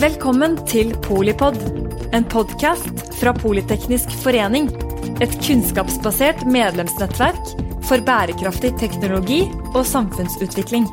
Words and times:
Velkommen 0.00 0.54
til 0.64 0.94
Polipod, 1.04 1.58
en 2.16 2.24
podkast 2.32 3.02
fra 3.18 3.34
Politeknisk 3.36 4.14
forening. 4.22 4.70
Et 5.20 5.34
kunnskapsbasert 5.44 6.46
medlemsnettverk 6.48 7.52
for 7.84 8.00
bærekraftig 8.08 8.72
teknologi 8.80 9.42
og 9.74 9.84
samfunnsutvikling. 9.84 10.88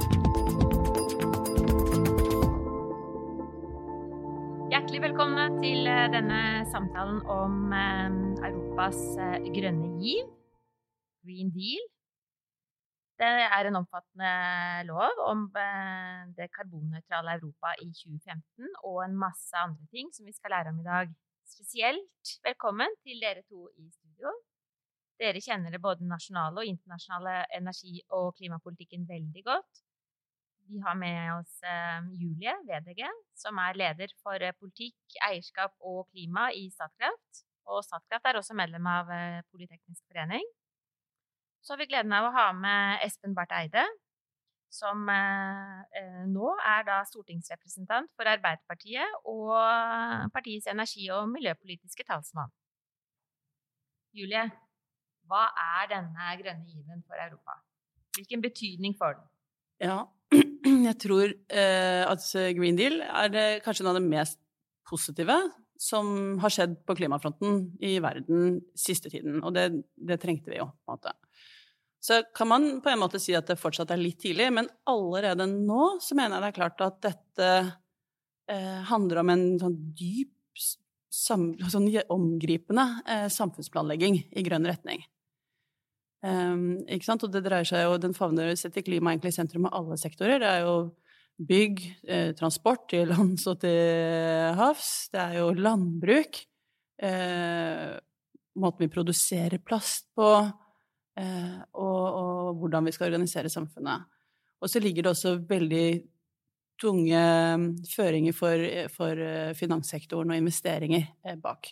Det 13.18 13.28
er 13.58 13.66
en 13.66 13.80
omfattende 13.80 14.32
lov 14.86 15.22
om 15.26 15.40
eh, 15.58 16.20
det 16.38 16.52
karbonnøytrale 16.54 17.34
Europa 17.40 17.72
i 17.82 17.88
2015 17.90 18.68
og 18.86 19.00
en 19.06 19.16
masse 19.18 19.58
andre 19.58 19.88
ting 19.90 20.12
som 20.14 20.28
vi 20.30 20.36
skal 20.36 20.54
lære 20.54 20.70
om 20.70 20.84
i 20.84 20.86
dag. 20.86 21.16
Spesielt 21.50 22.34
velkommen 22.46 22.94
til 23.02 23.24
dere 23.24 23.42
to 23.50 23.64
i 23.82 23.88
studio. 23.90 24.36
Dere 25.18 25.42
kjenner 25.42 25.74
det 25.74 25.82
både 25.82 26.06
nasjonale 26.06 26.62
og 26.62 26.70
internasjonale 26.70 27.34
energi- 27.58 28.06
og 28.20 28.36
klimapolitikken 28.38 29.10
veldig 29.10 29.44
godt. 29.50 29.82
Vi 30.70 30.84
har 30.86 31.02
med 31.02 31.34
oss 31.40 31.58
eh, 31.66 32.14
Julie 32.22 32.54
Vedege, 32.70 33.10
som 33.34 33.58
er 33.66 33.82
leder 33.82 34.14
for 34.22 34.38
eh, 34.38 34.54
politikk, 34.62 35.18
eierskap 35.32 35.74
og 35.82 36.06
klima 36.12 36.52
i 36.54 36.68
Statkraft. 36.70 37.44
Og 37.66 37.82
Statkraft 37.90 38.30
er 38.30 38.38
også 38.44 38.62
medlem 38.62 38.86
av 38.94 39.10
Politeknisk 39.50 40.06
forening. 40.06 40.46
Så 41.62 41.74
har 41.74 41.82
vi 41.82 41.90
gleden 41.90 42.14
av 42.16 42.28
å 42.28 42.36
ha 42.36 42.50
med 42.56 43.04
Espen 43.06 43.36
Barth 43.38 43.56
Eide, 43.58 43.84
som 44.74 45.08
eh, 45.12 45.80
eh, 46.00 46.24
nå 46.30 46.52
er 46.60 46.86
da 46.88 47.02
stortingsrepresentant 47.08 48.12
for 48.16 48.30
Arbeiderpartiet 48.30 49.28
og 49.32 49.54
partiets 50.36 50.68
energi- 50.72 51.10
og 51.16 51.30
miljøpolitiske 51.32 52.06
talsmann. 52.08 52.52
Julie, 54.18 54.44
hva 55.28 55.46
er 55.78 55.92
denne 55.92 56.34
grønne 56.42 56.68
given 56.68 57.04
for 57.08 57.20
Europa? 57.22 57.60
Hvilken 58.18 58.44
betydning 58.44 58.96
får 58.98 59.20
den? 59.20 59.30
Ja, 59.88 60.00
jeg 60.90 60.98
tror 61.04 61.32
eh, 61.32 62.04
at 62.08 62.26
Green 62.58 62.80
Deal 62.80 63.02
er 63.06 63.62
kanskje 63.64 63.86
noe 63.86 63.96
av 63.96 64.02
det 64.02 64.10
mest 64.10 64.42
positive 64.88 65.38
som 65.78 66.38
har 66.42 66.54
skjedd 66.54 66.76
på 66.88 66.96
klimafronten 66.98 67.60
i 67.84 67.98
verden 68.04 68.60
siste 68.78 69.12
tiden. 69.14 69.40
Og 69.44 69.54
det, 69.56 69.70
det 69.96 70.20
trengte 70.22 70.52
vi 70.52 70.60
jo, 70.60 70.68
på 70.84 70.94
en 70.94 70.98
måte. 70.98 71.14
Så 72.04 72.22
kan 72.36 72.50
man 72.52 72.70
på 72.84 72.92
en 72.92 73.02
måte 73.02 73.20
si 73.20 73.34
at 73.36 73.50
det 73.50 73.58
fortsatt 73.60 73.92
er 73.92 74.00
litt 74.00 74.20
tidlig, 74.22 74.52
men 74.54 74.70
allerede 74.90 75.48
nå 75.50 75.98
så 76.04 76.18
mener 76.18 76.38
jeg 76.38 76.46
det 76.46 76.50
er 76.52 76.58
klart 76.60 76.84
at 76.86 77.00
dette 77.04 77.52
eh, 78.52 78.82
handler 78.92 79.24
om 79.24 79.34
en 79.34 79.46
sånn 79.62 79.78
dyp, 79.98 80.34
sam, 81.10 81.50
sånn 81.72 81.90
omgripende 82.14 82.86
eh, 83.10 83.28
samfunnsplanlegging 83.34 84.22
i 84.38 84.46
grønn 84.46 84.68
retning. 84.70 85.02
Um, 86.26 86.80
ikke 86.90 87.06
sant? 87.06 87.24
Og 87.26 87.34
det 87.34 87.44
dreier 87.46 87.68
seg 87.68 87.84
jo, 87.86 87.98
den 88.02 88.16
favner 88.18 88.50
setter 88.58 88.86
klima 88.86 89.14
egentlig 89.14 89.36
i 89.36 89.38
sentrum 89.38 89.68
av 89.70 89.78
alle 89.82 89.98
sektorer. 90.02 90.42
Det 90.42 90.50
er 90.50 90.66
jo 90.66 90.78
bygg, 91.38 91.82
eh, 92.10 92.32
transport 92.38 92.88
til 92.90 93.12
lands 93.14 93.46
og 93.50 93.60
til 93.62 94.56
havs. 94.58 95.10
Det 95.14 95.22
er 95.22 95.36
jo 95.40 95.52
landbruk. 95.54 96.40
Eh, 96.98 97.98
måten 98.58 98.88
vi 98.88 98.94
produserer 98.94 99.62
plast 99.62 100.10
på, 100.18 100.32
og, 101.18 102.04
og, 102.06 102.54
hvordan 102.62 102.86
vi 102.86 102.94
skal 102.94 103.08
organisere 103.10 103.50
samfunnet. 103.50 104.06
Og 104.62 104.70
så 104.70 104.80
ligger 104.80 105.06
det 105.06 105.12
også 105.14 105.38
veldig 105.50 105.88
tunge 106.82 107.22
føringer 107.90 108.36
for, 108.38 108.68
for 108.94 109.22
finanssektoren 109.58 110.34
og 110.34 110.38
investeringer 110.38 111.08
bak. 111.42 111.72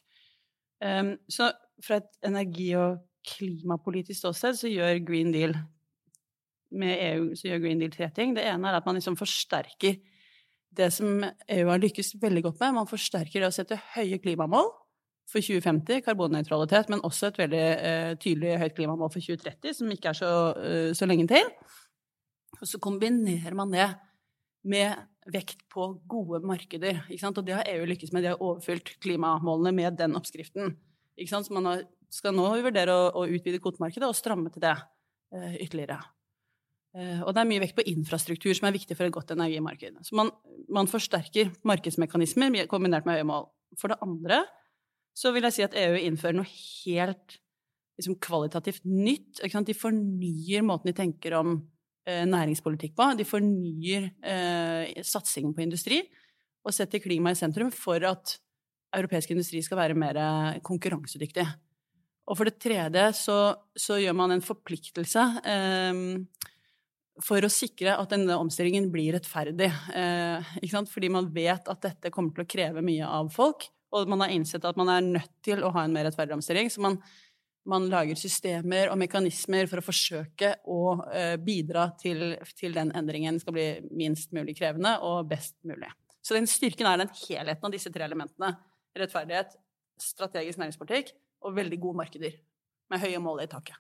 Um, 0.82 1.16
så 1.30 1.52
fra 1.84 2.00
et 2.02 2.10
energi- 2.26 2.74
og 2.78 3.04
klimapolitisk 3.26 4.20
ståsted 4.20 4.58
så 4.58 4.70
gjør 4.70 5.00
Green 5.06 5.32
Deal 5.34 5.56
med 6.76 7.00
EU 7.00 7.30
så 7.36 7.50
gjør 7.50 7.64
Green 7.64 7.82
Deal 7.82 7.94
tre 7.94 8.10
ting. 8.16 8.36
Det 8.36 8.46
ene 8.46 8.70
er 8.70 8.80
at 8.80 8.88
man 8.88 8.98
liksom 8.98 9.18
forsterker 9.20 10.00
det 10.76 10.90
som 10.92 11.24
EU 11.24 11.70
har 11.70 11.80
lykkes 11.80 12.16
veldig 12.22 12.44
godt 12.50 12.60
med. 12.64 12.76
Man 12.80 12.90
forsterker 12.90 13.42
det 13.42 13.50
å 13.50 13.56
sette 13.56 13.80
høye 13.96 14.20
klimamål 14.24 14.72
for 15.30 15.42
2050, 15.42 16.04
karbonnøytralitet, 16.06 16.92
men 16.94 17.02
også 17.08 17.32
et 17.32 17.40
veldig 17.42 17.66
uh, 17.76 18.12
tydelig 18.22 18.60
høyt 18.62 18.76
klimamål 18.78 19.10
for 19.10 19.24
2030, 19.24 19.74
som 19.80 19.92
ikke 19.94 20.12
er 20.12 20.20
så, 20.20 20.32
uh, 20.54 20.92
så 20.96 21.08
lenge 21.10 21.28
til. 21.32 21.50
Og 22.60 22.70
så 22.70 22.80
kombinerer 22.82 23.58
man 23.58 23.74
det 23.74 23.90
med 24.66 24.96
vekt 25.34 25.66
på 25.74 25.90
gode 26.10 26.42
markeder. 26.46 27.02
Og 27.10 27.42
det 27.46 27.58
har 27.58 27.68
EU 27.74 27.86
lykkes 27.90 28.14
med. 28.14 28.24
De 28.24 28.32
har 28.34 28.42
overfylt 28.42 28.96
klimamålene 29.02 29.74
med 29.76 29.98
den 30.00 30.16
oppskriften. 30.18 30.76
Så 31.26 31.42
man 31.54 31.68
har 31.70 31.84
skal 32.16 32.36
nå 32.36 32.48
vurdere 32.64 32.94
å, 32.94 33.08
å 33.22 33.26
utvide 33.28 33.62
kvotemarkedet 33.64 34.08
og 34.08 34.18
stramme 34.18 34.52
til 34.54 34.64
det 34.64 34.76
uh, 34.76 35.56
ytterligere. 35.58 36.00
Uh, 36.96 37.26
og 37.26 37.34
det 37.36 37.42
er 37.42 37.50
mye 37.50 37.64
vekt 37.66 37.78
på 37.78 37.88
infrastruktur 37.92 38.54
som 38.56 38.70
er 38.70 38.78
viktig 38.78 38.98
for 38.98 39.08
et 39.08 39.16
godt 39.16 39.34
energimarked. 39.36 40.00
Så 40.08 40.18
man, 40.18 40.32
man 40.72 40.90
forsterker 40.92 41.52
markedsmekanismer 41.68 42.70
kombinert 42.72 43.08
med 43.08 43.20
høye 43.20 43.28
mål. 43.28 43.50
For 43.80 43.92
det 43.92 44.00
andre 44.06 44.46
så 45.16 45.32
vil 45.32 45.48
jeg 45.48 45.56
si 45.56 45.66
at 45.66 45.78
EU 45.80 45.96
innfører 46.02 46.38
noe 46.42 46.50
helt 46.50 47.38
liksom, 48.00 48.18
kvalitativt 48.20 48.84
nytt. 48.90 49.40
De 49.40 49.78
fornyer 49.78 50.66
måten 50.68 50.92
de 50.92 50.96
tenker 50.98 51.38
om 51.40 51.56
eh, 52.08 52.26
næringspolitikk 52.28 52.98
på. 52.98 53.12
De 53.16 53.28
fornyer 53.28 54.10
satsingen 55.06 55.56
på 55.56 55.64
industri 55.64 56.02
og 56.66 56.74
setter 56.74 57.04
klima 57.04 57.32
i 57.32 57.38
sentrum 57.38 57.72
for 57.74 58.04
at 58.10 58.40
europeisk 58.96 59.32
industri 59.36 59.62
skal 59.64 59.80
være 59.80 59.98
mer 59.98 60.18
konkurransedyktig. 60.66 61.46
Og 62.26 62.38
for 62.38 62.50
det 62.50 62.58
tredje 62.62 63.06
så, 63.18 63.38
så 63.78 64.00
gjør 64.02 64.16
man 64.18 64.34
en 64.34 64.44
forpliktelse 64.44 65.26
eh, 65.46 66.00
for 67.24 67.46
å 67.46 67.52
sikre 67.52 67.96
at 67.96 68.12
denne 68.12 68.38
omstillingen 68.42 68.90
blir 68.94 69.14
rettferdig. 69.16 69.70
Eh, 69.94 70.56
Fordi 70.92 71.12
man 71.14 71.30
vet 71.34 71.70
at 71.70 71.84
dette 71.86 72.12
kommer 72.14 72.34
til 72.34 72.46
å 72.46 72.50
kreve 72.50 72.86
mye 72.86 73.06
av 73.06 73.30
folk, 73.34 73.68
og 73.96 74.10
man 74.12 74.26
har 74.26 74.34
innsett 74.36 74.66
at 74.68 74.78
man 74.80 74.92
er 74.92 75.06
nødt 75.06 75.32
til 75.46 75.64
å 75.64 75.72
ha 75.76 75.86
en 75.86 75.94
mer 75.96 76.08
rettferdig 76.10 76.36
omstilling. 76.38 76.70
Så 76.72 76.84
man, 76.84 76.98
man 77.70 77.88
lager 77.92 78.20
systemer 78.20 78.92
og 78.92 79.00
mekanismer 79.02 79.70
for 79.72 79.82
å 79.82 79.86
forsøke 79.86 80.56
å 80.72 80.82
eh, 81.10 81.36
bidra 81.42 81.88
til, 82.02 82.34
til 82.58 82.76
den 82.76 82.92
endringen 82.98 83.40
skal 83.42 83.56
bli 83.56 83.70
minst 83.96 84.36
mulig 84.36 84.58
krevende 84.60 84.98
og 85.06 85.30
best 85.32 85.58
mulig. 85.68 85.92
Så 86.26 86.38
den 86.38 86.50
styrken 86.50 86.90
er 86.90 87.04
den 87.04 87.14
helheten 87.22 87.68
av 87.68 87.74
disse 87.74 87.92
tre 87.94 88.08
elementene. 88.08 88.56
Rettferdighet, 88.98 89.56
strategisk 90.02 90.60
næringspolitikk 90.62 91.14
og 91.46 91.58
veldig 91.58 91.80
gode 91.82 92.02
markeder 92.02 92.38
med 92.92 93.02
høye 93.02 93.22
mål 93.22 93.44
i 93.46 93.50
taket. 93.52 93.78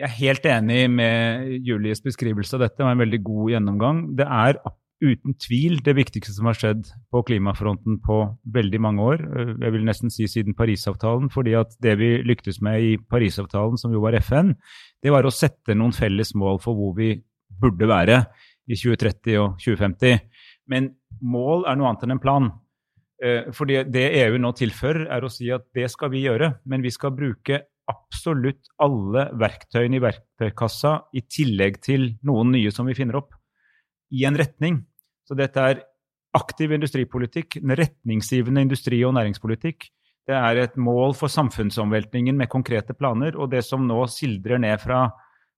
Jeg 0.00 0.08
er 0.08 0.16
helt 0.16 0.46
enig 0.48 0.80
med 0.90 1.50
Julies 1.66 2.00
beskrivelse 2.02 2.56
av 2.56 2.64
dette. 2.64 2.78
Det 2.80 2.86
var 2.86 2.94
en 2.96 3.02
veldig 3.02 3.20
god 3.26 3.50
gjennomgang. 3.52 3.98
Det 4.16 4.24
er 4.24 4.58
uten 5.02 5.34
tvil 5.42 5.80
det 5.82 5.96
viktigste 5.98 6.34
som 6.36 6.46
har 6.46 6.56
skjedd 6.56 6.86
på 7.10 7.22
klimafronten 7.26 7.98
på 8.04 8.18
veldig 8.54 8.80
mange 8.84 9.02
år. 9.02 9.24
Jeg 9.64 9.74
vil 9.74 9.84
nesten 9.86 10.12
si 10.14 10.28
siden 10.30 10.54
Parisavtalen. 10.54 11.30
fordi 11.30 11.56
at 11.58 11.74
det 11.82 11.96
vi 11.98 12.22
lyktes 12.22 12.60
med 12.62 12.80
i 12.80 12.96
Parisavtalen, 12.96 13.76
som 13.78 13.92
jo 13.92 14.00
var 14.00 14.14
FN, 14.14 14.54
det 15.02 15.10
var 15.10 15.26
å 15.26 15.34
sette 15.34 15.74
noen 15.74 15.92
felles 15.92 16.34
mål 16.34 16.60
for 16.62 16.78
hvor 16.78 16.94
vi 16.96 17.16
burde 17.60 17.88
være 17.88 18.24
i 18.70 18.78
2030 18.78 19.38
og 19.42 19.58
2050. 19.58 20.22
Men 20.70 20.92
mål 21.20 21.66
er 21.66 21.76
noe 21.76 21.90
annet 21.90 22.06
enn 22.06 22.16
en 22.16 22.22
plan. 22.22 22.52
for 23.22 23.52
fordi 23.54 23.84
det 23.86 24.08
EU 24.18 24.38
nå 24.38 24.50
tilfører, 24.52 25.06
er 25.06 25.22
å 25.22 25.30
si 25.30 25.46
at 25.54 25.62
det 25.74 25.88
skal 25.90 26.10
vi 26.10 26.24
gjøre, 26.24 26.58
men 26.66 26.82
vi 26.82 26.90
skal 26.90 27.14
bruke 27.14 27.60
absolutt 27.86 28.66
alle 28.82 29.28
verktøyene 29.38 29.98
i 29.98 30.02
verktøykassa 30.02 30.96
i 31.14 31.22
tillegg 31.22 31.78
til 31.82 32.08
noen 32.26 32.50
nye 32.50 32.72
som 32.74 32.86
vi 32.86 32.96
finner 32.98 33.20
opp, 33.20 33.34
i 34.10 34.24
en 34.26 34.36
retning. 34.36 34.82
Så 35.28 35.38
dette 35.38 35.60
er 35.60 35.82
aktiv 36.36 36.72
industripolitikk, 36.72 37.58
en 37.60 37.76
retningsgivende 37.76 38.64
industri- 38.64 39.02
og 39.06 39.14
næringspolitikk. 39.18 39.88
Det 40.28 40.36
er 40.38 40.62
et 40.62 40.78
mål 40.78 41.16
for 41.18 41.32
samfunnsomveltningen 41.32 42.36
med 42.38 42.50
konkrete 42.50 42.94
planer. 42.94 43.36
Og 43.36 43.50
det 43.50 43.64
som 43.66 43.84
nå 43.86 44.00
sildrer 44.08 44.60
ned 44.62 44.80
fra, 44.80 45.04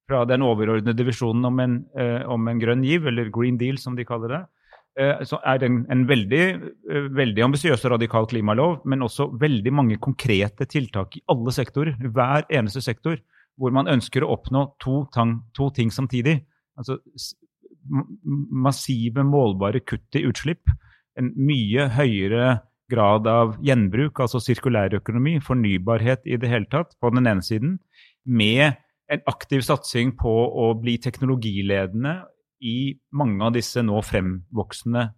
fra 0.08 0.24
den 0.28 0.42
overordnede 0.42 1.06
visjonen 1.06 1.44
om, 1.44 1.60
eh, 1.60 2.22
om 2.26 2.48
en 2.48 2.60
grønn 2.60 2.84
giv, 2.84 3.06
eller 3.06 3.30
Green 3.30 3.58
Deal 3.60 3.78
som 3.78 3.96
de 3.96 4.04
kaller 4.04 4.28
det, 4.28 4.44
Eh, 4.94 5.24
så 5.26 5.40
er 5.42 5.58
det 5.58 5.68
en 5.90 6.06
veldig, 6.06 6.44
eh, 6.90 7.06
veldig 7.10 7.42
ambisiøs 7.42 7.84
og 7.84 7.96
radikal 7.96 8.26
klimalov, 8.30 8.82
men 8.86 9.02
også 9.02 9.26
veldig 9.40 9.72
mange 9.72 9.96
konkrete 9.98 10.68
tiltak 10.70 11.16
i 11.16 11.22
alle 11.28 11.50
sektorer, 11.50 11.96
hver 11.98 12.46
eneste 12.48 12.80
sektor, 12.80 13.18
hvor 13.58 13.72
man 13.72 13.90
ønsker 13.90 14.22
å 14.22 14.30
oppnå 14.38 14.78
to, 14.78 15.08
tang, 15.12 15.42
to 15.54 15.70
ting 15.70 15.90
samtidig. 15.90 16.44
Altså 16.78 16.98
massive, 17.84 19.24
målbare 19.26 19.82
kutt 19.84 20.18
i 20.18 20.24
utslipp, 20.28 20.70
en 21.18 21.30
mye 21.38 21.88
høyere 21.94 22.58
grad 22.90 23.28
av 23.30 23.54
gjenbruk, 23.64 24.20
altså 24.20 24.40
sirkulærøkonomi, 24.42 25.38
fornybarhet 25.44 26.26
i 26.28 26.38
det 26.40 26.50
hele 26.50 26.68
tatt, 26.72 26.96
på 27.00 27.10
den 27.14 27.28
ene 27.30 27.44
siden, 27.44 27.78
med 28.24 28.76
en 29.12 29.24
aktiv 29.30 29.64
satsing 29.64 30.14
på 30.20 30.32
å 30.32 30.70
bli 30.80 30.96
teknologiledende 31.02 32.18
i 32.64 32.94
mange 33.12 33.44
av 33.44 33.56
disse 33.56 33.82
nå 33.84 34.00
fremvoksende 34.04 35.08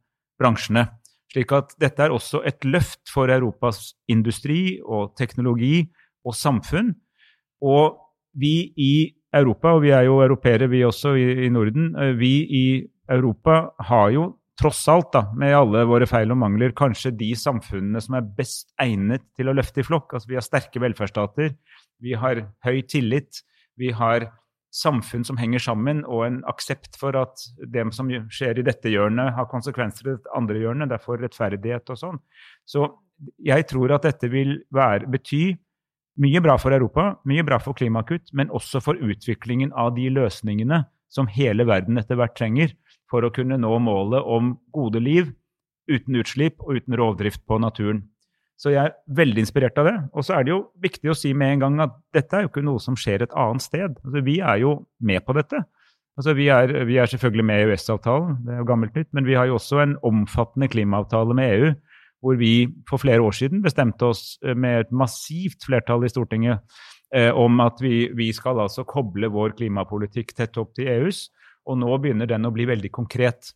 bransjene. 0.40 0.86
Slik 1.32 1.52
at 1.54 1.74
dette 1.82 2.06
er 2.06 2.14
også 2.14 2.42
et 2.46 2.64
løft 2.66 3.10
for 3.12 3.30
Europas 3.32 3.92
industri 4.10 4.78
og 4.82 5.14
teknologi 5.18 5.86
og 6.26 6.34
samfunn. 6.38 6.92
Og 7.62 7.98
vi 8.36 8.72
i 8.76 8.92
Europa, 9.36 9.74
og 9.76 9.84
vi 9.84 9.92
er 9.94 10.06
jo 10.08 10.20
europeere 10.24 10.68
vi 10.72 10.82
også 10.86 11.14
i, 11.18 11.26
i 11.46 11.52
Norden, 11.52 11.92
vi 12.18 12.34
i 12.46 12.66
Europa 13.12 13.62
har 13.88 14.10
jo 14.14 14.30
tross 14.56 14.86
alt, 14.88 15.10
da, 15.12 15.26
med 15.36 15.52
alle 15.52 15.84
våre 15.88 16.08
feil 16.08 16.32
og 16.32 16.40
mangler, 16.40 16.72
kanskje 16.76 17.12
de 17.16 17.28
samfunnene 17.36 18.00
som 18.00 18.16
er 18.16 18.30
best 18.38 18.72
egnet 18.80 19.26
til 19.36 19.50
å 19.50 19.54
løfte 19.56 19.82
i 19.82 19.86
flokk. 19.86 20.14
Altså, 20.16 20.30
vi 20.30 20.38
har 20.38 20.46
sterke 20.46 20.80
velferdsstater, 20.80 21.52
vi 22.02 22.16
har 22.16 22.40
høy 22.64 22.80
tillit, 22.88 23.42
vi 23.76 23.92
har 23.96 24.30
samfunn 24.76 25.24
som 25.24 25.38
henger 25.40 25.62
sammen, 25.62 26.02
og 26.04 26.24
en 26.26 26.38
aksept 26.48 26.96
for 27.00 27.16
at 27.20 27.44
det 27.72 27.84
som 27.96 28.08
skjer 28.08 28.60
i 28.60 28.64
dette 28.66 28.92
hjørnet, 28.92 29.34
har 29.36 29.48
konsekvenser 29.52 30.08
i 30.08 30.16
det 30.16 30.32
andre 30.36 30.60
hjørnet. 30.60 30.92
Derfor 30.92 31.20
rettferdighet 31.20 31.92
og 31.92 32.00
sånn. 32.00 32.20
Så 32.68 32.88
jeg 33.44 33.68
tror 33.70 33.96
at 33.96 34.08
dette 34.08 34.28
vil 34.32 34.58
være, 34.74 35.08
bety 35.12 35.44
mye 36.20 36.40
bra 36.44 36.56
for 36.60 36.74
Europa, 36.74 37.14
mye 37.28 37.44
bra 37.46 37.58
for 37.62 37.76
klimakutt, 37.76 38.32
men 38.32 38.52
også 38.54 38.82
for 38.84 38.98
utviklingen 39.00 39.72
av 39.76 39.94
de 39.96 40.08
løsningene 40.12 40.84
som 41.12 41.28
hele 41.30 41.66
verden 41.68 42.00
etter 42.00 42.18
hvert 42.18 42.36
trenger 42.38 42.74
for 43.10 43.24
å 43.24 43.32
kunne 43.34 43.58
nå 43.60 43.72
målet 43.82 44.24
om 44.24 44.56
gode 44.74 45.02
liv 45.02 45.30
uten 45.86 46.18
utslipp 46.18 46.62
og 46.64 46.80
uten 46.80 46.96
rovdrift 46.98 47.44
på 47.46 47.60
naturen. 47.62 48.02
Så 48.56 48.72
jeg 48.72 48.88
er 48.88 48.94
veldig 49.18 49.42
inspirert 49.44 49.76
av 49.78 49.88
det. 49.90 49.96
Og 50.16 50.24
så 50.24 50.38
er 50.38 50.46
det 50.46 50.54
jo 50.54 50.60
viktig 50.82 51.12
å 51.12 51.16
si 51.16 51.34
med 51.36 51.56
en 51.56 51.64
gang 51.66 51.80
at 51.84 51.96
dette 52.16 52.38
er 52.38 52.46
jo 52.46 52.50
ikke 52.50 52.64
noe 52.64 52.80
som 52.82 52.96
skjer 52.98 53.26
et 53.26 53.34
annet 53.36 53.64
sted. 53.64 53.98
Altså, 54.00 54.22
vi 54.24 54.38
er 54.40 54.62
jo 54.62 54.78
med 55.04 55.22
på 55.26 55.36
dette. 55.36 55.60
Altså, 56.16 56.32
vi, 56.38 56.48
er, 56.48 56.72
vi 56.88 56.96
er 56.96 57.10
selvfølgelig 57.12 57.44
med 57.44 57.60
i 57.60 57.66
EØS-avtalen, 57.66 58.38
det 58.46 58.54
er 58.54 58.62
jo 58.62 58.68
gammelt 58.70 58.94
nytt, 58.96 59.10
men 59.12 59.26
vi 59.28 59.34
har 59.36 59.50
jo 59.50 59.58
også 59.58 59.82
en 59.82 59.98
omfattende 60.06 60.70
klimaavtale 60.72 61.36
med 61.36 61.50
EU, 61.52 61.74
hvor 62.24 62.38
vi 62.40 62.68
for 62.88 63.02
flere 63.02 63.22
år 63.24 63.34
siden 63.36 63.62
bestemte 63.64 64.10
oss 64.10 64.36
eh, 64.44 64.56
med 64.56 64.86
et 64.86 64.94
massivt 64.94 65.66
flertall 65.66 66.06
i 66.06 66.12
Stortinget 66.12 66.62
eh, 67.14 67.30
om 67.30 67.60
at 67.64 67.82
vi, 67.82 68.08
vi, 68.16 68.30
skal 68.36 68.62
altså 68.64 68.86
koble 68.88 69.30
vår 69.32 69.56
klimapolitikk 69.58 70.34
tett 70.36 70.56
opp 70.60 70.74
til 70.76 70.90
EUs. 70.92 71.26
Og 71.66 71.78
nå 71.80 71.90
begynner 71.98 72.30
den 72.30 72.46
å 72.46 72.54
bli 72.54 72.66
veldig 72.68 72.92
konkret. 72.94 73.52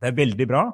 Det 0.00 0.10
er 0.10 0.16
veldig 0.16 0.46
bra 0.48 0.68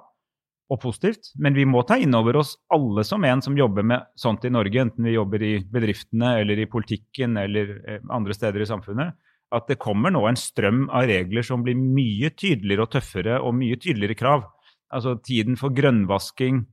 og 0.67 0.81
positivt, 0.83 1.31
men 1.39 1.55
vi 1.55 1.63
må 1.69 1.85
ta 1.87 1.95
inn 2.03 2.15
over 2.19 2.41
oss 2.41 2.57
alle 2.75 3.05
som 3.07 3.23
en 3.25 3.43
som 3.45 3.55
jobber 3.55 3.87
med 3.87 4.09
sånt 4.19 4.43
i 4.49 4.51
Norge, 4.51 4.81
enten 4.83 5.07
vi 5.07 5.15
jobber 5.15 5.43
i 5.47 5.53
bedriftene 5.63 6.33
eller 6.41 6.59
i 6.59 6.67
politikken 6.71 7.39
eller 7.39 7.71
eh, 7.87 8.01
andre 8.11 8.35
steder 8.35 8.65
i 8.65 8.69
samfunnet, 8.69 9.15
at 9.55 9.69
det 9.71 9.79
kommer 9.79 10.11
nå 10.11 10.25
en 10.27 10.39
strøm 10.39 10.89
av 10.91 11.07
regler 11.07 11.47
som 11.47 11.63
blir 11.63 11.79
mye 11.79 12.33
tydeligere 12.35 12.83
og 12.83 12.97
tøffere 12.97 13.39
og 13.39 13.55
mye 13.55 13.79
tydeligere 13.79 14.19
krav. 14.19 14.49
Altså 14.91 15.15
tiden 15.23 15.59
for 15.59 15.75
grønnvasking 15.75 16.65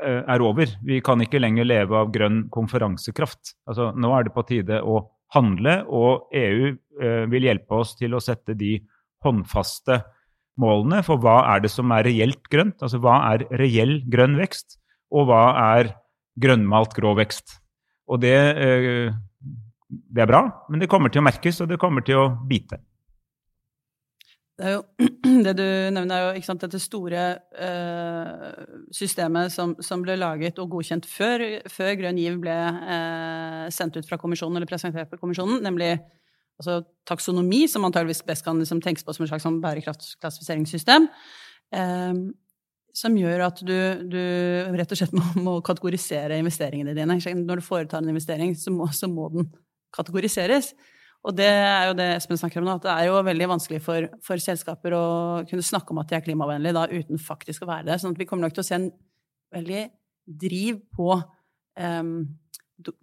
er 0.00 0.42
over. 0.44 0.70
Vi 0.86 1.00
kan 1.04 1.20
ikke 1.22 1.40
lenger 1.40 1.66
leve 1.66 1.96
av 1.98 2.12
grønn 2.14 2.44
konferansekraft. 2.52 3.54
Altså, 3.68 3.90
nå 3.96 4.12
er 4.16 4.26
det 4.26 4.34
på 4.34 4.44
tide 4.48 4.80
å 4.82 5.02
handle, 5.34 5.76
og 5.86 6.32
EU 6.36 6.70
eh, 6.70 7.24
vil 7.30 7.46
hjelpe 7.46 7.82
oss 7.82 7.94
til 7.98 8.16
å 8.16 8.22
sette 8.22 8.56
de 8.58 8.78
håndfaste 9.24 10.00
målene 10.60 11.00
for 11.06 11.20
hva 11.22 11.40
er 11.54 11.64
det 11.64 11.70
som 11.72 11.92
er 11.94 12.06
reelt 12.08 12.42
grønt. 12.52 12.80
Altså 12.82 13.00
hva 13.02 13.20
er 13.32 13.46
reell 13.60 14.00
grønn 14.10 14.36
vekst, 14.40 14.78
og 15.14 15.30
hva 15.30 15.44
er 15.76 15.94
grønnmalt 16.40 16.94
grå 16.96 17.14
vekst. 17.18 17.58
Og 18.10 18.22
det, 18.24 18.36
eh, 18.36 19.12
det 19.88 20.24
er 20.24 20.30
bra, 20.30 20.44
men 20.68 20.82
det 20.82 20.90
kommer 20.90 21.12
til 21.12 21.22
å 21.22 21.28
merkes, 21.28 21.60
og 21.62 21.70
det 21.70 21.80
kommer 21.82 22.06
til 22.06 22.24
å 22.24 22.30
bite. 22.48 22.80
Det, 24.60 24.68
er 24.68 24.74
jo, 24.74 25.08
det 25.46 25.52
du 25.56 25.64
nevner, 25.94 26.12
er 26.12 26.36
jo 26.36 26.44
sant, 26.44 26.60
dette 26.60 26.80
store 26.82 27.20
eh, 27.64 28.64
systemet 28.92 29.54
som, 29.54 29.72
som, 29.80 30.02
ble 30.04 30.18
laget 30.20 30.60
og 30.60 30.74
godkjent 30.74 31.08
før, 31.08 31.44
før 31.72 31.94
Grønn 31.96 32.20
giv 32.20 32.36
ble 32.42 32.56
eh, 32.68 33.64
sendt 33.72 33.96
ut 33.96 34.08
fra 34.08 34.18
kommisjonen, 34.20 34.60
eller 34.60 34.68
presentert 34.68 35.08
for 35.08 35.22
kommisjonen, 35.22 35.62
nemlig 35.64 35.94
altså, 36.60 36.82
taksonomi, 37.08 37.62
som 37.72 37.88
antageligvis 37.88 38.20
best 38.28 38.44
kan 38.44 38.60
liksom, 38.60 38.84
tenkes 38.84 39.06
på 39.06 39.16
som 39.16 39.24
et 39.24 39.32
slags 39.32 39.48
sånn 39.48 39.62
bærekraftsklassifiseringssystem. 39.64 41.08
Eh, 41.80 42.12
som 43.00 43.16
gjør 43.16 43.46
at 43.46 43.64
du, 43.64 43.76
du, 44.12 44.22
rett 44.76 44.92
og 44.92 44.98
slett 44.98 45.16
må, 45.16 45.24
må, 45.40 45.56
kategorisere 45.64 46.36
investeringene 46.42 46.92
dine. 46.96 47.16
Når 47.46 47.62
du 47.62 47.64
foretar 47.64 48.04
en 48.04 48.12
investering, 48.12 48.52
så 48.58 48.74
må, 48.74 48.90
så 48.92 49.08
må 49.08 49.30
den 49.32 49.48
kategoriseres. 49.96 50.74
Og 51.28 51.36
det 51.36 51.48
er 51.50 51.90
jo 51.90 51.96
det 51.98 52.06
Espen 52.14 52.38
snakker 52.40 52.62
om 52.62 52.68
nå, 52.68 52.74
at 52.78 52.86
det 52.86 52.92
er 52.94 53.08
jo 53.10 53.18
veldig 53.26 53.48
vanskelig 53.50 53.80
for, 53.84 54.06
for 54.24 54.40
selskaper 54.40 54.94
å 54.96 55.06
kunne 55.50 55.64
snakke 55.64 55.92
om 55.92 56.00
at 56.00 56.08
de 56.08 56.16
er 56.16 56.24
klimavennlige 56.24 56.76
da, 56.76 56.86
uten 56.88 57.20
faktisk 57.20 57.66
å 57.66 57.68
være 57.68 57.90
det. 57.90 57.98
sånn 58.00 58.14
at 58.16 58.22
vi 58.22 58.26
kommer 58.28 58.46
nok 58.46 58.56
til 58.56 58.64
å 58.64 58.68
se 58.70 58.78
en 58.78 58.88
veldig 59.52 59.82
driv 60.40 60.78
på 60.96 61.10
um, 61.18 62.14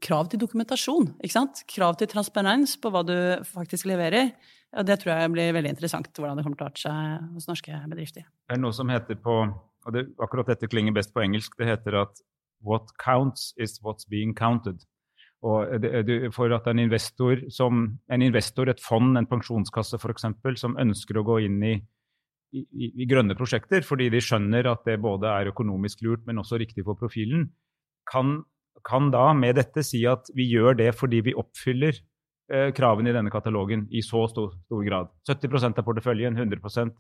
krav 0.02 0.32
til 0.32 0.42
dokumentasjon. 0.42 1.12
ikke 1.22 1.36
sant? 1.36 1.62
Krav 1.70 2.00
til 2.00 2.10
transparens 2.10 2.74
på 2.82 2.90
hva 2.94 3.04
du 3.06 3.18
faktisk 3.46 3.90
leverer. 3.92 4.34
Og 4.78 4.88
det 4.88 4.98
tror 5.02 5.14
jeg 5.14 5.34
blir 5.36 5.54
veldig 5.56 5.76
interessant, 5.76 6.10
hvordan 6.18 6.40
det 6.40 6.48
kommer 6.48 6.60
til 6.60 6.66
å 6.66 6.72
arte 6.72 6.84
seg 6.88 7.32
hos 7.36 7.48
norske 7.50 7.82
bedrifter. 7.86 8.26
Det 8.50 8.58
er 8.58 8.64
noe 8.64 8.76
som 8.76 8.90
heter 8.92 9.20
på 9.22 9.40
og 9.88 9.94
det, 9.96 10.04
Akkurat 10.20 10.50
dette 10.52 10.68
klinger 10.68 10.92
best 10.96 11.14
på 11.16 11.24
engelsk. 11.24 11.54
Det 11.56 11.70
heter 11.70 12.02
at 12.02 12.20
'what 12.60 12.90
counts 12.98 13.54
is 13.58 13.80
what's 13.80 14.04
being 14.10 14.34
counted'. 14.34 14.84
Og 15.46 15.86
for 16.34 16.54
at 16.56 16.66
en 16.72 16.80
investor, 16.82 17.44
som, 17.54 17.84
en 18.10 18.24
investor, 18.26 18.72
et 18.72 18.82
fond, 18.82 19.14
en 19.18 19.30
pensjonskasse 19.30 20.00
f.eks., 20.00 20.26
som 20.58 20.78
ønsker 20.82 21.20
å 21.20 21.26
gå 21.28 21.40
inn 21.46 21.60
i, 21.62 21.76
i, 22.58 22.64
i, 22.90 23.06
grønne 23.06 23.36
prosjekter 23.38 23.86
fordi 23.86 24.10
de 24.10 24.22
skjønner 24.24 24.70
at 24.72 24.86
det 24.88 24.98
både 25.04 25.30
er 25.30 25.52
økonomisk 25.52 26.02
lurt, 26.08 26.24
men 26.26 26.42
også 26.42 26.58
riktig 26.58 26.86
for 26.88 26.98
profilen, 26.98 27.52
kan, 28.10 28.40
kan 28.88 29.12
da 29.14 29.30
med 29.38 29.60
dette 29.60 29.84
si 29.86 30.02
at 30.10 30.32
vi 30.36 30.48
gjør 30.50 30.80
det 30.80 30.94
fordi 30.98 31.22
vi 31.28 31.36
oppfyller 31.38 31.94
eh, 31.94 32.72
kravene 32.74 33.12
i 33.12 33.18
denne 33.18 33.34
katalogen 33.34 33.86
i 33.92 34.02
så 34.06 34.24
stor, 34.32 34.56
stor 34.66 34.86
grad. 34.88 35.12
70% 35.30 35.84
av 35.84 35.86
porteføljen, 35.86 36.40
100% 36.40 36.96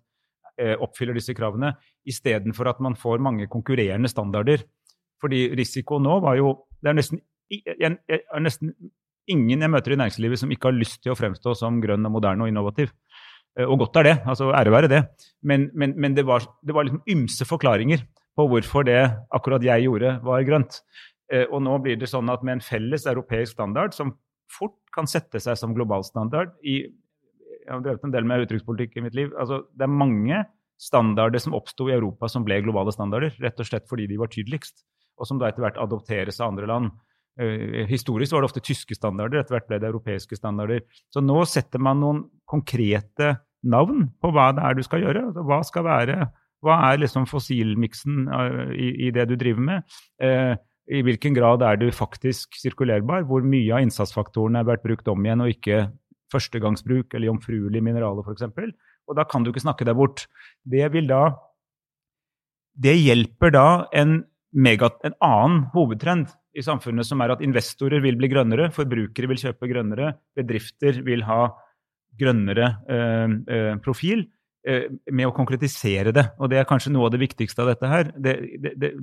eh, 0.61 0.75
oppfyller 0.75 1.17
disse 1.17 1.33
kravene, 1.37 1.73
istedenfor 2.05 2.69
at 2.69 2.83
man 2.85 2.99
får 2.99 3.23
mange 3.23 3.49
konkurrerende 3.49 4.11
standarder. 4.11 4.67
Fordi 5.17 5.47
risiko 5.57 5.97
nå 5.97 6.19
var 6.21 6.37
jo 6.37 6.51
Det 6.77 6.91
er 6.91 6.93
nesten 6.93 7.17
jeg, 7.49 7.97
jeg 8.09 8.21
er 8.21 8.43
nesten 8.43 8.73
ingen 9.31 9.63
jeg 9.63 9.71
møter 9.71 9.93
i 9.93 9.99
næringslivet 9.99 10.41
som 10.41 10.51
ikke 10.53 10.69
har 10.69 10.77
lyst 10.77 11.01
til 11.03 11.13
å 11.13 11.17
fremstå 11.19 11.55
som 11.59 11.81
grønn 11.83 12.07
og 12.07 12.13
moderne 12.15 12.45
og 12.45 12.51
innovativ. 12.51 12.93
Eh, 13.57 13.65
og 13.65 13.81
godt 13.83 13.99
er 14.01 14.09
det, 14.09 14.15
altså 14.29 14.51
ære 14.55 14.73
være 14.73 14.91
det. 14.91 15.01
Men, 15.41 15.69
men, 15.73 15.95
men 15.99 16.15
det, 16.17 16.25
var, 16.27 16.45
det, 16.63 16.75
var, 16.75 16.87
liksom 16.87 17.03
ymse 17.11 17.47
forklaringer 17.47 18.05
på 18.37 18.47
hvorfor 18.51 18.85
det 18.87 19.01
akkurat 19.33 19.65
jeg 19.65 19.87
gjorde, 19.87 20.17
var 20.23 20.45
grønt. 20.47 20.81
Eh, 21.33 21.45
og 21.49 21.63
nå 21.65 21.75
blir 21.83 21.99
det 21.99 22.09
sånn 22.11 22.29
at 22.31 22.45
med 22.45 22.57
en 22.57 22.63
felles 22.63 23.07
europeisk 23.09 23.57
standard, 23.57 23.95
som 23.97 24.15
fort 24.51 24.77
kan 24.95 25.09
sette 25.09 25.41
seg 25.43 25.57
som 25.59 25.75
global 25.75 26.05
standard 26.07 26.55
i, 26.63 26.85
Jeg 27.67 27.73
har 27.75 27.81
drevet 27.83 28.05
en 28.07 28.13
del 28.13 28.23
med 28.23 28.45
utenrikspolitikk 28.45 28.93
i 28.95 29.01
mitt 29.03 29.15
liv. 29.17 29.33
altså 29.35 29.65
Det 29.75 29.83
er 29.83 29.91
mange 29.91 30.37
standarder 30.79 31.41
som 31.43 31.55
oppsto 31.57 31.89
i 31.89 31.95
Europa 31.97 32.29
som 32.31 32.45
ble 32.45 32.61
globale 32.63 32.93
standarder, 32.95 33.33
rett 33.43 33.59
og 33.59 33.67
slett 33.67 33.89
fordi 33.89 34.05
de 34.07 34.15
var 34.21 34.31
tydeligst, 34.31 34.85
og 35.19 35.27
som 35.27 35.41
da 35.41 35.49
etter 35.49 35.65
hvert 35.65 35.79
adopteres 35.81 36.39
av 36.39 36.53
andre 36.53 36.69
land. 36.69 36.93
Uh, 37.37 37.85
historisk 37.89 38.33
var 38.33 38.43
det 38.43 38.49
ofte 38.49 38.63
tyske 38.65 38.97
standarder, 38.97 39.41
etter 39.41 39.57
hvert 39.57 39.67
ble 39.69 39.81
det 39.81 39.91
europeiske 39.91 40.39
standarder. 40.39 40.81
Så 41.13 41.21
nå 41.21 41.43
setter 41.49 41.81
man 41.83 42.01
noen 42.01 42.23
konkrete 42.49 43.35
navn 43.67 44.07
på 44.21 44.31
hva 44.33 44.51
det 44.55 44.65
er 44.65 44.77
du 44.77 44.83
skal 44.85 45.03
gjøre. 45.05 45.27
Altså, 45.29 45.45
hva 45.47 45.61
skal 45.65 45.87
være 45.87 46.19
Hva 46.65 46.73
er 46.87 46.97
liksom 46.97 47.27
fossilmiksen 47.29 48.23
uh, 48.33 48.71
i, 48.73 48.87
i, 49.05 49.11
det 49.13 49.27
du 49.29 49.35
driver 49.37 49.61
med? 49.61 49.97
Uh, 50.17 50.57
I 50.89 51.03
hvilken 51.05 51.35
grad 51.35 51.61
er 51.61 51.77
du 51.77 51.91
faktisk 51.93 52.57
sirkulerbar? 52.57 53.27
Hvor 53.29 53.45
mye 53.45 53.75
av 53.77 53.85
innsatsfaktorene 53.85 54.63
har 54.63 54.71
vært 54.71 54.85
brukt 54.87 55.11
om 55.11 55.21
igjen, 55.21 55.43
og 55.45 55.53
ikke 55.53 55.83
førstegangsbruk 56.33 57.13
eller 57.13 57.29
jomfruelige 57.29 57.85
mineraler, 57.85 58.25
f.eks. 58.25 58.73
Og 59.07 59.19
da 59.19 59.27
kan 59.29 59.45
du 59.45 59.51
ikke 59.51 59.63
snakke 59.63 59.87
deg 59.87 59.97
bort. 59.99 60.25
Det 60.65 60.89
vil 60.93 61.07
da 61.09 61.37
Det 62.77 62.93
hjelper 62.93 63.53
da 63.53 63.67
en, 63.93 64.19
mega, 64.53 64.91
en 65.05 65.15
annen 65.21 65.63
hovedtrend 65.73 66.27
i 66.57 66.65
samfunnet 66.65 67.07
som 67.07 67.21
er 67.21 67.35
at 67.35 67.43
investorer 67.45 68.01
vil 68.03 68.17
bli 68.19 68.29
grønnere, 68.31 68.71
forbrukere 68.73 69.29
vil 69.31 69.41
kjøpe 69.41 69.69
grønnere, 69.69 70.15
bedrifter 70.37 71.01
vil 71.05 71.23
ha 71.27 71.41
grønnere 72.17 72.71
eh, 72.89 73.37
eh, 73.53 73.71
profil, 73.85 74.25
eh, 74.67 74.89
med 75.13 75.29
å 75.29 75.35
konkretisere 75.37 76.13
det. 76.15 76.25
Og 76.41 76.51
det 76.51 76.61
er 76.61 76.69
kanskje 76.69 76.93
noe 76.95 77.07
av 77.07 77.13
det 77.13 77.21
viktigste 77.21 77.63
av 77.63 77.73
dette 77.73 77.91
her. 77.91 78.11
Det, 78.17 78.35
det, 78.63 78.73
det, 78.81 78.93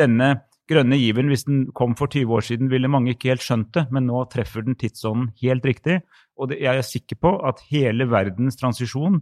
denne 0.00 0.30
grønne 0.70 0.98
given, 1.00 1.30
hvis 1.32 1.46
den 1.48 1.64
kom 1.76 1.96
for 1.98 2.10
20 2.12 2.36
år 2.36 2.46
siden, 2.46 2.70
ville 2.70 2.90
mange 2.90 3.14
ikke 3.14 3.32
helt 3.32 3.44
skjønt 3.44 3.72
det, 3.74 3.86
men 3.94 4.06
nå 4.06 4.22
treffer 4.30 4.64
den 4.66 4.78
tidsånden 4.78 5.32
helt 5.42 5.66
riktig. 5.66 6.00
Og 6.38 6.54
jeg 6.54 6.70
er 6.70 6.86
sikker 6.86 7.18
på 7.20 7.34
at 7.48 7.62
hele 7.72 8.06
verdens 8.10 8.58
transisjon 8.60 9.20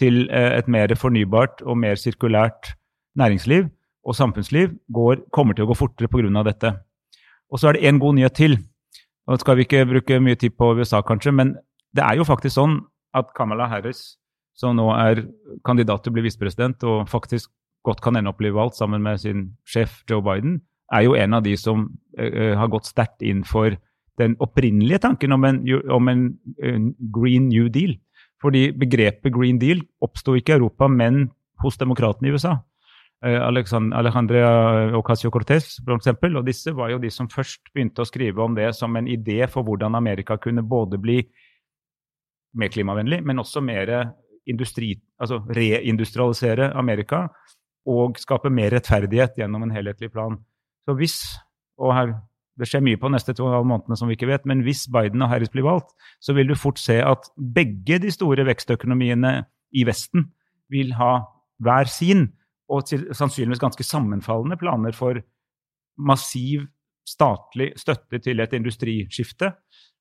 til 0.00 0.26
eh, 0.30 0.52
et 0.58 0.70
mer 0.70 0.94
fornybart 0.98 1.64
og 1.64 1.78
mer 1.82 1.98
sirkulært 2.00 2.74
næringsliv 3.18 3.68
og 4.04 4.16
samfunnsliv 4.16 4.74
går, 4.92 5.24
kommer 5.34 5.56
til 5.56 5.66
å 5.66 5.72
gå 5.72 5.78
fortere 5.78 6.10
pga. 6.10 6.42
dette. 6.46 6.74
Og 7.52 7.60
så 7.60 7.70
er 7.70 7.76
det 7.76 7.86
én 7.88 8.00
god 8.02 8.16
nyhet 8.18 8.36
til. 8.36 8.58
Nå 9.28 9.38
skal 9.40 9.56
vi 9.56 9.64
ikke 9.66 9.86
bruke 9.88 10.20
mye 10.20 10.36
tid 10.36 10.56
på 10.58 10.74
USA, 10.76 11.00
kanskje, 11.02 11.32
men 11.32 11.54
det 11.96 12.04
er 12.04 12.18
jo 12.18 12.26
faktisk 12.28 12.58
sånn 12.58 12.78
at 13.16 13.30
Kamala 13.36 13.68
Harris, 13.70 14.16
som 14.58 14.76
nå 14.76 14.88
er 14.94 15.24
kandidat 15.66 16.04
til 16.04 16.12
å 16.12 16.16
bli 16.16 16.26
visepresident 16.26 16.82
og 16.86 17.08
faktisk 17.10 17.50
godt 17.84 18.02
kan 18.04 18.16
ende 18.16 18.30
opp 18.32 18.40
bli 18.40 18.52
valgt 18.54 18.78
sammen 18.78 19.02
med 19.04 19.20
sin 19.22 19.48
sjef 19.68 20.02
Joe 20.10 20.24
Biden, 20.24 20.60
er 20.92 21.06
jo 21.06 21.16
en 21.18 21.36
av 21.36 21.44
de 21.44 21.54
som 21.58 21.86
uh, 22.20 22.52
har 22.58 22.70
gått 22.72 22.88
sterkt 22.88 23.24
inn 23.24 23.42
for 23.48 23.76
den 24.20 24.36
opprinnelige 24.44 25.02
tanken 25.02 25.34
om 25.34 25.46
en, 25.48 25.62
om 25.90 26.10
en, 26.10 26.26
uh, 26.62 26.80
Green 27.14 27.48
New 27.50 27.70
Deal. 27.72 27.96
Fordi 28.42 28.68
begrepet 28.76 29.32
Green 29.32 29.58
Deal 29.58 29.80
oppsto 30.04 30.36
ikke 30.36 30.54
i 30.54 30.58
Europa, 30.58 30.88
men 30.88 31.30
hos 31.64 31.78
demokratene 31.80 32.28
i 32.28 32.34
USA. 32.36 32.58
Uh, 33.24 33.40
Alejandria 33.48 34.50
Ocasio-Cortez 34.98 35.78
f.eks. 35.80 36.10
Og 36.28 36.44
disse 36.44 36.74
var 36.76 36.92
jo 36.92 37.00
de 37.00 37.10
som 37.12 37.30
først 37.32 37.72
begynte 37.72 38.04
å 38.04 38.08
skrive 38.08 38.44
om 38.44 38.56
det 38.56 38.68
som 38.76 38.96
en 39.00 39.08
idé 39.08 39.46
for 39.48 39.64
hvordan 39.64 39.96
Amerika 39.96 40.36
kunne 40.36 40.66
både 40.66 41.00
bli 41.00 41.22
mer 42.54 42.70
klimavennlig, 42.70 43.22
men 43.24 43.40
også 43.42 43.64
mer 43.64 43.90
industri, 44.46 44.92
altså 45.18 45.40
reindustrialisere 45.56 46.70
Amerika 46.78 47.24
og 47.90 48.20
skape 48.20 48.52
mer 48.52 48.72
rettferdighet 48.74 49.40
gjennom 49.40 49.66
en 49.66 49.74
helhetlig 49.74 50.10
plan. 50.12 50.38
Så 50.84 50.94
hvis, 50.98 51.18
og 51.80 51.94
her, 51.96 52.14
det 52.60 52.68
skjer 52.70 52.84
mye 52.86 53.00
på 53.00 53.10
neste 53.12 53.34
to 53.34 53.46
og 53.46 53.50
en 53.50 53.56
halv 53.58 53.68
månedene 53.68 53.98
som 53.98 54.10
vi 54.10 54.16
ikke 54.18 54.30
vet, 54.30 54.46
men 54.48 54.62
hvis 54.66 54.84
Biden 54.92 55.24
og 55.24 55.32
Harris 55.32 55.52
blir 55.52 55.66
valgt, 55.66 55.90
så 56.22 56.36
vil 56.36 56.48
du 56.48 56.56
fort 56.58 56.78
se 56.80 57.00
at 57.02 57.28
begge 57.36 57.98
de 58.02 58.12
store 58.14 58.46
vekstøkonomiene 58.46 59.36
i 59.74 59.84
Vesten 59.88 60.28
vil 60.72 60.94
ha 60.98 61.26
hver 61.64 61.90
sin, 61.90 62.28
og 62.72 62.86
til, 62.88 63.06
sannsynligvis 63.12 63.62
ganske 63.62 63.84
sammenfallende 63.86 64.58
planer 64.60 64.96
for 64.96 65.20
massiv 66.00 66.64
statlig 67.08 67.72
støtte 67.78 68.20
til 68.24 68.40
et 68.40 68.56
industriskifte. 68.56 69.52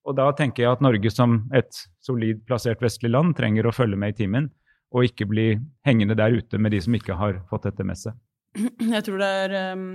Og 0.08 0.18
da 0.20 0.30
tenker 0.36 0.66
jeg 0.66 0.76
at 0.76 0.84
Norge 0.84 1.12
som 1.12 1.44
et 1.56 1.84
solid 2.04 2.44
plassert 2.48 2.82
vestlig 2.84 3.12
land 3.12 3.36
trenger 3.38 3.68
å 3.68 3.76
følge 3.76 4.00
med 4.00 4.16
i 4.16 4.24
timen, 4.24 4.50
og 4.94 5.08
ikke 5.08 5.28
bli 5.30 5.48
hengende 5.88 6.18
der 6.20 6.36
ute 6.38 6.60
med 6.62 6.76
de 6.76 6.82
som 6.84 6.96
ikke 6.96 7.18
har 7.20 7.40
fått 7.50 7.70
dette 7.70 7.86
med 7.88 8.00
seg. 8.00 8.18
Jeg 8.54 9.06
tror 9.08 9.24
det 9.24 9.30
er 9.44 9.56
um, 9.74 9.88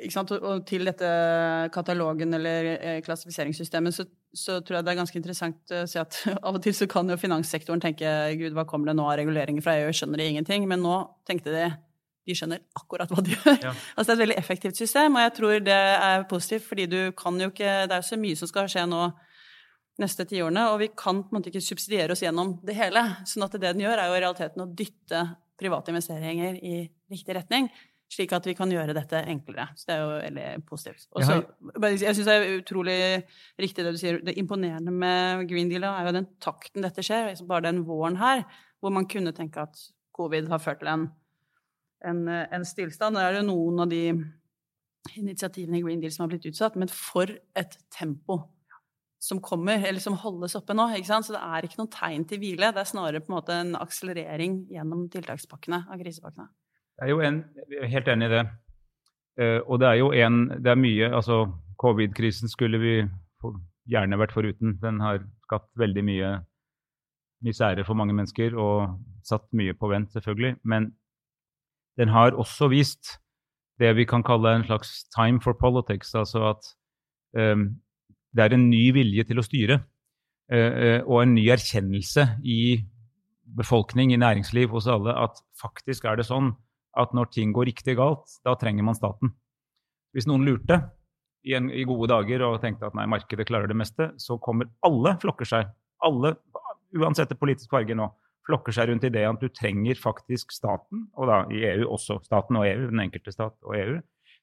ikke 0.00 0.14
sant? 0.14 0.32
Og 0.38 0.62
til 0.68 0.86
dette 0.88 1.10
katalogen 1.74 2.34
eller 2.36 2.70
eh, 2.76 3.00
klassifiseringssystemet, 3.04 3.96
så, 3.96 4.06
så, 4.32 4.60
tror 4.64 4.78
jeg 4.78 4.86
det 4.86 4.94
er 4.94 5.00
ganske 5.02 5.20
interessant 5.20 5.74
å 5.76 5.82
si 5.90 6.00
at 6.00 6.22
av 6.46 6.56
og 6.56 6.62
til 6.64 6.76
så 6.76 6.88
kan 6.90 7.10
jo 7.10 7.18
finanssektoren 7.20 7.82
tenke 7.82 8.10
gud, 8.40 8.54
hva 8.56 8.66
kommer 8.68 8.90
det 8.90 8.96
nå 8.98 9.06
av 9.08 9.18
reguleringer 9.20 9.64
fra 9.64 9.76
EU, 9.82 9.92
skjønner 9.96 10.22
de 10.22 10.30
ingenting? 10.32 10.66
Men 10.70 10.84
nå 10.84 11.02
tenkte 11.28 11.54
de 11.54 11.68
de 12.30 12.36
skjønner 12.38 12.62
akkurat 12.78 13.10
hva 13.10 13.24
de 13.26 13.34
gjør. 13.34 13.58
Ja. 13.66 13.74
Altså 13.94 14.06
Det 14.06 14.14
er 14.14 14.18
et 14.18 14.24
veldig 14.24 14.38
effektivt 14.40 14.80
system, 14.80 15.18
og 15.18 15.26
jeg 15.26 15.34
tror 15.40 15.66
det 15.66 15.80
er 15.90 16.24
positivt, 16.30 16.68
fordi 16.70 16.86
du 16.90 17.00
kan 17.18 17.42
jo 17.42 17.50
ikke 17.50 17.74
Det 17.90 17.96
er 17.96 18.00
jo 18.00 18.08
så 18.12 18.20
mye 18.20 18.38
som 18.38 18.50
skal 18.50 18.70
skje 18.70 18.86
nå 18.88 19.04
neste 20.00 20.24
tiårene, 20.24 20.62
og 20.72 20.78
vi 20.80 20.88
kan 20.96 21.18
på 21.20 21.28
en 21.28 21.36
måte 21.36 21.50
ikke 21.50 21.60
subsidiere 21.60 22.14
oss 22.14 22.22
gjennom 22.24 22.54
det 22.64 22.72
hele. 22.78 23.02
sånn 23.28 23.44
at 23.44 23.52
det 23.52 23.66
den 23.66 23.82
gjør, 23.84 24.00
er 24.00 24.08
jo 24.08 24.16
i 24.16 24.22
realiteten 24.22 24.64
å 24.64 24.70
dytte 24.72 25.24
private 25.60 25.92
investeringer 25.92 26.56
i 26.64 26.86
riktig 27.12 27.36
retning 27.36 27.68
slik 28.10 28.32
at 28.34 28.46
vi 28.48 28.56
kan 28.58 28.70
gjøre 28.72 28.94
dette 28.96 29.22
enklere. 29.30 29.68
Så 29.78 29.86
det 29.86 29.94
er 29.94 30.00
jo 30.02 30.10
veldig 30.16 30.46
positivt. 30.66 31.06
Også, 31.14 31.36
jeg 31.86 32.16
syns 32.16 32.26
det 32.26 32.34
er 32.34 32.56
utrolig 32.58 32.98
riktig 33.60 33.86
det 33.86 33.94
du 33.94 34.00
sier. 34.00 34.18
Det 34.26 34.34
imponerende 34.40 34.94
med 34.94 35.46
Green 35.50 35.70
Deal 35.70 35.86
er 35.86 36.08
jo 36.08 36.16
den 36.18 36.28
takten 36.42 36.84
dette 36.84 37.04
skjer. 37.06 37.30
Bare 37.48 37.68
den 37.68 37.84
våren 37.86 38.18
her, 38.20 38.42
hvor 38.82 38.94
man 38.94 39.06
kunne 39.10 39.34
tenke 39.36 39.62
at 39.62 39.78
covid 40.16 40.50
har 40.50 40.62
ført 40.62 40.82
til 40.82 40.90
en, 40.90 41.06
en, 42.06 42.22
en 42.28 42.64
stillstand. 42.66 43.16
Det 43.16 43.24
er 43.24 43.40
jo 43.40 43.48
noen 43.48 43.84
av 43.84 43.90
de 43.90 44.04
initiativene 45.16 45.78
i 45.78 45.84
Green 45.84 46.00
Deal 46.02 46.12
som 46.12 46.26
har 46.26 46.32
blitt 46.34 46.48
utsatt, 46.50 46.76
men 46.80 46.90
for 46.92 47.30
et 47.58 47.76
tempo 47.94 48.42
som 49.20 49.40
kommer, 49.44 49.82
eller 49.84 50.00
som 50.00 50.16
holdes 50.16 50.56
oppe 50.56 50.74
nå. 50.76 50.86
ikke 50.96 51.10
sant? 51.10 51.28
Så 51.28 51.36
det 51.36 51.42
er 51.44 51.66
ikke 51.66 51.82
noen 51.82 51.92
tegn 51.92 52.24
til 52.28 52.40
hvile. 52.40 52.72
Det 52.72 52.80
er 52.80 52.88
snarere 52.88 53.20
på 53.20 53.32
en 53.32 53.36
måte 53.36 53.56
en 53.56 53.74
akselerering 53.76 54.62
gjennom 54.72 55.06
tiltakspakkene 55.12 55.82
av 55.92 56.00
krisepakkene. 56.00 56.48
Det 56.96 57.06
er 57.06 57.12
jo 57.12 57.20
en, 57.24 57.42
jeg 57.68 57.92
helt 57.92 58.08
enig 58.12 58.30
i 58.30 58.34
det. 58.34 58.44
Uh, 59.40 59.58
og 59.60 59.80
det 59.80 59.88
er 59.88 59.98
jo 60.00 60.08
en 60.10 60.40
Det 60.58 60.68
er 60.72 60.76
mye 60.76 61.06
Altså, 61.14 61.44
covid-krisen 61.80 62.50
skulle 62.50 62.80
vi 62.82 62.94
gjerne 63.88 64.18
vært 64.20 64.34
foruten. 64.36 64.74
Den 64.82 65.00
har 65.04 65.20
skapt 65.46 65.70
veldig 65.80 66.04
mye 66.04 66.32
misere 67.44 67.84
for 67.86 67.96
mange 67.96 68.16
mennesker 68.16 68.56
og 68.58 68.98
satt 69.24 69.46
mye 69.56 69.72
på 69.76 69.88
vent, 69.88 70.12
selvfølgelig. 70.12 70.58
Men 70.64 70.90
den 72.00 72.12
har 72.12 72.36
også 72.38 72.70
vist 72.72 73.18
det 73.80 73.92
vi 73.96 74.06
kan 74.08 74.24
kalle 74.24 74.54
en 74.56 74.66
slags 74.66 75.04
time 75.14 75.40
for 75.44 75.56
politics. 75.60 76.14
Altså 76.16 76.50
at 76.52 76.70
um, 77.36 77.68
det 78.36 78.44
er 78.44 78.56
en 78.56 78.68
ny 78.70 78.86
vilje 78.96 79.26
til 79.28 79.40
å 79.40 79.44
styre. 79.44 79.80
Uh, 80.50 81.00
og 81.04 81.22
en 81.22 81.36
ny 81.36 81.46
erkjennelse 81.52 82.26
i 82.42 82.80
befolkning, 83.56 84.12
i 84.14 84.20
næringsliv, 84.20 84.70
hos 84.70 84.88
alle, 84.90 85.14
at 85.14 85.40
faktisk 85.58 86.06
er 86.06 86.20
det 86.20 86.28
sånn 86.28 86.52
at 86.98 87.12
når 87.14 87.30
ting 87.34 87.52
går 87.54 87.70
riktig 87.70 87.96
galt, 87.98 88.38
da 88.46 88.56
trenger 88.58 88.86
man 88.86 88.98
staten. 88.98 89.32
Hvis 90.14 90.26
noen 90.26 90.46
lurte 90.46 90.80
i, 91.46 91.54
en, 91.58 91.70
i 91.70 91.86
gode 91.86 92.10
dager 92.10 92.44
og 92.46 92.60
tenkte 92.62 92.88
at 92.88 92.96
nei, 92.98 93.06
markedet 93.10 93.46
klarer 93.48 93.70
det 93.70 93.78
meste, 93.78 94.10
så 94.22 94.38
kommer 94.42 94.70
alle 94.86 95.14
flokker 95.22 95.48
seg. 95.48 95.70
Alle, 96.06 96.34
uansett 96.98 97.34
politisk 97.38 97.70
farge 97.74 97.94
nå, 97.96 98.08
flokker 98.50 98.74
seg 98.74 98.90
rundt 98.90 99.06
ideen 99.06 99.36
at 99.38 99.42
du 99.42 99.50
trenger 99.54 99.98
faktisk 99.98 100.52
staten, 100.54 101.06
og 101.16 101.30
da 101.30 101.42
i 101.54 101.62
EU 101.72 101.86
også 101.94 102.20
staten 102.26 102.58
og 102.60 102.66
EU, 102.68 102.88
den 102.90 103.04
enkelte 103.06 103.34
stat 103.34 103.56
og 103.64 103.76
EU, 103.78 103.98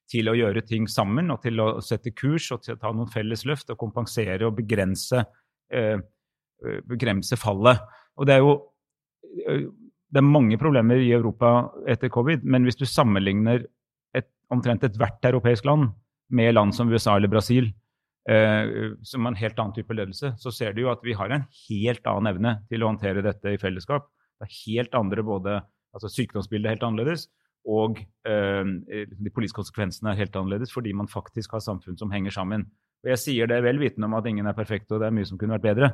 til 0.08 0.32
å 0.32 0.38
gjøre 0.38 0.64
ting 0.64 0.88
sammen 0.88 1.34
og 1.34 1.42
til 1.44 1.60
å 1.60 1.68
sette 1.84 2.14
kurs 2.16 2.48
og 2.56 2.64
til 2.64 2.78
å 2.78 2.80
ta 2.80 2.94
noen 2.96 3.12
felles 3.12 3.44
løft 3.48 3.74
og 3.74 3.80
kompensere 3.82 4.48
og 4.48 4.56
begrense, 4.56 5.26
eh, 5.74 6.00
begrense 6.88 7.36
fallet. 7.38 7.84
Og 8.18 8.30
det 8.30 8.38
er 8.38 8.46
jo 8.46 8.56
det 10.08 10.22
er 10.22 10.26
mange 10.26 10.58
problemer 10.60 11.02
i 11.04 11.12
Europa 11.12 11.68
etter 11.90 12.12
covid, 12.14 12.46
men 12.48 12.64
hvis 12.64 12.80
du 12.80 12.86
sammenligner 12.88 13.66
et, 14.16 14.30
omtrent 14.54 14.86
ethvert 14.88 15.26
europeisk 15.28 15.68
land 15.68 15.90
med 16.32 16.56
land 16.56 16.76
som 16.76 16.90
USA 16.92 17.18
eller 17.18 17.32
Brasil, 17.32 17.68
eh, 18.30 18.94
som 19.08 19.26
har 19.26 19.34
en 19.34 19.40
helt 19.40 19.60
annen 19.60 19.76
type 19.76 19.96
ledelse, 19.96 20.34
så 20.40 20.54
ser 20.54 20.76
du 20.76 20.84
jo 20.84 20.92
at 20.94 21.04
vi 21.06 21.16
har 21.18 21.34
en 21.34 21.48
helt 21.68 22.08
annen 22.10 22.32
evne 22.34 22.54
til 22.72 22.84
å 22.84 22.92
håndtere 22.92 23.26
dette 23.26 23.56
i 23.56 23.62
fellesskap. 23.62 24.10
Det 24.38 24.48
er 24.48 24.58
helt 24.68 24.98
andre 24.98 25.26
både, 25.26 25.60
altså 25.96 26.12
Sykdomsbildet 26.14 26.70
er 26.70 26.78
helt 26.78 26.88
annerledes, 26.88 27.28
og 27.68 28.00
eh, 28.28 28.64
de 29.12 29.34
politiske 29.36 29.60
konsekvensene 29.60 30.14
er 30.14 30.22
helt 30.22 30.36
annerledes 30.40 30.72
fordi 30.72 30.94
man 30.96 31.10
faktisk 31.12 31.58
har 31.58 31.64
samfunn 31.66 32.00
som 32.00 32.14
henger 32.14 32.36
sammen. 32.36 32.68
Og 33.04 33.12
Jeg 33.14 33.22
sier 33.22 33.50
det 33.50 33.60
vel 33.66 33.80
vitende 33.82 34.08
om 34.10 34.16
at 34.18 34.28
ingen 34.30 34.48
er 34.48 34.56
perfekte, 34.58 34.96
og 34.96 35.04
det 35.04 35.10
er 35.10 35.18
mye 35.18 35.28
som 35.28 35.40
kunne 35.40 35.58
vært 35.58 35.68
bedre. 35.68 35.92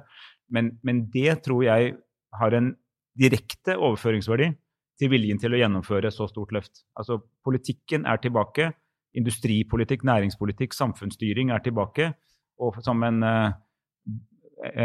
Men, 0.53 0.75
men 0.85 1.07
det 1.13 1.41
tror 1.45 1.65
jeg 1.65 1.95
har 2.39 2.57
en 2.57 2.73
direkte 3.19 3.75
overføringsverdi 3.77 4.53
til 5.01 5.11
viljen 5.11 5.41
til 5.41 5.53
å 5.53 5.59
gjennomføre 5.59 6.11
så 6.13 6.27
stort 6.29 6.53
løft. 6.55 6.85
Altså 6.97 7.19
Politikken 7.45 8.07
er 8.09 8.21
tilbake. 8.21 8.71
Industripolitikk, 9.13 10.05
næringspolitikk, 10.07 10.73
samfunnsstyring 10.73 11.51
er 11.53 11.61
tilbake. 11.65 12.13
Og 12.61 12.79
som 12.85 13.03
en, 13.03 13.23
eh, 13.23 13.51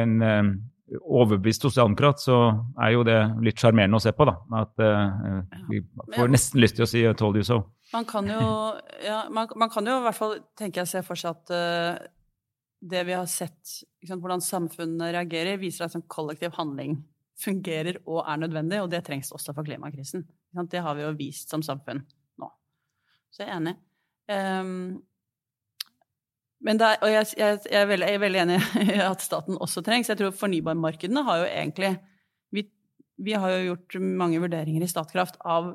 en 0.01 0.23
eh, 0.23 0.51
overbevist 1.05 1.65
sosialdemokrat 1.67 2.21
så 2.23 2.37
er 2.81 2.93
jo 2.95 3.05
det 3.07 3.19
litt 3.45 3.61
sjarmerende 3.61 3.99
å 3.99 4.03
se 4.03 4.13
på, 4.17 4.27
da. 4.29 4.37
At 4.63 4.81
uh, 4.81 5.43
vi 5.69 5.83
får 6.15 6.31
nesten 6.33 6.63
lyst 6.63 6.79
til 6.79 6.87
å 6.87 6.89
si 6.89 7.03
'I 7.05 7.13
told 7.19 7.37
you 7.37 7.45
so'. 7.45 7.61
Man 7.93 8.07
kan 8.09 8.29
jo, 8.29 8.45
ja, 9.05 9.27
man, 9.33 9.49
man 9.57 9.71
kan 9.73 9.87
jo 9.87 9.99
i 9.99 10.05
hvert 10.07 10.17
fall 10.17 10.39
tenke 10.57 10.81
jeg 10.81 10.91
se 10.91 11.03
for 11.05 11.21
seg 11.21 11.37
at 11.37 11.53
uh, 11.53 12.09
det 12.81 13.05
vi 13.09 13.17
har 13.17 13.27
sett, 13.29 13.75
liksom, 14.03 14.21
hvordan 14.23 14.45
samfunnet 14.45 15.15
reagerer, 15.17 15.61
viser 15.61 15.87
at 15.87 15.97
en 15.99 16.07
kollektiv 16.09 16.57
handling 16.57 16.99
fungerer 17.39 18.01
og 18.07 18.25
er 18.25 18.41
nødvendig, 18.45 18.81
og 18.83 18.91
det 18.93 19.05
trengs 19.07 19.33
også 19.35 19.55
for 19.55 19.67
klimakrisen. 19.67 20.25
Det 20.71 20.81
har 20.83 20.97
vi 20.97 21.05
jo 21.05 21.13
vist 21.19 21.53
som 21.53 21.63
samfunn 21.63 22.01
nå. 22.41 22.49
Så 23.31 23.45
jeg 23.45 23.51
er 23.53 23.61
enig. 23.61 23.77
Um, 24.29 25.01
men 26.65 26.81
er, 26.83 26.99
og 27.03 27.13
jeg, 27.13 27.29
jeg, 27.39 27.61
jeg, 27.71 27.81
er 27.81 27.87
veldig, 27.87 28.09
jeg, 28.09 28.19
er 28.19 28.25
veldig, 28.25 28.41
enig 28.43 28.59
i 28.97 28.99
at 29.05 29.23
staten 29.23 29.61
også 29.63 29.83
trengs. 29.87 30.11
Jeg 30.11 30.19
tror 30.19 30.35
fornybarmarkedene 30.35 31.23
har 31.27 31.43
jo 31.43 31.47
egentlig 31.47 31.93
vi, 32.55 32.65
vi, 33.23 33.37
har 33.39 33.55
jo 33.55 33.71
gjort 33.71 34.01
mange 34.03 34.41
vurderinger 34.43 34.83
i 34.83 34.91
Statkraft 34.91 35.39
av, 35.47 35.71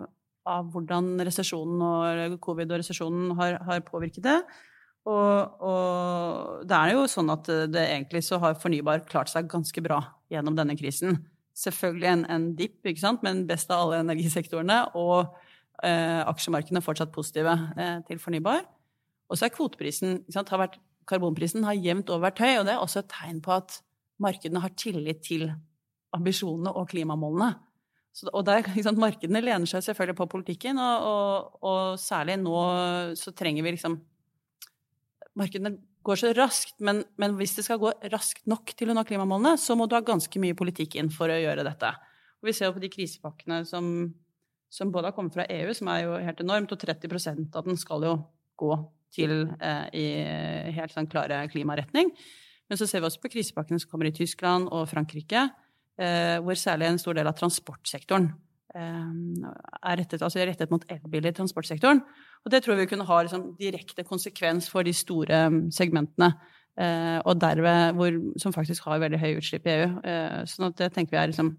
av 0.50 0.70
hvordan 0.74 1.16
resesjonen 1.24 1.82
og 1.88 2.38
covid 2.44 2.72
og 2.72 2.84
resesjonen 2.84 3.32
har, 3.40 3.62
har, 3.64 3.84
påvirket 3.88 4.28
det. 4.28 4.40
Og, 5.08 5.64
og, 5.64 6.64
det 6.68 6.80
er 6.80 6.98
jo 6.98 7.08
sånn 7.12 7.32
at 7.32 7.48
det 7.72 7.88
egentlig 7.90 8.24
så 8.28 8.40
har 8.44 8.60
fornybar 8.60 9.08
klart 9.08 9.32
seg 9.32 9.50
ganske 9.52 9.84
bra 9.84 10.02
gjennom 10.32 10.56
denne 10.60 10.76
krisen 10.80 11.24
selvfølgelig 11.58 12.10
en, 12.10 12.24
en 12.34 12.46
dipp, 12.58 12.80
ikke 12.86 13.02
sant, 13.02 13.24
men 13.26 13.46
best 13.50 13.72
av 13.72 13.86
alle 13.86 14.02
energisektorene. 14.04 14.80
Og 15.00 15.34
aksjemarkedene 16.30 16.80
er 16.82 16.86
fortsatt 16.86 17.14
positive 17.16 17.54
eh, 17.78 18.00
til 18.08 18.22
fornybar. 18.22 18.64
Og 19.30 19.40
så 19.40 19.48
er 19.48 19.56
kvoteprisen 19.56 20.22
har 20.34 20.64
vært, 20.66 20.80
Karbonprisen 21.10 21.66
har 21.68 21.76
jevnt 21.76 22.08
over 22.14 22.30
vært 22.30 22.40
høy, 22.40 22.54
og 22.62 22.68
det 22.68 22.76
er 22.76 22.80
også 22.80 23.02
et 23.02 23.12
tegn 23.12 23.42
på 23.44 23.52
at 23.58 23.82
markedene 24.24 24.62
har 24.64 24.72
tillit 24.80 25.20
til 25.26 25.50
ambisjonene 26.16 26.72
og 26.72 26.88
klimamålene. 26.94 27.50
Så, 28.14 28.30
og 28.30 28.46
der, 28.46 28.68
sant, 28.86 29.02
Markedene 29.02 29.42
lener 29.42 29.68
seg 29.70 29.82
selvfølgelig 29.88 30.20
på 30.20 30.30
politikken, 30.36 30.78
og, 30.78 31.08
og, 31.10 31.64
og 31.66 32.00
særlig 32.00 32.38
nå 32.44 32.60
så 33.20 33.34
trenger 33.36 33.66
vi 33.66 33.74
liksom 33.76 33.98
Markedene 35.34 35.80
går 36.06 36.20
så 36.20 36.30
raskt, 36.38 36.76
men, 36.84 37.02
men, 37.18 37.34
hvis 37.40 37.56
det 37.58 37.64
skal 37.66 37.80
gå 37.82 37.90
raskt 38.14 38.44
nok 38.50 38.76
til 38.78 38.92
å 38.92 38.96
nå 38.96 39.02
klimamålene, 39.08 39.56
så 39.58 39.74
må 39.80 39.88
du 39.90 39.96
ha 39.98 40.04
ganske 40.06 40.42
mye 40.44 40.58
politikk 40.58 41.00
inn 41.00 41.10
for 41.14 41.32
å 41.32 41.40
gjøre 41.40 41.66
dette. 41.66 41.90
Og 42.44 42.50
vi 42.50 42.54
ser 42.54 42.70
jo 42.70 42.76
på 42.76 42.84
de 42.84 42.92
krisepakkene 42.94 43.64
som, 43.66 43.88
som 44.74 44.92
både 44.94 45.12
har 45.12 45.16
kommet 45.16 45.36
fra 45.36 45.46
EU, 45.54 45.74
som 45.78 45.90
er 45.94 46.06
jo 46.06 46.18
helt 46.18 46.42
enormt, 46.42 46.72
og 46.74 46.82
30% 46.82 47.58
av 47.60 47.68
den 47.68 47.78
skal 47.78 48.06
jo 48.08 48.16
gå 48.60 48.78
til 49.14 49.44
eh, 49.62 49.86
i 49.94 50.06
helt 50.74 50.96
sånn 50.96 51.10
klare 51.12 51.44
klimaretning. 51.52 52.10
Men 52.70 52.80
så 52.80 52.88
ser 52.90 53.04
vi 53.04 53.10
også 53.10 53.22
på 53.22 53.30
krisepakkene 53.36 53.82
som 53.82 53.92
kommer 53.92 54.10
i 54.10 54.16
Tyskland 54.16 54.72
og 54.74 54.88
Frankrike, 54.90 55.46
eh, 56.02 56.40
hvor 56.42 56.58
særlig 56.58 56.90
en 56.90 57.02
stor 57.02 57.20
del 57.20 57.30
av 57.30 57.38
transportsektoren 57.38 58.32
eh, 58.74 59.12
er 59.84 60.02
rettet, 60.02 60.24
altså 60.26 60.42
rettet 60.42 60.74
mot 60.74 60.88
elbiler 60.90 61.30
i 61.30 61.38
transportsektoren. 61.38 62.02
Og 62.44 62.52
det 62.54 62.64
tror 62.66 62.80
vi 62.80 62.90
kunne 62.90 63.06
ha 63.08 63.22
liksom, 63.22 63.52
direkte 63.60 64.08
konsekvens 64.08 64.72
for 64.72 64.88
de 64.88 64.96
store 64.98 65.46
mm, 65.54 65.62
segmentene. 65.76 66.34
Eh, 66.82 67.20
og 67.30 67.38
derved 67.38 67.94
hvor, 68.00 68.18
som 68.42 68.56
faktisk 68.56 68.88
har 68.90 69.04
veldig 69.04 69.22
høye 69.22 69.38
utslipp 69.38 69.70
i 69.70 69.78
EU. 69.78 69.92
Eh, 70.10 70.40
sånn 70.50 70.72
at 70.72 70.80
det 70.82 70.90
tenker 70.96 71.14
vi 71.14 71.22
er 71.22 71.30
liksom 71.30 71.54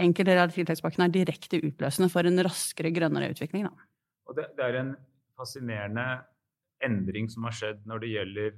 Enkelte 0.00 0.36
av 0.40 0.54
tiltakspakkene 0.54 1.08
er 1.08 1.14
direkte 1.14 1.60
utløsende 1.60 2.08
for 2.12 2.26
en 2.28 2.40
raskere, 2.46 2.92
grønnere 2.94 3.32
utvikling. 3.34 3.68
Det, 4.36 4.46
det 4.56 4.66
er 4.66 4.78
en 4.80 4.92
fascinerende 5.38 6.06
endring 6.84 7.28
som 7.32 7.44
har 7.48 7.56
skjedd 7.56 7.82
når 7.88 8.04
det 8.04 8.12
gjelder 8.14 8.52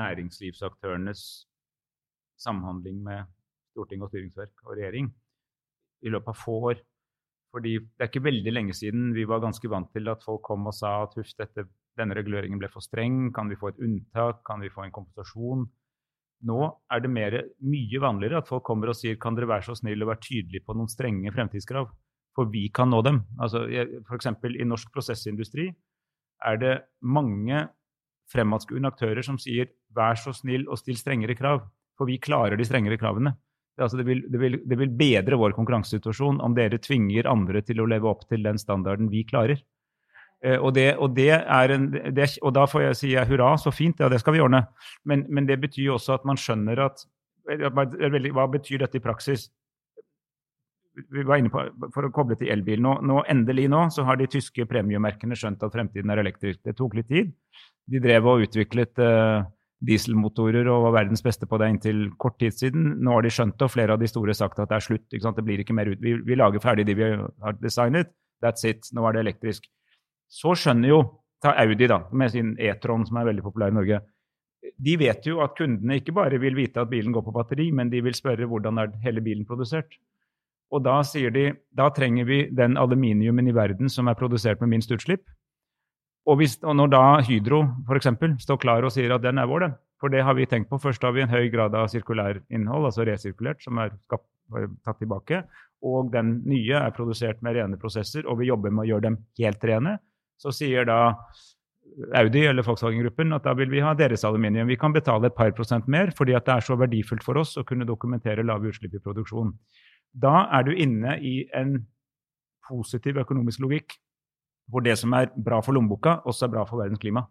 næringslivsaktørenes 0.00 1.24
samhandling 2.40 3.02
med 3.04 3.28
storting 3.74 4.04
og 4.04 4.12
styringsverk 4.12 4.64
og 4.66 4.76
regjering 4.76 5.10
i 6.06 6.12
løpet 6.12 6.32
av 6.32 6.40
få 6.40 6.56
år. 6.70 6.80
Fordi 7.50 7.76
det 7.82 8.04
er 8.04 8.10
ikke 8.10 8.24
veldig 8.28 8.52
lenge 8.54 8.76
siden 8.78 9.10
vi 9.16 9.26
var 9.28 9.42
ganske 9.42 9.70
vant 9.70 9.90
til 9.94 10.08
at 10.12 10.22
folk 10.24 10.42
kom 10.46 10.68
og 10.70 10.76
sa 10.76 11.00
at 11.04 11.16
huff, 11.18 11.32
denne 11.98 12.16
reguleringen 12.16 12.60
ble 12.60 12.70
for 12.70 12.84
streng, 12.84 13.32
kan 13.34 13.50
vi 13.50 13.58
få 13.58 13.72
et 13.72 13.82
unntak, 13.82 14.44
kan 14.46 14.62
vi 14.62 14.70
få 14.72 14.86
en 14.86 14.94
kompensasjon? 14.94 15.66
Nå 16.48 16.60
er 16.92 17.02
det 17.04 17.10
mer, 17.12 17.36
mye 17.60 18.00
vanligere 18.00 18.40
at 18.40 18.48
folk 18.48 18.64
kommer 18.64 18.92
og 18.92 18.96
sier 18.96 19.18
kan 19.20 19.36
dere 19.36 19.50
være 19.50 19.66
så 19.66 19.76
snill 19.76 20.04
å 20.04 20.08
være 20.08 20.24
tydelige 20.24 20.64
på 20.64 20.76
noen 20.76 20.88
strenge 20.88 21.32
fremtidskrav, 21.34 21.90
for 22.36 22.48
vi 22.52 22.68
kan 22.72 22.88
nå 22.92 23.02
dem. 23.04 23.20
Altså, 23.42 23.66
F.eks. 24.06 24.30
i 24.48 24.68
norsk 24.68 24.92
prosessindustri 24.94 25.68
er 26.48 26.60
det 26.60 26.74
mange 27.02 27.66
fremadskuende 28.30 28.88
aktører 28.88 29.26
som 29.26 29.36
sier 29.42 29.68
vær 29.96 30.16
så 30.16 30.32
snill 30.36 30.68
og 30.70 30.78
still 30.80 30.96
strengere 30.96 31.36
krav, 31.36 31.64
for 31.98 32.08
vi 32.08 32.20
klarer 32.22 32.56
de 32.56 32.64
strengere 32.64 32.96
kravene. 33.00 33.34
Det, 33.76 33.84
altså, 33.84 33.98
det, 34.00 34.06
vil, 34.08 34.22
det, 34.30 34.40
vil, 34.40 34.56
det 34.64 34.78
vil 34.80 34.94
bedre 34.96 35.38
vår 35.40 35.54
konkurransesituasjon 35.58 36.40
om 36.44 36.56
dere 36.56 36.80
tvinger 36.82 37.28
andre 37.30 37.62
til 37.66 37.82
å 37.82 37.88
leve 37.90 38.08
opp 38.08 38.24
til 38.30 38.46
den 38.46 38.60
standarden 38.60 39.10
vi 39.12 39.26
klarer. 39.28 39.60
Eh, 40.44 40.56
og, 40.56 40.72
det, 40.74 40.94
og, 40.96 41.12
det 41.16 41.30
en, 41.36 41.88
det, 41.92 42.28
og, 42.40 42.52
da 42.56 42.64
får 42.68 42.86
jeg 42.86 42.98
si 42.98 43.14
hurra, 43.28 43.52
så 43.60 43.72
fint, 43.74 44.00
ja, 44.00 44.08
det 44.08 44.22
skal 44.22 44.36
vi 44.36 44.40
ordne. 44.40 44.64
Men, 45.04 45.26
men 45.28 45.48
det 45.48 45.60
betyr 45.60 45.90
jo 45.90 45.96
også 45.98 46.16
at 46.16 46.28
man 46.28 46.40
skjønner 46.40 46.86
at 46.88 47.06
Hva 47.50 48.46
betyr 48.52 48.84
dette 48.84 49.00
i 49.00 49.02
praksis? 49.02 49.48
Vi 51.10 51.22
var 51.26 51.40
inne 51.40 51.50
på, 51.50 51.62
For 51.94 52.06
å 52.06 52.12
koble 52.14 52.36
til 52.38 52.50
elbil. 52.52 52.82
Nå, 52.84 52.98
nå, 53.06 53.22
endelig 53.32 53.68
nå 53.72 53.86
så 53.94 54.04
har 54.06 54.18
de 54.20 54.28
tyske 54.30 54.66
premiemerkene 54.68 55.36
skjønt 55.38 55.62
at 55.64 55.72
fremtiden 55.74 56.12
er 56.12 56.22
elektrisk. 56.22 56.60
Det 56.64 56.76
tok 56.78 56.98
litt 56.98 57.08
tid. 57.10 57.32
De 57.90 58.02
drev 58.02 58.28
og 58.28 58.44
utviklet 58.44 59.00
uh, 59.02 59.42
dieselmotorer 59.86 60.68
og 60.70 60.84
var 60.86 60.96
verdens 61.00 61.24
beste 61.24 61.48
på 61.48 61.58
det 61.58 61.70
inntil 61.72 62.04
kort 62.22 62.38
tid 62.42 62.54
siden. 62.54 62.92
Nå 63.00 63.16
har 63.16 63.26
de 63.26 63.32
skjønt 63.34 63.56
det, 63.56 63.66
og 63.66 63.74
flere 63.74 63.96
av 63.96 64.02
de 64.02 64.10
store 64.10 64.36
sagt 64.36 64.60
at 64.60 64.70
det 64.70 64.78
er 64.78 64.86
slutt. 64.86 65.06
Det 65.10 65.46
blir 65.46 65.64
ikke 65.64 65.76
mer 65.78 65.90
ut. 65.90 66.00
Vi, 66.02 66.18
vi 66.26 66.38
lager 66.38 66.62
ferdig 66.62 66.86
de 66.90 66.98
vi 66.98 67.10
har 67.16 67.58
designet. 67.62 68.12
That's 68.44 68.66
it. 68.68 68.92
Nå 68.94 69.06
er 69.08 69.16
det 69.16 69.26
elektrisk. 69.26 69.66
Så 70.30 70.54
skjønner 70.58 70.92
jo 70.92 71.00
Ta 71.40 71.54
Audi, 71.56 71.86
da, 71.88 72.02
med 72.12 72.32
sin 72.34 72.52
E-tron, 72.60 73.06
som 73.08 73.16
er 73.16 73.30
veldig 73.30 73.42
populær 73.46 73.72
i 73.72 73.76
Norge. 73.78 74.02
De 74.76 74.96
vet 75.00 75.24
jo 75.24 75.40
at 75.40 75.54
kundene 75.56 75.96
ikke 75.96 76.12
bare 76.12 76.36
vil 76.40 76.56
vite 76.58 76.82
at 76.82 76.90
bilen 76.90 77.14
går 77.16 77.24
på 77.24 77.32
batteri, 77.32 77.70
men 77.72 77.88
de 77.92 78.02
vil 78.04 78.16
spørre 78.16 78.48
hvordan 78.48 78.80
er 78.82 78.90
hele 79.04 79.22
bilen 79.24 79.46
produsert. 79.48 79.96
Og 80.70 80.84
da 80.84 80.98
sier 81.06 81.32
de 81.34 81.46
da 81.74 81.88
trenger 81.96 82.28
vi 82.28 82.42
den 82.54 82.76
aluminiumen 82.78 83.48
i 83.48 83.54
verden 83.56 83.88
som 83.90 84.10
er 84.12 84.18
produsert 84.20 84.60
med 84.60 84.74
minst 84.74 84.92
utslipp. 84.92 85.24
Og, 86.28 86.36
hvis, 86.38 86.58
og 86.60 86.76
når 86.76 86.92
da 86.92 87.04
Hydro 87.24 87.62
f.eks. 87.88 88.10
står 88.44 88.60
klar 88.60 88.84
og 88.84 88.92
sier 88.92 89.16
at 89.16 89.24
den 89.24 89.40
er 89.40 89.48
vår, 89.48 89.64
den, 89.64 89.74
for 90.00 90.12
det 90.12 90.20
har 90.24 90.36
vi 90.36 90.46
tenkt 90.46 90.68
på. 90.68 90.78
Først 90.78 91.02
har 91.02 91.16
vi 91.16 91.24
en 91.24 91.32
høy 91.32 91.48
grad 91.52 91.74
av 91.74 91.88
sirkulær 91.92 92.42
innhold, 92.52 92.90
altså 92.90 93.08
resirkulert, 93.08 93.64
som 93.64 93.80
er 93.80 93.96
tatt 94.12 95.00
tilbake. 95.00 95.42
Og 95.88 96.12
den 96.12 96.36
nye 96.44 96.84
er 96.84 96.94
produsert 96.94 97.40
med 97.42 97.56
rene 97.56 97.80
prosesser, 97.80 98.28
og 98.28 98.38
vi 98.42 98.52
jobber 98.52 98.72
med 98.76 98.84
å 98.84 98.88
gjøre 98.92 99.08
dem 99.08 99.18
helt 99.40 99.64
rene 99.64 99.96
så 100.40 100.52
sier 100.54 100.86
da 100.88 101.00
Audi 102.16 102.42
eller 102.46 102.64
Volkswagen-gruppen 102.64 103.34
at 103.34 103.44
da 103.44 103.54
vil 103.58 103.70
vi 103.72 103.82
ha 103.84 103.92
deres 103.98 104.24
aluminium. 104.24 104.68
Vi 104.70 104.78
kan 104.80 104.94
betale 104.94 105.28
et 105.28 105.36
par 105.36 105.50
prosent 105.56 105.88
mer 105.90 106.12
fordi 106.16 106.36
det 106.36 106.54
er 106.54 106.64
så 106.64 106.76
verdifullt 106.80 107.24
for 107.26 107.40
oss 107.40 107.56
å 107.60 107.64
kunne 107.66 107.88
dokumentere 107.88 108.46
lave 108.46 108.70
utslipp 108.70 108.94
i 108.96 109.02
produksjon. 109.02 109.52
Da 110.12 110.46
er 110.56 110.66
du 110.66 110.72
inne 110.74 111.18
i 111.20 111.42
en 111.56 111.76
positiv 112.68 113.20
økonomisk 113.22 113.62
logikk 113.64 113.98
hvor 114.70 114.84
det 114.86 114.94
som 115.00 115.12
er 115.18 115.32
bra 115.34 115.58
for 115.64 115.74
lommeboka, 115.74 116.20
også 116.30 116.46
er 116.46 116.52
bra 116.52 116.62
for 116.68 116.78
verdens 116.78 117.00
klima. 117.02 117.24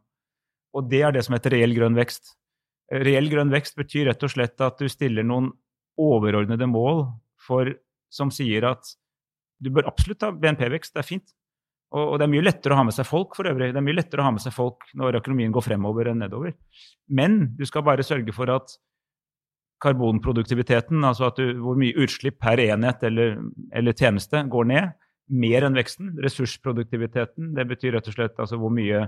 Og 0.75 0.89
det 0.91 1.01
er 1.07 1.15
det 1.15 1.23
som 1.25 1.37
heter 1.37 1.55
reell 1.55 1.73
grønn 1.77 1.95
vekst. 1.95 2.33
Reell 2.91 3.29
grønn 3.31 3.53
vekst 3.53 3.77
betyr 3.79 4.09
rett 4.09 4.25
og 4.25 4.33
slett 4.33 4.59
at 4.65 4.81
du 4.81 4.89
stiller 4.91 5.23
noen 5.23 5.47
overordnede 5.99 6.67
mål 6.67 7.05
for, 7.39 7.71
som 8.11 8.33
sier 8.33 8.67
at 8.67 8.91
du 9.59 9.71
bør 9.75 9.87
absolutt 9.87 10.23
ha 10.23 10.33
BNP-vekst, 10.35 10.93
det 10.95 11.01
er 11.01 11.07
fint. 11.07 11.31
Og, 11.89 12.19
det 12.21 12.27
er 12.27 12.31
mye 12.31 12.45
lettere 12.45 12.75
å 12.75 12.77
ha 12.77 12.85
med 12.85 12.93
seg 12.93 13.07
folk 13.09 13.33
for 13.37 13.49
øvrig. 13.49 13.71
Det 13.73 13.79
er 13.81 13.85
mye 13.85 13.97
lettere 13.97 14.21
å 14.21 14.27
ha 14.27 14.33
med 14.35 14.43
seg 14.43 14.53
folk 14.53 14.85
når 14.99 15.19
økonomien 15.23 15.53
går 15.53 15.65
fremover 15.65 16.11
enn 16.11 16.21
nedover. 16.21 16.53
Men 17.09 17.39
du 17.57 17.65
skal 17.65 17.85
bare 17.87 18.05
sørge 18.05 18.35
for 18.35 18.51
at 18.53 18.75
karbonproduktiviteten, 19.81 21.01
altså 21.07 21.31
du, 21.37 21.45
hvor 21.63 21.79
mye 21.79 21.95
utslipp 22.03 22.37
per 22.43 22.61
enhet 22.61 23.03
eller, 23.07 23.39
eller, 23.73 23.95
tjeneste, 23.95 24.43
går 24.51 24.69
ned, 24.69 24.91
mer 25.29 25.65
enn 25.65 25.77
veksten. 25.77 26.13
Ressursproduktiviteten, 26.21 27.53
det 27.57 27.65
betyr 27.69 27.95
rett 27.97 28.09
og 28.11 28.17
slett 28.17 28.41
altså 28.43 28.59
hvor 28.61 28.73
mye 28.75 29.07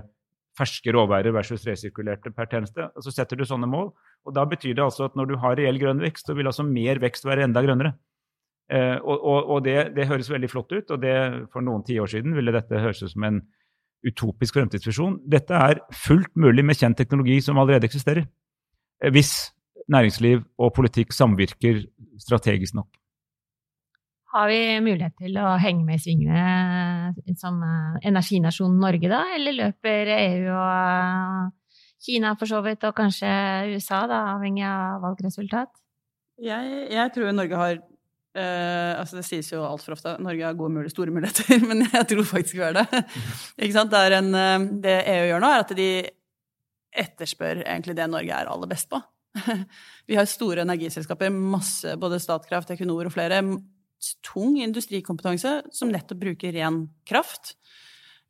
ferske 0.58 0.92
råværer 0.92 1.32
versus 1.32 1.62
resirkulerte 1.68 2.32
per 2.34 2.48
tjeneste. 2.50 2.88
Og 2.96 3.06
så 3.06 3.14
setter 3.14 3.38
du 3.38 3.46
sånne 3.48 3.68
mål. 3.70 3.92
Og 4.26 4.34
da 4.36 4.44
betyr 4.48 4.74
det 4.76 4.84
altså 4.84 5.06
at 5.06 5.14
når 5.18 5.30
du 5.30 5.36
har 5.44 5.56
reell 5.60 5.78
grønn 5.80 6.02
vekst, 6.02 6.26
så 6.26 6.36
vil 6.36 6.50
altså 6.50 6.66
mer 6.66 7.00
vekst 7.02 7.28
være 7.28 7.46
enda 7.46 7.62
grønnere. 7.64 7.94
Eh, 8.72 8.98
og, 9.04 9.18
og, 9.20 9.50
og 9.52 9.64
det, 9.66 9.76
det, 9.96 10.08
høres 10.08 10.30
veldig 10.32 10.48
flott 10.48 10.70
ut, 10.72 10.94
og 10.94 11.02
det, 11.02 11.16
for 11.52 11.64
noen 11.64 11.84
tiår 11.84 12.08
siden 12.08 12.36
ville 12.36 12.54
dette 12.54 12.80
høres 12.80 13.02
ut 13.04 13.12
som 13.12 13.26
en 13.28 13.42
utopisk 14.06 14.56
fremtidsvisjon. 14.56 15.18
Dette 15.30 15.58
er 15.58 15.82
fullt 15.94 16.32
mulig 16.40 16.64
med 16.64 16.78
kjent 16.78 16.96
teknologi 16.98 17.36
som 17.44 17.60
allerede 17.60 17.90
eksisterer. 17.90 18.24
Eh, 19.02 19.12
hvis 19.12 19.52
næringsliv 19.92 20.44
og 20.62 20.72
politikk 20.76 21.12
samvirker 21.12 21.82
strategisk 22.22 22.78
nok. 22.78 22.88
Har 24.32 24.48
vi 24.48 24.80
mulighet 24.80 25.18
til 25.20 25.36
å 25.36 25.50
henge 25.60 25.84
med 25.84 25.98
i 25.98 26.00
svingene 26.00 27.36
som 27.36 27.58
energinasjonen 28.00 28.78
Norge, 28.80 29.10
da? 29.12 29.26
Eller 29.36 29.58
løper 29.58 30.08
EU 30.14 30.54
og 30.54 31.50
Kina 32.02 32.32
for 32.40 32.48
så 32.48 32.62
vidt, 32.64 32.86
og 32.88 32.96
kanskje 32.96 33.28
USA, 33.74 34.06
da, 34.08 34.22
avhengig 34.32 34.64
av 34.66 35.02
valgresultat? 35.04 35.74
Jeg, 36.42 36.86
jeg 36.90 37.12
tror 37.14 37.36
Norge 37.36 37.60
har 37.60 37.82
Uh, 38.32 38.96
altså 38.96 39.18
Det 39.18 39.26
sies 39.28 39.50
jo 39.52 39.60
altfor 39.60 39.92
ofte 39.92 40.14
Norge 40.24 40.46
har 40.46 40.56
gode 40.56 40.72
muligheter, 40.72 40.94
store 40.94 41.12
muligheter, 41.12 41.58
men 41.68 41.84
jeg 41.84 42.08
tror 42.08 42.28
faktisk 42.30 42.56
vi 42.56 42.64
har 42.64 42.76
det. 42.78 42.86
Ikke 43.58 43.74
sant? 43.76 43.92
Det, 43.92 44.16
en, 44.16 44.30
uh, 44.32 44.68
det, 44.84 44.94
EU 45.12 45.26
gjør 45.28 45.42
nå, 45.44 45.50
er 45.52 45.64
at 45.66 45.74
de 45.76 45.88
etterspør 47.02 47.60
egentlig 47.62 47.96
det 47.98 48.08
Norge 48.08 48.38
er 48.38 48.48
aller 48.52 48.70
best 48.70 48.88
på. 48.92 49.00
vi 50.08 50.16
har 50.16 50.28
store 50.28 50.64
energiselskaper, 50.64 51.32
masse, 51.32 51.92
både 52.00 52.20
Statkraft, 52.20 52.72
Equinor 52.72 53.08
og 53.08 53.14
flere. 53.14 53.42
Tung 54.24 54.56
industrikompetanse 54.60 55.58
som 55.72 55.92
nettopp 55.92 56.24
bruker 56.24 56.56
ren 56.56 56.86
kraft. 57.08 57.54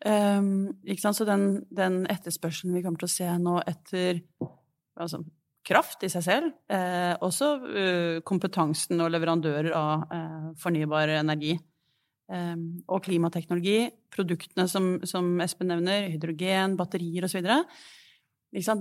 Um, 0.02 0.72
ikke 0.82 1.04
sant? 1.04 1.18
Så 1.18 1.26
den, 1.28 1.62
den 1.70 2.02
etterspørselen 2.10 2.74
vi 2.74 2.82
kommer 2.82 3.02
til 3.02 3.10
å 3.10 3.14
se 3.14 3.30
nå 3.38 3.60
etter 3.70 4.18
altså, 4.98 5.22
kraft 5.66 6.02
i 6.06 6.10
seg 6.12 6.24
selv. 6.26 6.52
Eh, 6.70 7.14
også 7.22 7.50
eh, 7.70 8.20
kompetansen 8.26 9.00
og 9.02 9.12
leverandører 9.14 9.72
av 9.78 10.06
eh, 10.12 10.48
fornybar 10.62 11.14
energi. 11.20 11.54
Eh, 12.32 12.54
og 12.88 13.02
klimateknologi. 13.06 13.86
Produktene 14.12 14.68
som, 14.70 14.94
som, 15.08 15.34
Espen 15.44 15.70
nevner, 15.72 16.10
hydrogen, 16.12 16.76
batterier 16.80 17.28
osv. 17.28 17.52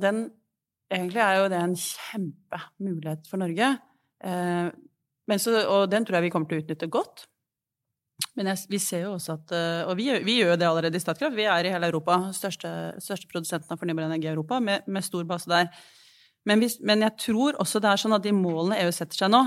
Den 0.01 0.29
Egentlig 0.91 1.21
er 1.23 1.37
jo 1.39 1.43
det 1.47 1.59
en 1.63 1.73
kjempemulighet 1.79 3.27
for 3.31 3.39
Norge. 3.39 3.67
Eh, 4.27 4.71
så, 5.39 5.53
og 5.63 5.85
den 5.91 6.03
tror 6.03 6.17
jeg 6.17 6.25
vi 6.25 6.31
kommer 6.33 6.49
til 6.49 6.59
å 6.59 6.63
utnytte 6.65 6.89
godt. 6.91 7.23
Men 8.35 8.51
jeg, 8.51 8.65
vi 8.73 8.79
ser 8.83 9.05
jo 9.05 9.15
også 9.15 9.37
at 9.39 9.53
eh, 9.55 9.87
Og 9.89 9.95
vi, 9.97 10.09
vi 10.25 10.37
gjør 10.41 10.59
det 10.59 10.67
allerede 10.67 10.99
i 10.99 11.03
Statkraft. 11.03 11.37
Vi 11.37 11.47
er 11.47 11.65
i 11.65 11.71
hele 11.71 11.87
Europa 11.87 12.19
største, 12.35 12.69
største 13.01 13.31
produsenten 13.31 13.71
av 13.71 13.79
fornybar 13.79 14.09
energi 14.09 14.27
i 14.27 14.33
Europa, 14.33 14.59
med, 14.59 14.87
med 14.87 15.07
stor 15.07 15.23
base 15.29 15.49
der. 15.51 15.71
Men, 16.49 16.62
hvis, 16.63 16.80
men, 16.82 17.04
jeg 17.06 17.17
tror 17.21 17.60
også 17.62 17.82
det 17.82 17.91
er 17.91 18.01
sånn 18.01 18.17
at 18.17 18.25
de 18.25 18.34
målene 18.34 18.80
EU 18.82 18.91
setter 18.95 19.23
seg 19.23 19.32
nå, 19.34 19.43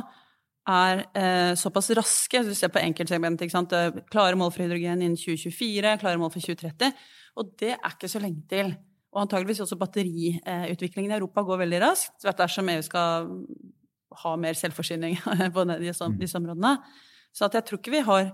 er 0.70 1.02
eh, 1.18 1.52
såpass 1.60 1.90
raske. 1.98 2.40
Hvis 2.40 2.54
du 2.54 2.60
ser 2.60 2.72
på 2.72 2.80
enkeltsegment, 2.80 3.42
klare 4.12 4.38
mål 4.40 4.52
for 4.54 4.64
hydrogen 4.64 5.02
innen 5.02 5.18
2024, 5.20 5.98
klare 6.00 6.20
mål 6.20 6.32
for 6.32 6.40
2030. 6.40 6.94
Og 7.40 7.54
det 7.60 7.74
er 7.74 7.90
ikke 7.90 8.10
så 8.10 8.22
lenge 8.22 8.46
til. 8.50 8.72
Og 9.14 9.22
antageligvis 9.22 9.62
også 9.62 9.78
batteriutviklingen 9.78 11.12
i 11.12 11.18
Europa 11.18 11.44
går 11.46 11.60
veldig 11.64 11.80
raskt 11.84 12.26
dersom 12.38 12.70
EU 12.72 12.82
skal 12.82 13.28
ha 14.24 14.36
mer 14.40 14.56
selvforsyning 14.58 15.18
på 15.54 15.66
disse, 15.82 16.08
disse 16.18 16.38
områdene. 16.40 16.76
Så 17.34 17.50
jeg 17.50 17.66
tror 17.66 17.80
ikke 17.80 17.94
vi 17.94 18.04
har 18.06 18.30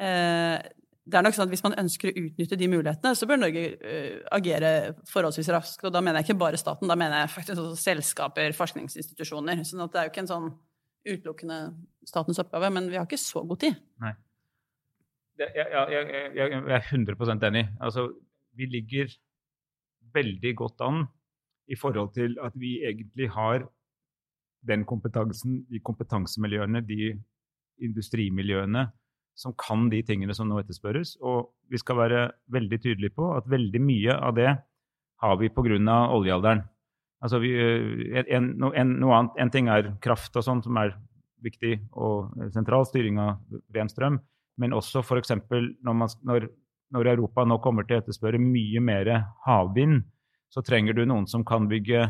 eh, 0.00 0.58
det 1.04 1.18
er 1.18 1.24
nok 1.26 1.34
sånn 1.36 1.44
at 1.44 1.52
Hvis 1.52 1.64
man 1.64 1.76
ønsker 1.82 2.08
å 2.10 2.16
utnytte 2.16 2.56
de 2.56 2.68
mulighetene, 2.72 3.12
så 3.18 3.26
bør 3.28 3.40
Norge 3.42 3.64
uh, 3.76 4.20
agere 4.36 4.70
forholdsvis 5.10 5.50
raskt. 5.52 5.84
Og 5.84 5.92
da 5.92 6.00
mener 6.04 6.22
jeg 6.22 6.30
ikke 6.30 6.40
bare 6.40 6.60
staten, 6.60 6.88
da 6.88 6.96
mener 6.96 7.24
jeg 7.24 7.32
faktisk 7.34 7.60
også 7.60 7.80
selskaper, 7.82 8.56
forskningsinstitusjoner. 8.56 9.64
sånn 9.68 9.84
at 9.84 9.92
det 9.92 10.00
er 10.00 10.08
jo 10.08 10.14
ikke 10.14 10.24
en 10.24 10.32
sånn 10.32 10.48
utelukkende 11.04 11.58
statens 12.08 12.40
oppgave, 12.40 12.70
men 12.72 12.88
vi 12.88 12.96
har 12.96 13.04
ikke 13.04 13.20
så 13.20 13.44
god 13.44 13.60
tid. 13.66 13.76
Nei. 14.00 14.14
Det, 15.36 15.50
jeg, 15.58 15.66
jeg, 15.74 16.08
jeg, 16.08 16.32
jeg, 16.38 16.64
er 16.72 16.88
100 16.88 17.46
enig. 17.50 17.64
Altså, 17.82 18.06
vi 18.56 18.68
ligger 18.70 19.12
veldig 20.14 20.52
godt 20.56 20.84
an 20.86 21.04
i 21.68 21.76
forhold 21.76 22.14
til 22.14 22.36
at 22.44 22.54
vi 22.56 22.78
egentlig 22.86 23.28
har 23.34 23.66
den 24.64 24.84
kompetansen, 24.88 25.64
de 25.68 25.80
kompetansemiljøene, 25.84 26.80
de 26.86 27.12
industrimiljøene 27.82 28.86
som 29.34 29.54
kan 29.58 29.88
de 29.90 30.02
tingene 30.06 30.34
som 30.36 30.48
nå 30.48 30.60
etterspørres. 30.60 31.16
Og 31.22 31.50
vi 31.70 31.80
skal 31.80 31.98
være 31.98 32.20
veldig 32.54 32.78
tydelige 32.82 33.16
på 33.16 33.32
at 33.36 33.48
veldig 33.50 33.82
mye 33.82 34.14
av 34.14 34.36
det 34.38 34.52
har 35.24 35.36
vi 35.40 35.50
pga. 35.50 35.98
oljealderen. 36.12 36.62
Altså 37.24 37.38
vi, 37.40 37.54
eh, 37.56 38.24
en, 38.36 38.62
en, 38.62 39.02
annet, 39.02 39.32
en 39.38 39.50
ting 39.50 39.68
er 39.68 39.94
kraft 40.04 40.36
og 40.36 40.44
sånn, 40.44 40.62
som 40.62 40.76
er 40.76 40.94
viktig, 41.44 41.78
og 41.92 42.32
sentral 42.52 42.86
styring 42.88 43.18
av 43.20 43.38
ren 43.74 43.88
strøm. 43.88 44.18
Men 44.60 44.72
også 44.76 45.02
f.eks. 45.02 45.32
Når, 45.50 46.18
når, 46.22 46.48
når 46.94 47.10
Europa 47.14 47.44
nå 47.44 47.58
kommer 47.64 47.86
til 47.88 47.98
å 47.98 48.02
etterspørre 48.02 48.40
mye 48.40 48.80
mer 48.80 49.10
havvind, 49.46 50.04
så 50.52 50.62
trenger 50.62 50.94
du 50.94 51.04
noen 51.08 51.26
som 51.26 51.42
kan 51.46 51.66
bygge 51.68 52.06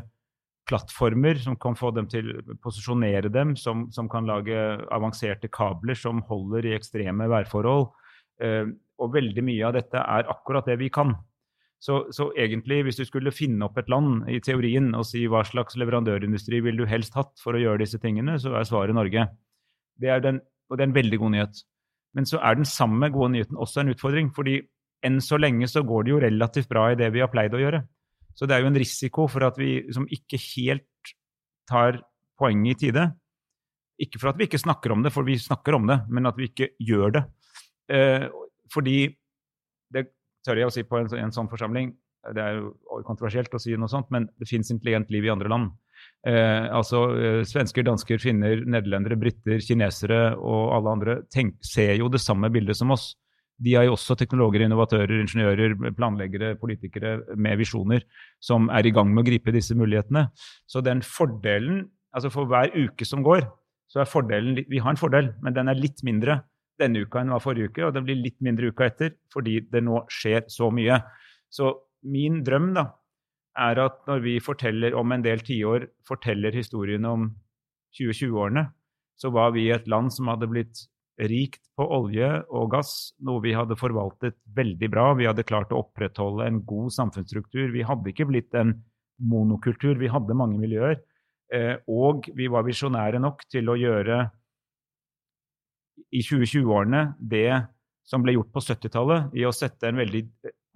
plattformer 0.69 1.39
som 1.41 1.59
kan 1.61 1.77
få 1.77 1.91
dem 1.97 2.09
til 2.11 2.31
å 2.35 2.57
posisjonere 2.65 3.31
dem, 3.33 3.55
som, 3.57 3.87
som, 3.93 4.09
kan 4.11 4.29
lage 4.29 4.57
avanserte 4.95 5.51
kabler 5.53 5.99
som 5.99 6.23
holder 6.29 6.71
i 6.71 6.75
ekstreme 6.79 7.29
værforhold. 7.31 7.91
Eh, 8.43 8.67
og 9.03 9.15
veldig 9.15 9.45
mye 9.45 9.69
av 9.69 9.75
dette 9.77 10.01
er 10.01 10.31
akkurat 10.31 10.67
det 10.71 10.79
vi 10.81 10.91
kan. 10.95 11.15
Så, 11.85 12.07
så, 12.17 12.31
egentlig, 12.41 12.81
hvis 12.87 12.97
du 12.97 13.05
skulle 13.05 13.35
finne 13.35 13.67
opp 13.67 13.77
et 13.77 13.91
land 13.93 14.25
i 14.33 14.39
teorien 14.41 14.95
og 14.97 15.05
si 15.05 15.27
hva 15.29 15.43
slags 15.45 15.77
leverandørindustri 15.77 16.63
vil 16.65 16.79
du 16.81 16.87
helst 16.89 17.17
hatt 17.19 17.35
for 17.43 17.57
å 17.57 17.61
gjøre 17.61 17.83
disse 17.83 18.01
tingene, 18.01 18.39
så 18.41 18.55
er 18.57 18.69
svaret 18.69 18.97
Norge. 18.97 19.27
Det 20.01 20.09
er 20.09 20.23
den, 20.25 20.41
og 20.71 20.79
det 20.79 20.87
er 20.87 20.91
en 20.93 20.97
veldig 20.97 21.21
god 21.21 21.35
nyhet. 21.35 21.61
Men 22.17 22.31
så 22.31 22.41
er 22.41 22.57
den 22.57 22.69
samme 22.69 23.11
gode 23.13 23.35
nyheten 23.35 23.61
også 23.61 23.83
en 23.83 23.93
utfordring. 23.93 24.31
fordi 24.33 24.63
enn 25.05 25.21
så 25.21 25.37
lenge 25.37 25.69
så 25.69 25.83
går 25.85 26.05
det 26.05 26.13
jo 26.15 26.23
relativt 26.23 26.71
bra 26.71 26.87
i 26.91 26.97
det 26.99 27.11
vi 27.13 27.21
har 27.21 27.29
pleid 27.33 27.53
å 27.53 27.61
gjøre. 27.61 27.83
Så 28.35 28.49
det 28.51 28.57
er 28.57 28.65
jo 28.65 28.71
en 28.73 28.79
risiko 28.79 29.27
for 29.31 29.47
at 29.47 29.59
vi 29.61 29.77
liksom 29.85 30.09
ikke 30.13 30.41
helt 30.57 31.13
tar 31.71 32.01
poenget 32.39 32.75
i 32.75 32.89
tide. 32.89 33.09
Ikke 34.03 34.19
for 34.21 34.33
at 34.33 34.39
vi 34.41 34.49
ikke 34.49 34.63
snakker 34.63 34.93
om 34.95 35.05
det, 35.05 35.13
for 35.15 35.27
vi 35.27 35.39
snakker 35.39 35.77
om 35.79 35.87
det, 35.91 36.01
men 36.11 36.27
at 36.27 36.39
vi 36.39 36.51
ikke 36.51 36.73
gjør 36.83 37.19
det. 37.19 37.27
Eh, 37.91 38.27
fordi 38.73 39.15
Det 39.95 40.09
tør 40.43 40.59
jeg 40.59 40.67
å 40.67 40.73
si 40.73 40.83
på 40.83 40.99
en, 40.99 41.07
en, 41.15 41.31
sånn 41.31 41.49
forsamling. 41.49 41.93
Det 42.35 42.43
er 42.43 42.57
jo 42.57 42.73
kontroversielt 43.07 43.53
å 43.55 43.61
si 43.63 43.77
noe 43.79 43.89
sånt, 43.89 44.09
men 44.11 44.27
det 44.41 44.49
fins 44.49 44.73
intelligent 44.73 45.13
liv 45.13 45.29
i 45.29 45.31
andre 45.31 45.53
land. 45.53 45.69
Eh, 46.27 46.67
altså 46.75 47.05
eh, 47.15 47.43
Svensker, 47.47 47.85
dansker, 47.87 48.19
finner, 48.19 48.65
nederlendere, 48.67 49.17
briter, 49.21 49.61
kinesere 49.63 50.35
og 50.35 50.75
alle 50.75 50.97
andre 50.97 51.17
tenk, 51.31 51.61
ser 51.63 51.95
jo 52.01 52.11
det 52.11 52.21
samme 52.25 52.51
bildet 52.51 52.81
som 52.81 52.91
oss 52.97 53.13
de 53.63 53.75
er 53.79 53.87
jo 53.87 53.95
også 53.95 54.17
teknologer, 54.19 54.65
innovatører, 54.65 55.21
ingeniører, 55.23 55.77
planleggere, 55.95 56.57
politikere 56.59 57.37
med 57.39 57.61
visjoner 57.61 58.03
som 58.43 58.67
er 58.75 58.87
i 58.87 58.93
gang 58.95 59.13
med 59.13 59.23
å 59.23 59.29
gripe 59.29 59.55
disse 59.55 59.77
mulighetene. 59.79 60.27
Så 60.67 60.83
den 60.85 61.05
fordelen 61.07 61.85
Altså 62.15 62.31
for 62.31 62.47
hver 62.47 62.71
uke 62.79 63.03
som 63.03 63.25
går, 63.27 63.43
så 63.91 64.03
er 64.03 64.11
fordelen 64.11 64.61
Vi 64.71 64.79
har 64.79 64.95
en 64.95 65.01
fordel, 65.01 65.33
men 65.43 65.55
den 65.55 65.67
er 65.69 65.75
litt 65.75 66.03
mindre 66.07 66.45
denne 66.81 67.05
uka 67.05 67.21
enn 67.21 67.31
var 67.31 67.43
forrige 67.43 67.71
uke, 67.71 67.85
og 67.87 67.95
den 67.95 68.07
blir 68.07 68.19
litt 68.19 68.41
mindre 68.43 68.73
uka 68.73 68.89
etter 68.89 69.13
fordi 69.35 69.61
det 69.71 69.85
nå 69.87 70.05
skjer 70.11 70.47
så 70.51 70.71
mye. 70.75 71.01
Så 71.51 71.71
min 72.03 72.41
drøm 72.47 72.73
da, 72.75 72.89
er 73.55 73.79
at 73.79 74.01
når 74.09 74.25
vi 74.25 74.41
forteller 74.43 74.97
om 74.99 75.13
en 75.15 75.23
del 75.23 75.43
tiår, 75.47 75.87
forteller 76.07 76.55
historien 76.55 77.05
om 77.07 77.29
2020-årene, 77.95 78.65
så 79.15 79.31
var 79.31 79.53
vi 79.55 79.69
et 79.71 79.87
land 79.87 80.11
som 80.11 80.33
hadde 80.33 80.51
blitt 80.51 80.83
rikt 81.19 81.63
på 81.79 81.87
olje 81.97 82.29
og 82.51 82.73
gass, 82.75 83.15
noe 83.23 83.43
vi 83.45 83.55
hadde 83.55 83.79
forvaltet 83.79 84.37
veldig 84.57 84.89
bra. 84.91 85.07
Vi 85.19 85.29
hadde 85.29 85.47
klart 85.47 85.73
å 85.73 85.83
opprettholde 85.85 86.47
en 86.49 86.63
god 86.67 86.95
samfunnsstruktur. 86.95 87.71
Vi 87.75 87.85
hadde 87.87 88.11
ikke 88.11 88.27
blitt 88.31 88.55
en 88.59 88.77
monokultur, 89.23 89.95
vi 90.01 90.11
hadde 90.11 90.37
mange 90.39 90.59
miljøer. 90.59 90.99
Eh, 91.55 91.77
og 91.91 92.27
vi 92.35 92.49
var 92.51 92.67
visjonære 92.67 93.21
nok 93.23 93.45
til 93.53 93.71
å 93.71 93.79
gjøre 93.79 94.25
i 96.15 96.23
2020-årene 96.23 97.07
det 97.19 97.63
som 98.05 98.25
ble 98.25 98.35
gjort 98.35 98.53
på 98.53 98.63
70-tallet, 98.65 99.31
i 99.39 99.47
å 99.47 99.55
sette 99.55 99.89
en 99.89 100.01
veldig 100.01 100.27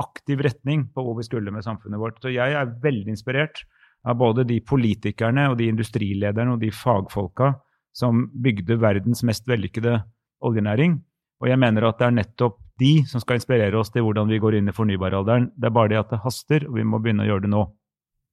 aktiv 0.01 0.41
retning 0.47 0.87
på 0.95 1.03
hvor 1.05 1.19
vi 1.19 1.27
skulle 1.27 1.53
med 1.53 1.67
samfunnet 1.67 2.01
vårt. 2.01 2.21
Så 2.23 2.33
jeg 2.33 2.55
er 2.57 2.77
veldig 2.83 3.13
inspirert 3.13 3.65
av 4.07 4.17
både 4.21 4.47
de 4.49 4.61
politikerne 4.65 5.49
og 5.51 5.59
de 5.59 5.69
industrilederne 5.73 6.55
og 6.55 6.63
de 6.63 6.71
fagfolka 6.73 7.53
som 7.97 8.29
bygde 8.33 8.79
verdens 8.81 9.25
mest 9.27 9.49
vellykkede 9.51 9.99
oljenæring. 10.45 10.99
Og 11.39 11.51
jeg 11.51 11.59
mener 11.61 11.87
at 11.87 12.01
det 12.01 12.07
er 12.09 12.17
nettopp 12.17 12.59
de 12.79 12.93
som 13.11 13.23
skal 13.23 13.39
inspirere 13.39 13.79
oss 13.79 13.91
til 13.95 14.05
hvordan 14.07 14.31
vi 14.31 14.39
går 14.43 14.59
inn 14.59 14.71
i 14.71 14.75
fornybaralderen. 14.75 15.51
Det 15.55 15.69
er 15.69 15.75
bare 15.75 15.93
det 15.93 16.01
at 16.01 16.15
det 16.15 16.23
haster, 16.23 16.67
og 16.69 16.79
vi 16.79 16.87
må 16.87 17.01
begynne 17.03 17.27
å 17.27 17.29
gjøre 17.29 17.47
det 17.47 17.53
nå. 17.53 17.63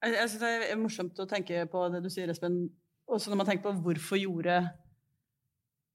Jeg, 0.05 0.29
synes 0.29 0.41
Det 0.41 0.71
er 0.71 0.81
morsomt 0.81 1.21
å 1.21 1.29
tenke 1.29 1.65
på 1.71 1.85
det 1.93 2.03
du 2.03 2.11
sier, 2.13 2.29
Espen. 2.29 2.65
Også 3.09 3.31
når 3.31 3.41
man 3.41 3.49
tenker 3.49 3.69
på 3.69 3.77
hvorfor 3.85 4.21
gjorde 4.21 4.63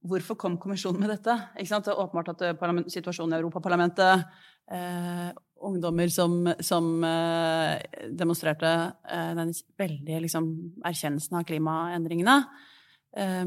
Hvorfor 0.01 0.33
kom 0.41 0.55
kommisjonen 0.57 1.03
med 1.03 1.11
dette? 1.13 1.35
Det 1.59 1.67
er 1.77 1.99
åpenbart 2.01 2.31
at 2.33 2.43
eh, 2.47 2.79
situasjonen 2.89 3.35
i 3.35 3.37
Europaparlamentet, 3.37 4.23
eh, 4.73 5.27
ungdommer 5.61 6.09
som, 6.09 6.39
som 6.65 7.05
eh, 7.05 7.83
demonstrerte 8.09 8.71
eh, 9.05 9.35
den 9.37 9.53
veldige 9.77 10.23
liksom, 10.25 10.47
erkjennelsen 10.89 11.37
av 11.37 11.45
klimaendringene 11.45 12.37
eh, 13.13 13.45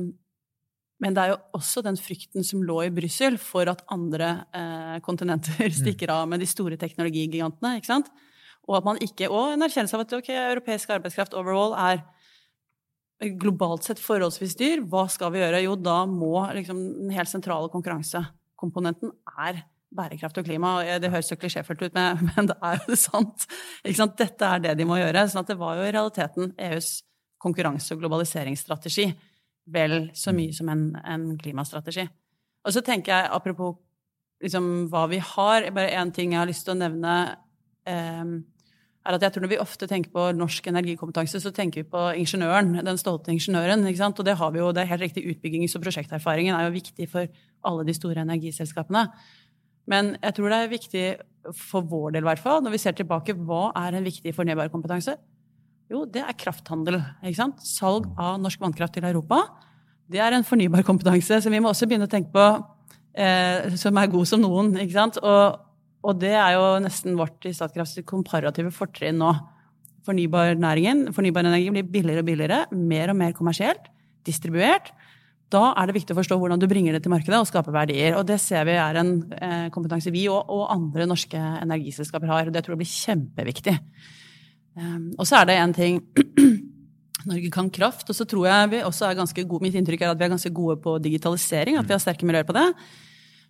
men 1.01 1.15
det 1.15 1.23
er 1.23 1.31
jo 1.33 1.39
også 1.57 1.81
den 1.85 1.97
frykten 1.99 2.45
som 2.45 2.61
lå 2.63 2.77
i 2.85 2.93
Brussel 2.93 3.39
for 3.41 3.69
at 3.71 3.81
andre 3.91 4.29
eh, 4.55 4.97
kontinenter 5.05 5.65
mm. 5.71 5.77
stikker 5.81 6.13
av 6.13 6.27
med 6.29 6.43
de 6.43 6.49
store 6.49 6.77
teknologigigantene. 6.79 7.77
ikke 7.79 7.91
sant? 7.91 8.11
Og 8.69 8.77
at 8.79 8.87
man 8.87 9.01
ikke, 9.03 9.27
og 9.27 9.55
en 9.55 9.65
erkjennelse 9.65 9.97
av 9.97 10.05
at 10.05 10.15
ok, 10.15 10.29
europeisk 10.37 10.93
arbeidskraft 10.95 11.35
overall 11.35 11.75
er 11.75 12.03
globalt 13.39 13.87
sett 13.87 14.01
forholdsvis 14.03 14.55
dyr. 14.59 14.83
Hva 14.89 15.05
skal 15.11 15.33
vi 15.33 15.41
gjøre? 15.41 15.61
Jo, 15.65 15.75
da 15.79 16.03
må 16.09 16.37
liksom, 16.55 16.79
den 17.01 17.13
helt 17.15 17.31
sentrale 17.31 17.71
konkurransekomponenten 17.73 19.11
er 19.33 19.63
bærekraft 19.93 20.39
og 20.39 20.47
klima. 20.47 20.77
Det 21.01 21.11
høres 21.11 21.29
så 21.29 21.37
klisjéfullt 21.39 21.83
ut, 21.85 21.99
men 21.99 22.47
det 22.51 22.57
er 22.63 22.79
jo 22.87 22.97
sant. 22.99 23.47
Dette 23.83 24.47
er 24.47 24.63
det 24.63 24.77
de 24.79 24.87
må 24.87 25.01
gjøre. 25.01 25.27
sånn 25.27 25.43
at 25.43 25.51
det 25.51 25.59
var 25.59 25.77
jo 25.79 25.85
i 25.87 25.93
realiteten 25.93 26.55
EUs 26.71 26.95
konkurranse- 27.43 27.95
og 27.95 28.03
globaliseringsstrategi 28.03 29.11
vel 29.65 30.09
så 30.17 30.31
mm. 30.31 30.39
mye 30.39 30.55
som 30.55 30.69
en, 30.73 30.83
en 30.99 31.25
klimastrategi. 31.39 32.07
Og 32.63 32.75
så 32.75 32.83
tenker 32.85 33.13
jeg, 33.13 33.31
apropos 33.31 33.77
liksom, 34.43 34.87
hva 34.91 35.05
vi 35.11 35.19
har 35.23 35.69
Bare 35.75 35.93
én 35.99 36.11
ting 36.15 36.33
jeg 36.33 36.41
har 36.41 36.49
lyst 36.49 36.65
til 36.67 36.75
å 36.75 36.79
nevne. 36.79 37.13
Um, 37.87 38.43
er 39.03 39.17
at 39.17 39.23
jeg 39.25 39.35
tror 39.35 39.43
Når 39.43 39.51
vi 39.51 39.59
ofte 39.59 39.87
tenker 39.87 40.11
på 40.13 40.29
norsk 40.37 40.67
energikompetanse, 40.71 41.41
så 41.43 41.51
tenker 41.51 41.83
vi 41.83 41.89
på 41.91 42.03
ingeniøren. 42.21 42.77
Den 42.85 42.99
stolte 42.99 43.33
ingeniøren. 43.33 43.83
ikke 43.87 43.99
sant? 43.99 44.19
Og 44.19 44.25
det 44.25 44.37
har 44.39 44.51
vi 44.51 44.59
jo, 44.59 44.71
det 44.71 44.83
er 44.83 44.91
helt 44.93 45.03
riktig, 45.03 45.25
utbyggings- 45.27 45.75
og 45.75 45.83
prosjekterfaringen 45.83 46.55
er 46.55 46.69
jo 46.69 46.77
viktig 46.77 47.09
for 47.11 47.27
alle 47.67 47.83
de 47.83 47.93
store 47.93 48.23
energiselskapene. 48.23 49.09
Men 49.91 50.15
jeg 50.23 50.35
tror 50.37 50.49
det 50.49 50.57
er 50.57 50.71
viktig 50.71 51.05
for 51.51 51.83
vår 51.83 52.15
del, 52.15 52.23
i 52.23 52.29
hvert 52.31 52.39
fall, 52.39 52.61
når 52.63 52.71
vi 52.71 52.79
ser 52.79 52.95
tilbake, 52.95 53.35
hva 53.35 53.73
er 53.75 53.97
en 53.97 54.05
viktig 54.07 54.31
fornybar 54.35 54.71
kompetanse? 54.71 55.17
Jo, 55.93 56.07
det 56.09 56.23
er 56.25 56.33
krafthandel. 56.33 56.97
ikke 57.21 57.37
sant? 57.37 57.59
Salg 57.61 58.07
av 58.17 58.39
norsk 58.41 58.61
vannkraft 58.63 58.95
til 58.95 59.05
Europa. 59.05 59.43
Det 60.09 60.17
er 60.17 60.33
en 60.33 60.45
fornybar 60.45 60.81
kompetanse 60.87 61.37
som 61.43 61.53
vi 61.53 61.59
må 61.61 61.69
også 61.69 61.85
begynne 61.85 62.07
å 62.07 62.11
tenke 62.11 62.33
på, 62.33 62.45
eh, 63.13 63.75
som 63.77 63.99
er 64.01 64.09
god 64.09 64.25
som 64.25 64.41
noen. 64.41 64.73
ikke 64.81 64.95
sant? 64.95 65.19
Og, 65.21 65.59
og 66.01 66.17
det 66.17 66.33
er 66.33 66.55
jo 66.57 66.63
nesten 66.81 67.13
vårt 67.19 67.45
i 67.45 67.53
Statkrafts 67.53 68.01
komparative 68.09 68.73
fortrinn 68.73 69.21
nå. 69.21 69.35
Fornybarnæringen, 70.03 71.13
fornybar 71.13 71.45
energi 71.45 71.69
blir 71.69 71.85
billigere 71.85 72.25
og 72.25 72.27
billigere, 72.27 72.59
mer 72.73 73.13
og 73.13 73.19
mer 73.21 73.37
kommersielt, 73.37 73.85
distribuert. 74.25 74.89
Da 75.53 75.75
er 75.77 75.87
det 75.87 75.99
viktig 75.99 76.17
å 76.17 76.17
forstå 76.17 76.39
hvordan 76.41 76.59
du 76.59 76.65
bringer 76.67 76.97
det 76.97 77.03
til 77.05 77.13
markedet 77.13 77.37
og 77.37 77.47
skaper 77.47 77.71
verdier. 77.71 78.17
Og 78.17 78.25
det 78.25 78.41
ser 78.41 78.65
vi 78.65 78.79
er 78.81 78.97
en 78.97 79.13
eh, 79.37 79.69
kompetanse 79.69 80.11
vi 80.11 80.25
og, 80.25 80.49
og 80.49 80.73
andre 80.73 81.05
norske 81.05 81.37
energiselskaper 81.37 82.33
har. 82.33 82.49
og 82.49 82.57
Det 82.57 82.65
tror 82.65 82.73
jeg 82.73 82.81
blir 82.81 82.93
kjempeviktig. 82.97 83.77
Um, 84.73 85.11
og 85.21 85.27
så 85.29 85.39
er 85.39 85.49
det 85.49 85.57
en 85.61 85.73
ting 85.75 85.99
Norge 87.29 87.49
kan 87.53 87.69
kraft, 87.71 88.07
og 88.09 88.17
så 88.17 88.25
tror 88.27 88.47
jeg 88.49 88.71
vi 88.71 88.79
også 88.83 89.05
er 89.07 89.17
ganske 89.19 89.43
gode 89.47 89.63
Mitt 89.63 89.75
inntrykk 89.77 90.01
er 90.01 90.11
at 90.11 90.19
vi 90.19 90.25
er 90.25 90.33
ganske 90.33 90.51
gode 90.51 90.79
på 90.83 90.97
digitalisering, 90.99 91.77
at 91.79 91.87
vi 91.87 91.95
har 91.95 92.01
sterke 92.03 92.27
miljøer 92.27 92.47
på 92.47 92.55
det. 92.57 92.65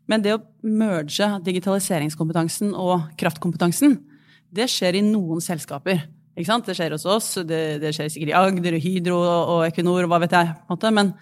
Men 0.09 0.21
det 0.21 0.35
å 0.35 0.41
merge 0.67 1.29
digitaliseringskompetansen 1.45 2.73
og 2.75 3.07
kraftkompetansen, 3.17 3.95
det 4.53 4.67
skjer 4.69 4.99
i 4.99 5.05
noen 5.05 5.41
selskaper. 5.41 6.03
Ikke 6.35 6.49
sant? 6.49 6.67
Det 6.67 6.75
skjer 6.77 6.93
hos 6.93 7.07
oss, 7.09 7.31
det, 7.47 7.61
det 7.81 7.93
skjer 7.95 8.11
sikkert 8.11 8.33
i 8.33 8.37
Agder, 8.37 8.77
Hydro 8.83 9.21
og 9.23 9.63
Equinor 9.67 10.05
og 10.05 10.11
hva 10.11 10.19
vet 10.25 10.35
jeg. 10.35 10.53
på 10.53 10.67
en 10.67 10.75
måte, 10.75 10.93
Men 10.93 11.13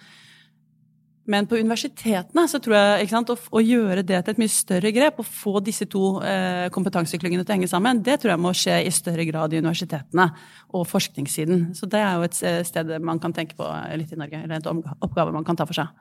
men 1.30 1.46
på 1.46 1.58
universitetene 1.60 2.44
så 2.50 2.58
tror 2.62 2.74
jeg 2.76 3.10
sant, 3.12 3.30
å, 3.30 3.36
å, 3.54 3.62
gjøre 3.62 4.02
det 4.02 4.18
til 4.24 4.34
et 4.34 4.40
mye 4.42 4.52
større 4.52 4.90
grep, 4.94 5.20
og 5.22 5.28
få 5.28 5.60
disse 5.64 5.86
to 5.90 6.16
eh, 6.26 6.66
kompetanseklyngene 6.74 7.44
til 7.44 7.54
å 7.54 7.56
henge 7.58 7.70
sammen, 7.70 8.02
det 8.02 8.18
tror 8.22 8.34
jeg 8.34 8.42
må 8.42 8.54
skje 8.58 8.80
i 8.82 8.94
større 8.94 9.26
grad 9.28 9.54
i 9.54 9.60
universitetene 9.62 10.28
og 10.74 10.86
forskningssiden. 10.90 11.68
Så 11.78 11.86
det 11.90 12.02
er 12.02 12.16
jo 12.18 12.26
et 12.26 12.40
eh, 12.48 12.62
sted 12.66 12.90
man 13.04 13.22
kan 13.22 13.34
tenke 13.36 13.58
på 13.58 13.68
litt 13.98 14.14
i 14.14 14.18
Norge, 14.18 14.42
eller 14.42 14.58
en 14.58 14.82
oppgave 14.98 15.34
man 15.34 15.46
kan 15.46 15.58
ta 15.58 15.68
for 15.68 15.78
seg. 15.78 15.92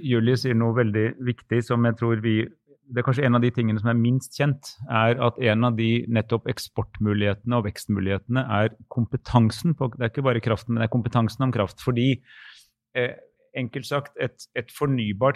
Julie 0.00 0.38
sier 0.40 0.56
noe 0.56 0.72
veldig 0.78 1.08
viktig 1.26 1.60
som 1.66 1.84
jeg 1.84 1.98
tror 1.98 2.24
vi 2.24 2.40
det 2.86 3.00
er 3.00 3.06
kanskje 3.06 3.24
en 3.26 3.34
av 3.34 3.42
de 3.42 3.50
tingene 3.50 3.80
som 3.82 3.90
er 3.90 3.98
minst 3.98 4.36
kjent, 4.38 4.76
er 4.86 5.18
at 5.26 5.38
en 5.42 5.66
av 5.66 5.74
de 5.78 6.04
nettopp 6.12 6.46
eksportmulighetene 6.50 7.58
og 7.58 7.64
vekstmulighetene 7.66 8.44
er 8.60 8.74
kompetansen 8.94 9.74
på 9.74 9.88
Det 9.96 10.04
er 10.04 10.12
ikke 10.12 10.26
bare 10.26 10.42
kraften, 10.44 10.74
men 10.74 10.84
det 10.84 10.86
er 10.86 10.94
kompetansen 10.94 11.48
om 11.48 11.54
kraft. 11.54 11.82
Fordi 11.82 12.12
eh, 12.94 13.16
enkelt 13.56 13.88
sagt, 13.88 14.12
et, 14.20 14.48
et, 14.58 14.70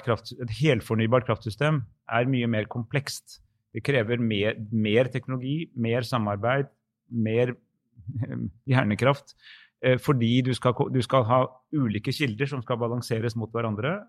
kraft, 0.04 0.32
et, 0.32 0.52
helfornybart 0.60 1.26
kraftsystem 1.26 1.82
er 2.10 2.28
mye 2.30 2.46
mer 2.46 2.68
komplekst. 2.70 3.40
Det 3.74 3.82
krever 3.86 4.18
mer, 4.18 4.56
mer 4.72 5.10
teknologi, 5.12 5.70
mer 5.76 6.02
samarbeid, 6.02 6.68
mer 7.10 7.54
hjernekraft. 8.70 9.34
Eh, 9.82 9.98
fordi 9.98 10.40
du 10.42 10.52
skal, 10.54 10.74
du 10.92 11.00
skal 11.02 11.24
ha 11.24 11.44
ulike 11.72 12.12
kilder 12.12 12.50
som 12.50 12.62
skal 12.62 12.80
balanseres 12.80 13.36
mot 13.38 13.52
hverandre. 13.52 14.00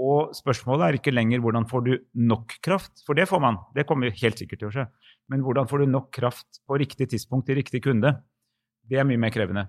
Og 0.00 0.32
spørsmålet 0.34 0.86
er 0.86 0.98
ikke 0.98 1.14
lenger 1.14 1.42
hvordan 1.42 1.68
får 1.70 1.84
du 1.86 1.92
nok 2.18 2.56
kraft, 2.64 3.04
for 3.06 3.14
det 3.14 3.28
får 3.30 3.42
man. 3.42 3.60
Det 3.76 3.86
kommer 3.86 4.10
helt 4.10 4.40
sikkert 4.40 4.62
til 4.62 4.70
å 4.70 4.74
skje. 4.74 4.86
Men 5.30 5.44
hvordan 5.46 5.68
får 5.70 5.84
du 5.84 5.92
nok 5.92 6.10
kraft 6.14 6.62
på 6.66 6.78
riktig 6.80 7.12
tidspunkt 7.12 7.46
til 7.46 7.60
riktig 7.60 7.84
kunde? 7.84 8.16
Det 8.84 8.98
er 8.98 9.06
mye 9.06 9.20
mer 9.20 9.32
krevende. 9.34 9.68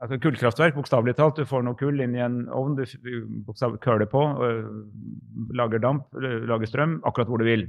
Altså 0.00 0.16
Kullkraftverk, 0.16 0.74
bokstavelig 0.78 1.12
talt. 1.18 1.36
Du 1.36 1.48
får 1.48 1.64
noe 1.66 1.76
kull 1.76 2.00
inn 2.00 2.14
i 2.16 2.22
en 2.24 2.46
ovn, 2.56 2.78
du 2.78 3.74
køler 3.84 4.08
på, 4.08 4.22
og 4.22 5.50
lager 5.56 5.82
damp, 5.82 6.06
lager 6.16 6.70
strøm 6.70 7.02
akkurat 7.04 7.28
hvor 7.28 7.42
du 7.42 7.44
vil. 7.44 7.66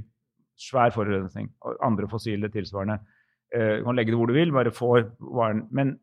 Svær 0.56 0.94
forurensning. 0.94 1.50
Andre 1.84 2.08
fossile 2.08 2.48
tilsvarende. 2.52 3.00
Øh, 3.52 3.78
du 3.80 3.84
kan 3.84 3.96
legge 3.96 4.12
det 4.12 4.18
hvor 4.20 4.30
du 4.30 4.36
vil, 4.36 4.52
bare 4.52 4.72
få 4.72 4.94
varen. 5.20 5.66
Men 5.70 5.98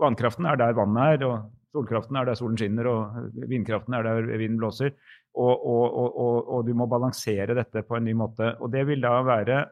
vannkraften 0.00 0.44
er 0.44 0.60
der 0.60 0.76
vannet 0.76 1.22
er, 1.22 1.26
og 1.26 1.50
solkraften 1.72 2.16
er 2.16 2.28
der 2.28 2.36
solen 2.36 2.58
skinner, 2.58 2.86
og 2.86 3.32
vindkraften 3.48 3.94
er 3.94 4.04
der 4.04 4.20
vinden 4.36 4.58
blåser. 4.60 4.92
Og, 5.34 5.66
og, 5.66 5.96
og, 5.96 6.48
og, 6.48 6.66
du 6.66 6.74
må 6.74 6.88
balansere 6.90 7.54
dette 7.54 7.84
på 7.86 7.96
en 7.96 8.04
ny 8.04 8.12
måte. 8.18 8.56
Og 8.60 8.72
det 8.72 8.86
vil 8.88 9.00
da 9.00 9.20
være 9.22 9.66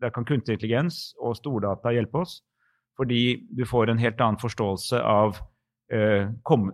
Der 0.00 0.08
kan 0.08 0.24
kunstig 0.24 0.54
intelligens 0.54 1.14
og 1.20 1.36
stordata 1.36 1.90
hjelpe 1.92 2.22
oss, 2.22 2.38
fordi 2.96 3.44
du 3.52 3.66
får 3.68 3.90
en 3.90 3.98
helt 3.98 4.20
annen 4.20 4.40
forståelse 4.40 4.96
av 4.96 5.36
eh, 5.36 5.49
kom, 6.46 6.68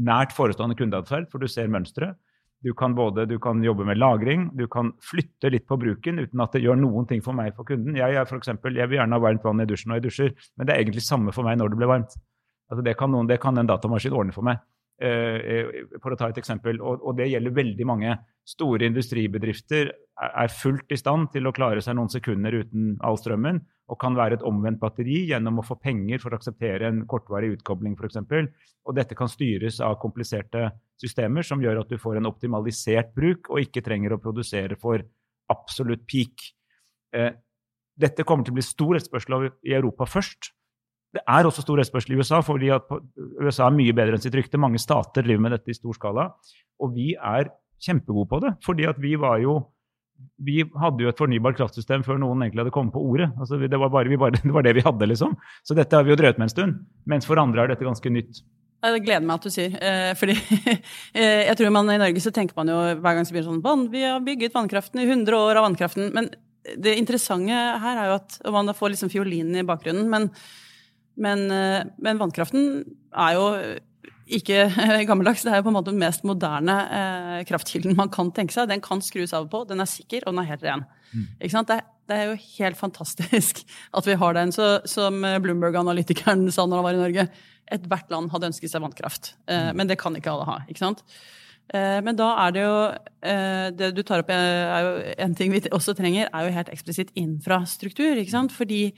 nært 0.00 0.32
forestående 0.32 0.76
kundeatferd, 0.78 1.26
for 1.28 1.42
du 1.42 1.50
ser 1.50 1.68
mønsteret. 1.68 2.16
Du 2.62 2.70
kan, 2.78 2.94
både, 2.94 3.24
du 3.26 3.40
kan 3.42 3.58
jobbe 3.64 3.84
med 3.84 3.98
lagring, 3.98 4.44
du 4.54 4.68
kan 4.70 4.92
flytte 5.02 5.50
litt 5.50 5.64
på 5.66 5.76
bruken 5.82 6.20
uten 6.22 6.42
at 6.44 6.52
det 6.54 6.62
gjør 6.62 6.78
noen 6.78 7.08
ting 7.10 7.20
for 7.24 7.34
meg 7.34 7.56
for 7.56 7.66
kunden. 7.66 7.96
Jeg, 7.98 8.14
er 8.14 8.28
for 8.28 8.38
eksempel, 8.38 8.78
jeg 8.78 8.86
vil 8.88 9.00
gjerne 9.00 9.18
ha 9.18 9.24
varmt 9.24 9.42
vann 9.42 9.64
i 9.64 9.66
dusjen 9.66 9.90
når 9.90 9.98
jeg 9.98 10.04
dusjer, 10.06 10.36
men 10.56 10.68
det 10.68 10.76
er 10.76 10.84
egentlig 10.84 11.02
samme 11.02 11.34
for 11.34 11.48
meg 11.48 11.58
når 11.58 11.72
det 11.72 11.80
blir 11.80 11.90
varmt. 11.90 12.14
Altså 12.70 12.84
det, 12.86 12.94
kan 13.00 13.10
noen, 13.10 13.26
det 13.28 13.40
kan 13.42 13.58
en 13.58 13.68
datamaskin 13.68 14.14
ordne 14.14 14.36
for 14.36 14.46
meg. 14.46 14.62
Eh, 15.02 15.38
eh, 15.42 15.72
for 15.98 16.14
å 16.14 16.18
ta 16.20 16.28
et 16.30 16.38
eksempel. 16.38 16.78
Og, 16.78 17.02
og, 17.02 17.16
det 17.18 17.26
gjelder 17.32 17.56
veldig 17.56 17.88
mange. 17.88 18.14
Store 18.48 18.88
industribedrifter 18.88 19.92
er 20.22 20.50
fullt 20.50 20.90
i 20.92 20.98
stand 20.98 21.30
til 21.34 21.46
å 21.46 21.52
klare 21.54 21.82
seg 21.84 21.94
noen 21.94 22.10
sekunder 22.10 22.56
uten 22.62 22.96
all 23.06 23.18
strømmen, 23.18 23.60
og 23.90 23.98
kan 24.00 24.16
være 24.18 24.38
et 24.38 24.46
omvendt 24.46 24.80
batteri 24.80 25.20
gjennom 25.28 25.60
å 25.60 25.66
få 25.66 25.76
penger 25.82 26.22
for 26.22 26.32
å 26.32 26.38
akseptere 26.40 26.88
en 26.88 27.02
kortvarig 27.10 27.52
utkobling 27.58 27.94
f.eks. 27.98 28.18
Og 28.88 28.96
dette 28.96 29.16
kan 29.18 29.30
styres 29.30 29.78
av 29.84 29.98
kompliserte 30.02 30.70
systemer 31.00 31.46
som 31.46 31.62
gjør 31.62 31.82
at 31.82 31.92
du 31.92 31.98
får 32.00 32.18
en 32.18 32.30
optimalisert 32.30 33.12
bruk, 33.14 33.50
og 33.50 33.62
ikke 33.62 33.84
trenger 33.84 34.16
å 34.16 34.20
produsere 34.22 34.78
for 34.80 35.04
absolutt 35.52 36.06
peak. 36.08 36.48
Eh, 37.14 37.30
dette 38.02 38.26
kommer 38.26 38.46
til 38.46 38.54
å 38.54 38.58
bli 38.58 38.66
stor 38.66 38.98
etterspørsel 38.98 39.50
i 39.68 39.76
Europa 39.76 40.08
først. 40.08 40.52
Det 41.12 41.20
er 41.28 41.46
også 41.46 41.62
stor 41.62 41.82
etterspørsel 41.82 42.14
i 42.14 42.20
USA, 42.22 42.40
fordi 42.42 42.70
USA 42.72 43.68
er 43.68 43.76
mye 43.76 43.94
bedre 43.94 44.16
enn 44.16 44.24
sitt 44.24 44.34
rykte. 44.34 44.60
Mange 44.60 44.80
stater 44.80 45.26
driver 45.26 45.44
med 45.44 45.58
dette 45.58 45.74
i 45.74 45.76
stor 45.76 45.98
skala. 45.98 46.30
Og 46.82 46.94
vi 46.96 47.12
er 47.14 47.52
kjempegode 47.82 48.30
på 48.30 48.42
det. 48.44 48.56
fordi 48.64 48.88
at 48.88 48.98
vi 49.02 49.14
var 49.20 49.42
jo 49.42 49.60
vi 50.38 50.62
hadde 50.78 51.02
jo 51.02 51.10
et 51.10 51.18
fornybart 51.18 51.56
kraftsystem 51.58 52.04
før 52.06 52.18
noen 52.20 52.44
egentlig 52.44 52.62
hadde 52.62 52.74
kommet 52.74 52.94
på 52.94 53.02
ordet. 53.02 53.30
Altså, 53.40 53.58
det, 53.58 53.78
var 53.78 53.90
bare, 53.90 54.18
bare, 54.18 54.36
det, 54.38 54.52
var 54.54 54.62
det 54.62 54.76
vi 54.76 54.84
hadde, 54.86 55.08
liksom. 55.10 55.34
Så 55.66 55.74
dette 55.74 55.96
har 55.96 56.06
vi 56.06 56.12
jo 56.12 56.18
drevet 56.20 56.38
med 56.38 56.46
en 56.46 56.52
stund. 56.52 56.76
Mens 57.10 57.26
for 57.26 57.40
andre 57.42 57.64
er 57.64 57.72
dette 57.72 57.86
ganske 57.86 58.12
nytt. 58.12 58.42
Det 58.82 59.02
gleder 59.02 59.26
meg 59.26 59.40
at 59.40 59.46
du 59.46 59.54
sier. 59.54 59.74
Eh, 59.78 60.12
fordi 60.18 60.36
eh, 61.18 61.42
jeg 61.48 61.58
tror 61.58 61.74
man 61.74 61.90
I 61.90 61.98
Norge 62.02 62.22
så 62.22 62.34
tenker 62.34 62.58
man 62.58 62.70
jo 62.70 62.78
hver 63.02 63.18
gang 63.18 63.26
så 63.26 63.34
blir 63.34 63.44
det 63.44 63.50
sånn 63.50 63.86
Vi 63.90 64.02
har 64.06 64.22
bygget 64.26 64.54
vannkraften 64.54 65.02
i 65.02 65.06
100 65.08 65.38
år 65.38 65.58
av 65.58 65.66
vannkraften. 65.66 66.10
Men 66.14 66.30
det 66.78 66.96
interessante 66.98 67.62
her 67.82 67.98
er 67.98 68.10
jo 68.10 68.18
at 68.20 68.38
og 68.46 68.54
man 68.54 68.74
får 68.78 68.94
liksom 68.94 69.10
fiolinen 69.10 69.58
i 69.58 69.66
bakgrunnen. 69.66 70.10
men 70.10 70.30
men, 71.18 71.50
eh, 71.50 71.84
men, 72.00 72.20
vannkraften 72.20 72.68
er 73.12 73.34
jo 73.36 73.48
ikke 74.26 74.66
gammeldags. 75.08 75.44
Det 75.46 75.52
er 75.52 75.60
jo 75.60 75.66
på 75.66 75.72
en 75.72 75.78
måte 75.78 75.92
den 75.92 76.02
mest 76.02 76.26
moderne 76.28 76.76
eh, 76.98 77.38
kraftkilden 77.48 77.96
man 77.98 78.12
kan 78.12 78.32
tenke 78.34 78.54
seg. 78.54 78.70
Den 78.70 78.84
kan 78.84 79.02
skrus 79.04 79.34
av 79.36 79.48
og 79.48 79.52
på, 79.52 79.64
den 79.70 79.82
er 79.82 79.90
sikker, 79.90 80.26
og 80.26 80.34
den 80.34 80.42
er 80.44 80.50
helt 80.52 80.66
ren. 80.66 80.86
Mm. 81.12 81.26
Det, 81.42 81.78
det, 82.08 82.16
er 82.16 82.30
jo 82.30 82.38
helt 82.58 82.80
fantastisk 82.80 83.64
at 83.98 84.08
vi 84.08 84.18
har 84.22 84.38
den. 84.38 84.54
Så, 84.54 84.72
som 84.90 85.20
Bloomberg-analytikeren 85.22 86.48
sa 86.54 86.66
når 86.66 86.80
han 86.80 86.88
var 86.88 86.98
i 86.98 87.04
Norge, 87.04 87.28
ethvert 87.72 88.10
land 88.12 88.32
hadde 88.32 88.50
ønsket 88.52 88.72
seg 88.72 88.84
vannkraft. 88.84 89.34
Eh, 89.46 89.70
mm. 89.70 89.78
Men 89.80 89.92
det 89.92 90.00
kan 90.02 90.16
ikke 90.18 90.34
alle 90.34 90.48
ha. 90.48 90.58
ikke 90.68 90.84
sant? 90.84 91.06
Eh, 91.72 91.98
men 92.04 92.18
da 92.18 92.28
er 92.42 92.52
det 92.52 92.62
jo 92.64 92.76
eh, 93.24 93.66
Det 93.72 93.92
du 93.96 94.02
tar 94.04 94.20
opp, 94.20 94.32
er 94.34 94.82
jo 94.84 94.94
en 95.24 95.36
ting 95.38 95.52
vi 95.54 95.62
også 95.70 95.94
trenger, 95.96 96.28
er 96.28 96.46
jo 96.46 96.56
helt 96.56 96.72
eksplisitt 96.72 97.12
infrastruktur. 97.18 98.16
ikke 98.16 98.34
sant? 98.34 98.52
Fordi 98.52 98.90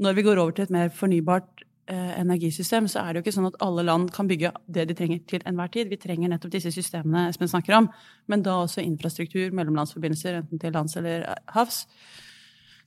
når 0.00 0.16
vi 0.16 0.24
går 0.24 0.40
over 0.40 0.52
til 0.56 0.64
et 0.66 0.74
mer 0.74 0.88
fornybart 0.92 1.48
eh, 1.48 1.59
energisystem, 1.90 2.86
så 2.90 3.02
er 3.02 3.12
det 3.12 3.20
jo 3.20 3.24
ikke 3.24 3.34
sånn 3.34 3.48
at 3.48 3.58
alle 3.64 3.82
land 3.86 4.10
kan 4.14 4.28
bygge 4.30 4.52
det 4.70 4.86
de 4.90 4.96
trenger 4.96 5.20
til 5.30 5.44
enhver 5.48 5.70
tid. 5.74 5.90
Vi 5.90 5.98
trenger 6.00 6.30
nettopp 6.30 6.52
disse 6.54 6.72
systemene 6.74 7.28
Espen 7.30 7.50
snakker 7.50 7.76
om, 7.80 7.88
men 8.30 8.44
da 8.46 8.60
også 8.62 8.84
infrastruktur, 8.84 9.50
mellomlandsforbindelser, 9.56 10.40
enten 10.42 10.62
til 10.62 10.74
lands 10.76 10.96
eller 11.00 11.24
eh, 11.26 11.40
havs. 11.56 11.84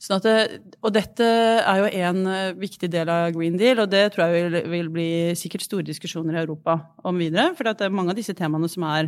Sånn 0.04 0.20
det, 0.24 0.38
og 0.84 0.92
dette 0.96 1.26
er 1.64 1.80
jo 1.80 1.92
en 2.10 2.26
eh, 2.28 2.56
viktig 2.60 2.90
del 2.92 3.12
av 3.12 3.30
Green 3.36 3.60
Deal, 3.60 3.84
og 3.84 3.92
det 3.92 4.06
tror 4.14 4.26
jeg 4.28 4.50
vil, 4.50 4.58
vil 4.74 4.90
bli 4.92 5.12
sikkert 5.40 5.64
store 5.64 5.88
diskusjoner 5.88 6.36
i 6.36 6.42
Europa 6.42 6.80
om 7.08 7.22
videre. 7.22 7.54
For 7.58 7.70
det 7.70 7.88
er 7.88 7.94
mange 7.94 8.12
av 8.12 8.20
disse 8.20 8.36
temaene 8.36 8.72
som 8.72 8.84
er 8.90 9.08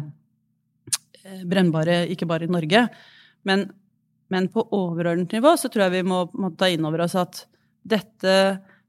eh, 1.23 1.41
brennbare, 1.43 2.05
ikke 2.15 2.29
bare 2.29 2.47
i 2.47 2.51
Norge. 2.51 2.85
Men, 3.47 3.67
men 4.31 4.47
på 4.53 4.63
overordnet 4.75 5.35
nivå 5.35 5.55
så 5.59 5.71
tror 5.71 5.87
jeg 5.87 5.97
vi 5.97 6.07
må, 6.07 6.25
må 6.31 6.53
ta 6.55 6.71
inn 6.71 6.87
over 6.87 7.03
oss 7.05 7.17
at 7.19 7.43
dette, 7.85 8.37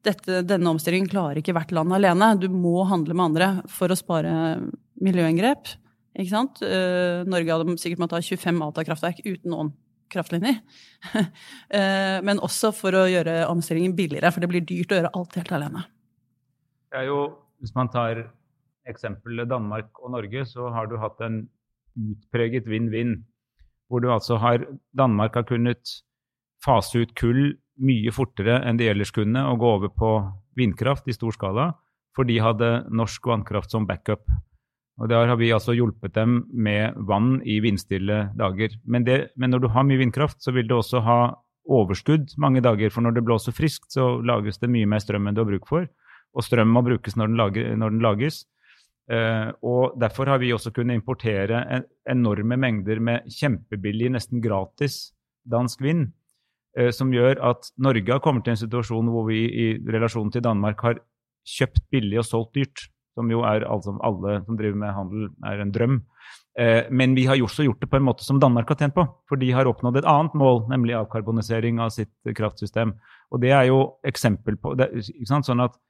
dette, 0.07 0.43
denne 0.47 0.71
omstillingen 0.73 1.11
klarer 1.11 1.41
ikke 1.41 1.55
hvert 1.57 1.75
land 1.75 1.95
alene. 1.97 2.33
Du 2.41 2.47
må 2.53 2.85
handle 2.89 3.17
med 3.17 3.31
andre 3.31 3.49
for 3.73 3.93
å 3.93 3.99
spare 3.99 4.33
miljøinngrep. 5.03 5.73
Ikke 6.17 6.33
sant? 6.33 6.63
Uh, 6.65 7.27
Norge 7.29 7.53
hadde 7.53 7.77
sikkert 7.81 8.03
måttet 8.03 8.21
ha 8.21 8.37
25 8.37 8.63
Alta-kraftverk 8.69 9.21
uten 9.27 9.53
noen 9.53 9.73
kraftlinjer. 10.13 10.63
uh, 11.13 12.19
men 12.27 12.41
også 12.45 12.73
for 12.77 12.97
å 12.97 13.07
gjøre 13.11 13.43
omstillingen 13.51 13.97
billigere, 13.99 14.33
for 14.33 14.45
det 14.45 14.51
blir 14.53 14.65
dyrt 14.65 14.95
å 14.95 15.01
gjøre 15.01 15.13
alt 15.19 15.39
helt 15.41 15.53
alene. 15.59 15.85
Det 16.93 17.03
er 17.03 17.11
jo, 17.11 17.21
Hvis 17.61 17.73
man 17.73 17.89
tar 17.89 18.19
eksempelet 18.87 19.49
Danmark 19.49 19.97
og 20.05 20.13
Norge, 20.13 20.43
så 20.45 20.69
har 20.75 20.89
du 20.91 20.99
hatt 21.01 21.21
en 21.25 21.47
utpreget 21.97 22.69
vinn-vinn. 22.69 23.19
Hvor 23.89 24.03
du 24.05 24.11
altså 24.13 24.37
har 24.43 24.67
Danmark 24.99 25.39
har 25.39 25.47
kunnet 25.49 25.95
fase 26.65 27.01
ut 27.01 27.15
kull 27.17 27.57
mye 27.83 28.13
fortere 28.15 28.61
enn 28.67 28.79
de 28.81 28.89
ellers 28.91 29.13
kunne 29.15 29.43
å 29.45 29.57
gå 29.61 29.73
over 29.79 29.93
på 29.93 30.11
vindkraft 30.57 31.09
i 31.09 31.17
stor 31.17 31.35
skala, 31.37 31.71
for 32.17 32.29
de 32.29 32.39
hadde 32.41 32.71
norsk 32.89 33.29
vannkraft 33.29 33.75
som 33.75 33.87
backup. 33.89 34.25
Og 34.97 35.11
Der 35.13 35.29
har 35.29 35.37
vi 35.37 35.53
altså 35.53 35.75
hjulpet 35.77 36.15
dem 36.17 36.47
med 36.53 36.97
vann 36.97 37.43
i 37.45 37.59
vindstille 37.61 38.31
dager. 38.37 38.73
Men, 38.85 39.05
det, 39.05 39.33
men 39.37 39.53
når 39.53 39.67
du 39.67 39.69
har 39.69 39.85
mye 39.85 40.01
vindkraft, 40.01 40.41
så 40.41 40.55
vil 40.57 40.69
du 40.69 40.79
også 40.79 41.03
ha 41.05 41.19
overskudd 41.69 42.33
mange 42.41 42.63
dager. 42.65 42.89
For 42.93 43.05
når 43.05 43.19
det 43.19 43.27
blåser 43.27 43.53
friskt, 43.53 43.91
så 43.93 44.17
lages 44.25 44.57
det 44.63 44.73
mye 44.73 44.89
mer 44.89 45.03
strøm 45.05 45.29
enn 45.29 45.37
du 45.37 45.43
har 45.45 45.51
bruk 45.51 45.69
for. 45.69 45.89
Og 46.37 46.45
strøm 46.45 46.73
må 46.73 46.81
brukes 46.87 47.17
når 47.17 47.29
den, 47.29 47.41
lager, 47.41 47.75
når 47.77 47.93
den 47.93 48.05
lages. 48.05 48.45
Uh, 49.07 49.53
og 49.63 50.01
Derfor 50.01 50.33
har 50.33 50.41
vi 50.43 50.55
også 50.55 50.73
kunnet 50.75 50.99
importere 50.99 51.61
en, 51.77 51.85
enorme 52.11 52.57
mengder 52.59 52.99
med 52.99 53.29
kjempebillig, 53.31 54.11
nesten 54.17 54.41
gratis 54.43 55.11
dansk 55.47 55.85
vind. 55.85 56.09
Eh, 56.77 56.91
som 56.93 57.13
gjør 57.15 57.41
at 57.41 57.71
Norge 57.81 58.13
har 58.13 58.21
kommet 58.25 58.45
til 58.45 58.53
en 58.53 58.61
situasjon 58.61 59.09
hvor 59.13 59.31
vi 59.31 59.47
i 59.49 59.69
relasjon 59.89 60.29
til 60.33 60.45
Danmark 60.45 60.83
har 60.85 61.01
kjøpt 61.49 61.87
billig 61.93 62.21
og 62.21 62.29
solgt 62.29 62.59
dyrt. 62.59 62.89
Som 63.17 63.31
jo 63.33 63.41
er 63.49 63.65
altså 63.65 63.95
alle 64.05 64.43
som 64.45 64.59
driver 64.59 64.77
med 64.77 64.93
handel, 64.93 65.31
er 65.49 65.63
en 65.63 65.73
drøm. 65.73 65.95
Eh, 66.61 66.85
men 66.93 67.15
vi 67.17 67.25
har 67.25 67.41
også 67.41 67.65
gjort 67.65 67.81
det 67.81 67.89
på 67.89 67.97
en 67.97 68.05
måte 68.05 68.27
som 68.27 68.41
Danmark 68.41 68.69
har 68.69 68.77
tjent 68.77 68.97
på. 68.97 69.07
For 69.29 69.41
de 69.41 69.49
har 69.57 69.69
oppnådd 69.71 70.03
et 70.03 70.09
annet 70.11 70.37
mål, 70.37 70.67
nemlig 70.69 70.99
avkarbonisering 70.99 71.81
av 71.81 71.95
sitt 71.97 72.13
kraftsystem. 72.37 72.93
Og 73.33 73.41
det 73.41 73.55
er 73.57 73.71
jo 73.71 73.81
eksempel 74.05 74.61
på 74.61 74.75
det, 74.77 74.91
Sånn 75.25 75.65
at 75.65 75.81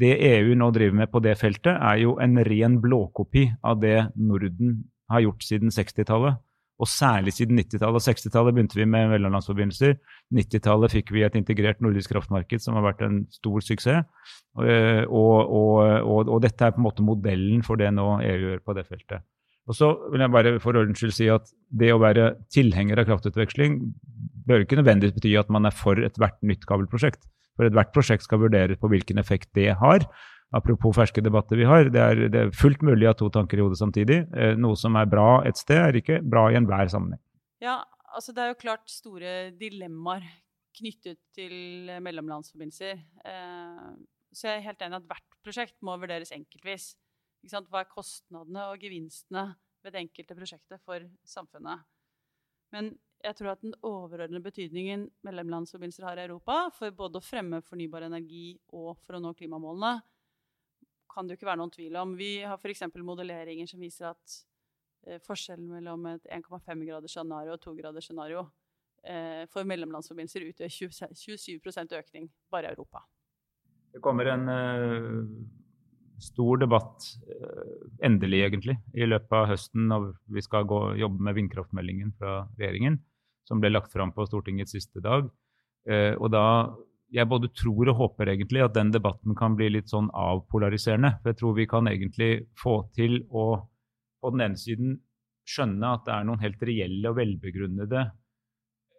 det 0.00 0.14
EU 0.24 0.54
nå 0.56 0.70
driver 0.72 0.96
med 1.02 1.10
på 1.12 1.20
det 1.20 1.34
feltet, 1.36 1.74
er 1.74 2.00
jo 2.00 2.14
en 2.22 2.40
ren 2.46 2.78
blåkopi 2.80 3.50
av 3.66 3.80
det 3.82 4.12
Norden 4.16 4.84
har 5.10 5.24
gjort 5.26 5.44
siden 5.44 5.74
60-tallet. 5.74 6.38
Og 6.80 6.88
særlig 6.88 7.34
siden 7.36 7.58
90-tallet 7.60 7.98
og 7.98 8.04
60-tallet 8.06 8.56
begynte 8.56 8.78
vi 8.78 8.86
med 8.88 9.10
mellomlandsforbindelser. 9.12 9.98
90-tallet 10.36 10.94
fikk 10.94 11.12
vi 11.12 11.24
et 11.26 11.36
integrert 11.36 11.82
nordisk 11.84 12.14
kraftmarked 12.14 12.62
som 12.64 12.78
har 12.78 12.86
vært 12.86 13.02
en 13.04 13.18
stor 13.34 13.60
suksess. 13.64 14.06
Og, 14.56 15.10
og, 15.10 15.52
og, 15.52 16.24
og, 16.24 16.38
dette 16.44 16.64
er 16.64 16.72
på 16.72 16.80
en 16.80 16.86
måte 16.88 17.04
modellen 17.04 17.60
for 17.66 17.80
det 17.80 17.92
nå 17.92 18.06
EU 18.24 18.46
gjør 18.46 18.64
på 18.64 18.76
det 18.78 18.86
feltet. 18.88 19.26
Og 19.68 19.76
så 19.76 19.90
vil 20.10 20.24
jeg 20.24 20.32
bare 20.34 20.54
for 20.62 20.78
ordens 20.80 20.98
skyld 20.98 21.14
si 21.14 21.28
at 21.30 21.52
det 21.82 21.92
å 21.94 22.00
være 22.02 22.32
tilhenger 22.50 23.02
av 23.02 23.10
kraftutveksling 23.10 23.76
bør 24.48 24.64
ikke 24.64 24.80
nødvendigvis 24.80 25.14
bety 25.18 25.36
at 25.38 25.52
man 25.52 25.68
er 25.68 25.76
for 25.76 26.00
ethvert 26.00 26.40
nytt 26.42 26.64
kabelprosjekt. 26.66 27.22
For 27.58 27.68
ethvert 27.68 27.92
prosjekt 27.94 28.24
skal 28.24 28.40
vurderes 28.40 28.80
på 28.80 28.88
hvilken 28.90 29.20
effekt 29.20 29.52
det 29.58 29.74
har. 29.78 30.08
Apropos 30.50 30.96
ferske 30.96 31.22
debatter 31.22 31.60
vi 31.60 31.66
har, 31.68 31.86
det 31.94 32.00
er, 32.02 32.20
det 32.32 32.40
er 32.40 32.54
fullt 32.56 32.82
mulig 32.82 33.06
å 33.06 33.12
ha 33.12 33.18
to 33.18 33.28
tanker 33.30 33.60
i 33.60 33.62
hodet 33.62 33.78
samtidig. 33.78 34.24
Eh, 34.34 34.56
noe 34.58 34.78
som 34.78 34.96
er 34.98 35.06
bra 35.10 35.44
et 35.46 35.60
sted, 35.60 35.78
er 35.78 35.98
ikke 36.00 36.18
bra 36.26 36.48
i 36.50 36.58
enhver 36.58 36.90
sammenheng. 36.90 37.22
Ja, 37.62 37.78
altså 38.10 38.34
det 38.34 38.42
er 38.42 38.50
jo 38.50 38.62
klart 38.64 38.90
store 38.90 39.34
dilemmaer 39.60 40.26
knyttet 40.80 41.20
til 41.36 41.92
mellomlandsforbindelser. 42.02 42.98
Eh, 43.30 43.86
så 44.34 44.50
jeg 44.50 44.58
er 44.58 44.66
helt 44.66 44.82
enig 44.86 44.98
at 44.98 45.08
hvert 45.10 45.38
prosjekt 45.44 45.78
må 45.86 45.94
vurderes 46.02 46.34
enkeltvis. 46.34 46.92
Hva 47.46 47.84
er 47.84 47.90
kostnadene 47.90 48.66
og 48.72 48.82
gevinstene 48.82 49.52
ved 49.84 49.94
det 49.94 50.02
enkelte 50.02 50.36
prosjektet 50.36 50.82
for 50.82 51.06
samfunnet? 51.26 51.86
Men 52.74 52.92
jeg 53.22 53.36
tror 53.36 53.54
at 53.54 53.62
den 53.62 53.74
overordnede 53.86 54.42
betydningen 54.44 55.08
mellomlandsforbindelser 55.26 56.06
har 56.08 56.18
i 56.18 56.26
Europa, 56.26 56.70
for 56.74 56.94
både 56.96 57.20
å 57.20 57.24
fremme 57.24 57.60
fornybar 57.64 58.06
energi 58.06 58.54
og 58.76 58.96
for 59.04 59.18
å 59.18 59.22
nå 59.22 59.34
klimamålene, 59.36 60.00
kan 61.10 61.26
det 61.26 61.34
jo 61.34 61.40
ikke 61.40 61.50
være 61.50 61.60
noen 61.62 61.74
tvil 61.74 61.98
om. 62.00 62.14
Vi 62.18 62.32
har 62.46 62.58
f.eks. 62.58 62.86
modelleringer 62.96 63.68
som 63.70 63.82
viser 63.82 64.10
at 64.12 64.34
eh, 65.06 65.20
forskjellen 65.26 65.68
mellom 65.70 66.06
et 66.12 66.26
1,5 66.40 66.84
graders 66.86 67.16
scenario 67.16 67.56
og 67.56 67.62
2 67.64 67.76
graders 67.78 68.10
scenario 68.10 68.44
eh, 69.04 69.46
for 69.52 69.68
mellomlandsforbindelser 69.68 70.48
utgjør 70.50 70.74
27% 71.16 71.96
økning 72.00 72.30
bare 72.52 72.70
i 72.70 72.74
Europa. 72.74 73.04
Det 73.90 74.02
kommer 74.04 74.28
en 74.30 74.46
uh, 74.46 75.24
stor 76.22 76.60
debatt, 76.62 77.08
uh, 77.26 77.88
endelig 78.06 78.44
egentlig, 78.46 78.76
i 78.94 79.08
løpet 79.08 79.34
av 79.34 79.48
høsten 79.50 79.88
når 79.90 80.12
vi 80.30 80.44
skal 80.46 80.68
gå, 80.70 80.78
jobbe 81.00 81.26
med 81.26 81.34
vindkraftmeldingen 81.40 82.12
fra 82.20 82.44
regjeringen, 82.60 83.00
som 83.48 83.58
ble 83.58 83.72
lagt 83.72 83.90
fram 83.90 84.14
på 84.14 84.28
Stortingets 84.28 84.76
siste 84.76 85.02
dag. 85.02 85.26
Uh, 85.90 86.14
og 86.20 86.30
da 86.30 86.44
jeg 87.10 87.26
både 87.26 87.50
tror 87.56 87.90
og 87.90 87.98
håper 87.98 88.30
egentlig 88.32 88.62
at 88.64 88.74
den 88.76 88.92
debatten 88.94 89.34
kan 89.38 89.56
bli 89.58 89.70
litt 89.74 89.90
sånn 89.90 90.10
avpolariserende. 90.14 91.16
For 91.20 91.32
jeg 91.32 91.40
tror 91.40 91.56
vi 91.56 91.66
kan 91.70 91.90
egentlig 91.90 92.30
få 92.58 92.76
til 92.96 93.22
å 93.30 93.46
på 94.20 94.30
den 94.34 94.44
ene 94.44 94.60
siden 94.60 94.98
skjønne 95.48 95.94
at 95.96 96.04
det 96.06 96.14
er 96.14 96.26
noen 96.28 96.42
helt 96.42 96.62
reelle 96.68 97.10
og 97.10 97.16
velbegrunnede 97.18 98.02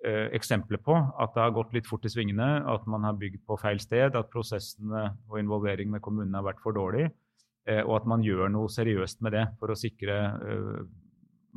eh, 0.06 0.28
eksempler 0.38 0.82
på 0.84 0.96
at 0.98 1.36
det 1.36 1.44
har 1.44 1.54
gått 1.56 1.76
litt 1.76 1.90
fort 1.90 2.06
i 2.08 2.12
svingene, 2.12 2.50
at 2.68 2.88
man 2.90 3.06
har 3.08 3.20
bygd 3.22 3.44
på 3.48 3.58
feil 3.62 3.80
sted, 3.84 4.18
at 4.18 4.32
prosessene 4.34 5.12
og 5.30 5.38
involvering 5.40 5.92
med 5.94 6.04
kommunene 6.04 6.40
har 6.40 6.48
vært 6.50 6.64
for 6.64 6.76
dårlig, 6.76 7.06
eh, 7.70 7.84
og 7.86 8.00
at 8.02 8.10
man 8.10 8.26
gjør 8.26 8.52
noe 8.54 8.72
seriøst 8.74 9.22
med 9.22 9.38
det 9.38 9.46
for 9.62 9.72
å 9.72 9.78
sikre 9.78 10.18
eh, 10.42 10.82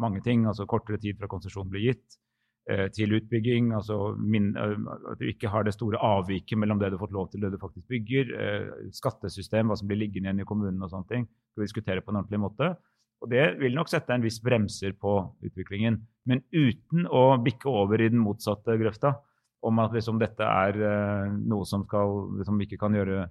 mange 0.00 0.20
ting, 0.26 0.44
altså 0.50 0.68
kortere 0.68 1.00
tid 1.00 1.18
fra 1.18 1.30
konsesjon 1.30 1.70
blir 1.70 1.88
gitt, 1.88 2.20
til 2.66 3.12
utbygging. 3.12 3.72
altså 3.77 4.16
min, 4.18 4.57
eh, 4.57 4.77
At 5.12 5.18
du 5.18 5.27
ikke 5.29 5.48
har 5.48 5.64
det 5.64 5.74
store 5.74 5.98
avviket 5.98 6.59
mellom 6.59 6.79
det 6.79 6.90
du 6.90 6.96
har 6.96 7.07
fått 7.07 7.12
lov 7.12 7.31
til 7.31 7.44
og 7.44 7.50
det 7.50 7.59
du 7.59 7.62
faktisk 7.62 7.88
bygger. 7.88 8.24
Eh, 8.33 8.90
skattesystem, 8.90 9.68
hva 9.68 9.77
som 9.77 9.88
blir 9.88 9.98
liggende 9.98 10.31
igjen 10.31 10.40
i 10.40 10.48
kommunen 10.48 10.83
og 10.83 10.90
sånne 10.90 11.09
ting. 11.09 11.27
Skal 11.53 11.61
vi 11.61 11.66
diskutere 11.66 12.00
på 12.00 12.11
en 12.11 12.22
ordentlig 12.22 12.40
måte. 12.40 12.77
Og 13.22 13.31
Det 13.31 13.59
vil 13.59 13.74
nok 13.74 13.88
sette 13.88 14.11
en 14.11 14.22
viss 14.22 14.40
bremser 14.40 14.92
på 14.92 15.35
utviklingen. 15.44 16.00
Men 16.27 16.42
uten 16.53 17.07
å 17.07 17.42
bikke 17.42 17.68
over 17.68 18.00
i 18.00 18.09
den 18.09 18.18
motsatte 18.18 18.77
grøfta 18.77 19.14
om 19.62 19.79
at 19.79 19.92
liksom 19.92 20.18
dette 20.18 20.44
er 20.44 21.31
noe 21.33 21.64
som 21.64 21.85
skal, 21.85 22.44
som 22.44 22.59
vi 22.59 22.66
ikke 22.66 22.81
kan 22.83 22.92
gjøre 22.92 23.31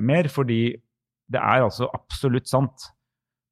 mer. 0.00 0.28
Fordi 0.28 0.80
det 1.28 1.40
er 1.40 1.60
altså 1.60 1.90
absolutt 1.92 2.48
sant 2.48 2.88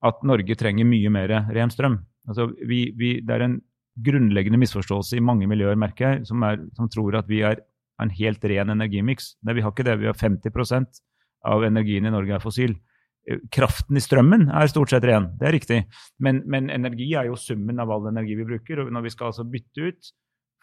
at 0.02 0.22
Norge 0.24 0.56
trenger 0.56 0.88
mye 0.88 1.10
mer 1.12 1.28
ren 1.28 1.70
strøm. 1.70 1.98
Altså 2.26 2.48
vi, 2.66 2.92
vi, 2.96 3.20
det 3.20 3.34
er 3.34 3.44
en 3.44 3.60
grunnleggende 3.96 4.60
misforståelse 4.60 5.16
i 5.16 5.24
mange 5.24 5.48
miljøer, 5.48 5.78
merker 5.78 6.08
jeg, 6.08 6.26
som, 6.28 6.42
er, 6.44 6.60
som 6.76 6.90
tror 6.92 7.16
at 7.20 7.30
vi 7.30 7.40
er 7.46 7.62
en 8.02 8.12
helt 8.12 8.44
ren 8.44 8.74
energimiks. 8.74 9.34
Nei, 9.46 9.56
vi 9.56 9.64
har 9.64 9.72
ikke 9.72 9.86
det. 9.86 9.96
Vi 10.02 10.10
har 10.10 10.18
50% 10.18 11.00
av 11.48 11.64
energien 11.64 12.06
i 12.06 12.12
Norge 12.12 12.36
er 12.36 12.44
fossil. 12.44 12.76
Eh, 13.26 13.40
kraften 13.52 13.96
i 13.96 14.02
strømmen 14.04 14.50
er 14.50 14.72
stort 14.72 14.92
sett 14.92 15.06
ren, 15.08 15.30
det 15.40 15.48
er 15.48 15.56
riktig. 15.56 15.80
Men, 16.22 16.42
men, 16.44 16.68
energi 16.74 17.08
er 17.16 17.30
jo 17.30 17.38
summen 17.40 17.80
av 17.82 17.92
all 17.94 18.10
energi 18.12 18.36
vi 18.38 18.48
bruker. 18.48 18.84
Og 18.84 18.92
når 18.92 19.06
vi 19.06 19.14
skal 19.14 19.32
altså 19.32 19.46
bytte 19.48 19.88
ut 19.88 20.12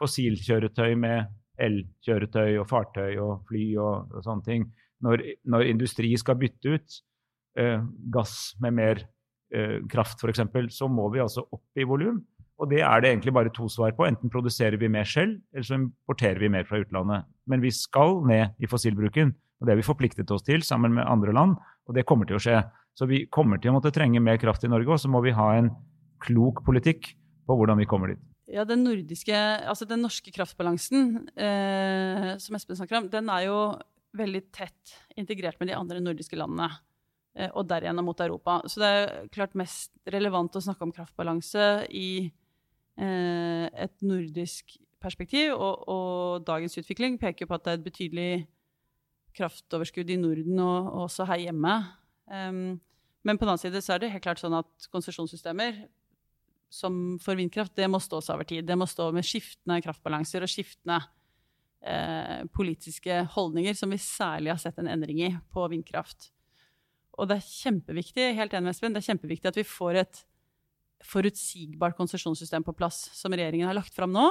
fossilkjøretøy 0.01 0.93
med 0.99 1.33
elkjøretøy 1.63 2.57
og 2.61 2.69
fartøy 2.69 3.17
og 3.21 3.43
fly 3.49 3.65
og, 3.77 4.13
og 4.13 4.23
sånne 4.25 4.45
ting 4.47 4.63
når, 5.03 5.21
når, 5.49 5.67
industri 5.69 6.09
skal 6.19 6.39
bytte 6.39 6.77
ut 6.77 6.95
eh, 7.59 7.83
gass 8.13 8.55
med 8.63 8.77
mer 8.77 9.01
eh, 9.53 9.79
kraft 9.91 10.23
f.eks., 10.23 10.41
så 10.73 10.89
må 10.89 11.09
vi 11.13 11.21
altså 11.23 11.45
opp 11.45 11.79
i 11.79 11.85
volum. 11.87 12.21
Og 12.61 12.69
det 12.69 12.83
er 12.85 13.01
det 13.01 13.09
egentlig 13.09 13.33
bare 13.35 13.51
to 13.53 13.67
svar 13.71 13.95
på. 13.97 14.05
Enten 14.07 14.31
produserer 14.31 14.77
vi 14.79 14.91
mer 14.91 15.07
selv, 15.09 15.39
eller 15.53 15.65
så 15.65 15.77
importerer 15.79 16.39
vi 16.41 16.51
mer 16.53 16.67
fra 16.69 16.79
utlandet. 16.83 17.25
Men 17.49 17.63
vi 17.63 17.71
skal 17.73 18.21
ned 18.29 18.61
i 18.61 18.69
fossilbruken. 18.69 19.33
Og 19.33 19.65
det 19.65 19.73
har 19.73 19.79
vi 19.79 19.87
forpliktet 19.87 20.31
oss 20.35 20.45
til 20.45 20.63
sammen 20.65 20.93
med 20.95 21.07
andre 21.07 21.33
land, 21.35 21.55
og 21.87 21.97
det 21.97 22.05
kommer 22.07 22.29
til 22.29 22.37
å 22.37 22.43
skje. 22.43 22.59
Så 22.93 23.07
vi 23.09 23.23
kommer 23.31 23.61
til 23.61 23.71
å 23.71 23.77
måtte 23.77 23.93
trenge 23.95 24.21
mer 24.21 24.37
kraft 24.41 24.65
i 24.67 24.69
Norge, 24.71 24.91
og 24.91 25.01
så 25.01 25.09
må 25.09 25.23
vi 25.25 25.33
ha 25.35 25.53
en 25.57 25.71
klok 26.23 26.61
politikk 26.67 27.13
på 27.47 27.57
hvordan 27.57 27.79
vi 27.81 27.87
kommer 27.89 28.13
dit. 28.13 28.21
Ja, 28.53 28.67
den, 28.67 28.83
nordiske, 28.85 29.33
altså 29.71 29.87
den 29.87 30.03
norske 30.03 30.31
kraftbalansen 30.35 31.15
eh, 31.31 32.33
som 32.43 32.59
Espen 32.59 32.77
snakker 32.77 32.99
om, 32.99 33.09
den 33.11 33.31
er 33.31 33.47
jo 33.47 33.57
veldig 34.19 34.43
tett 34.53 34.93
integrert 35.17 35.57
med 35.63 35.71
de 35.71 35.77
andre 35.79 36.03
nordiske 36.03 36.37
landene. 36.37 36.69
Eh, 37.39 37.49
og 37.49 37.65
derigjennom 37.71 38.05
mot 38.11 38.19
Europa. 38.21 38.59
Så 38.69 38.83
det 38.83 38.91
er 38.93 39.31
klart 39.33 39.57
mest 39.57 39.95
relevant 40.11 40.59
å 40.59 40.61
snakke 40.61 40.85
om 40.85 40.93
kraftbalanse 40.93 41.87
i 41.89 42.09
Eh, 42.19 42.42
et 42.97 43.93
nordisk 44.05 44.75
perspektiv. 45.03 45.53
Og, 45.57 45.87
og, 45.89 46.45
dagens 46.47 46.77
utvikling 46.79 47.17
peker 47.21 47.49
på 47.49 47.57
at 47.57 47.65
det 47.65 47.71
er 47.71 47.79
et 47.79 47.87
betydelig 47.87 48.31
kraftoverskudd 49.37 50.11
i 50.13 50.19
Norden 50.21 50.59
og, 50.61 50.91
og 50.93 51.07
også 51.07 51.25
her 51.31 51.47
hjemme. 51.47 51.73
Um, 52.29 52.79
men 53.23 53.39
på 53.39 53.45
den 53.45 53.53
annen 53.53 53.63
side 53.63 53.81
så 53.81 53.95
er 53.95 54.03
det 54.03 54.13
helt 54.13 54.25
klart 54.25 54.41
sånn 54.41 54.55
at 54.57 54.87
konsesjonssystemer 54.93 55.85
som 56.73 57.19
for 57.21 57.37
vindkraft, 57.37 57.75
det 57.77 57.85
må 57.91 57.99
stå 58.01 58.19
seg 58.23 58.37
over 58.37 58.47
tid. 58.49 58.65
Det 58.65 58.77
må 58.79 58.87
stå 58.89 59.11
med 59.13 59.25
skiftende 59.27 59.77
kraftbalanser 59.85 60.43
og 60.43 60.49
skiftende 60.49 60.97
eh, 61.85 62.41
politiske 62.53 63.19
holdninger, 63.35 63.77
som 63.77 63.93
vi 63.93 64.01
særlig 64.01 64.55
har 64.55 64.61
sett 64.61 64.79
en 64.81 64.89
endring 64.89 65.21
i 65.21 65.29
på 65.53 65.67
vindkraft. 65.69 66.31
Og 67.13 67.29
det 67.29 67.37
er 67.37 67.45
kjempeviktig 67.45 68.31
helt 68.39 68.55
enig 68.57 68.65
med 68.65 68.73
Espen, 68.73 68.95
det 68.95 69.03
er 69.03 69.11
kjempeviktig 69.11 69.51
at 69.51 69.59
vi 69.59 69.67
får 69.69 70.01
et 70.01 70.23
forutsigbart 71.07 71.97
konsesjonssystem 71.97 72.65
på 72.65 72.75
plass, 72.77 73.05
som 73.15 73.33
regjeringen 73.33 73.69
har 73.69 73.77
lagt 73.77 73.95
fram 73.95 74.13
nå. 74.15 74.27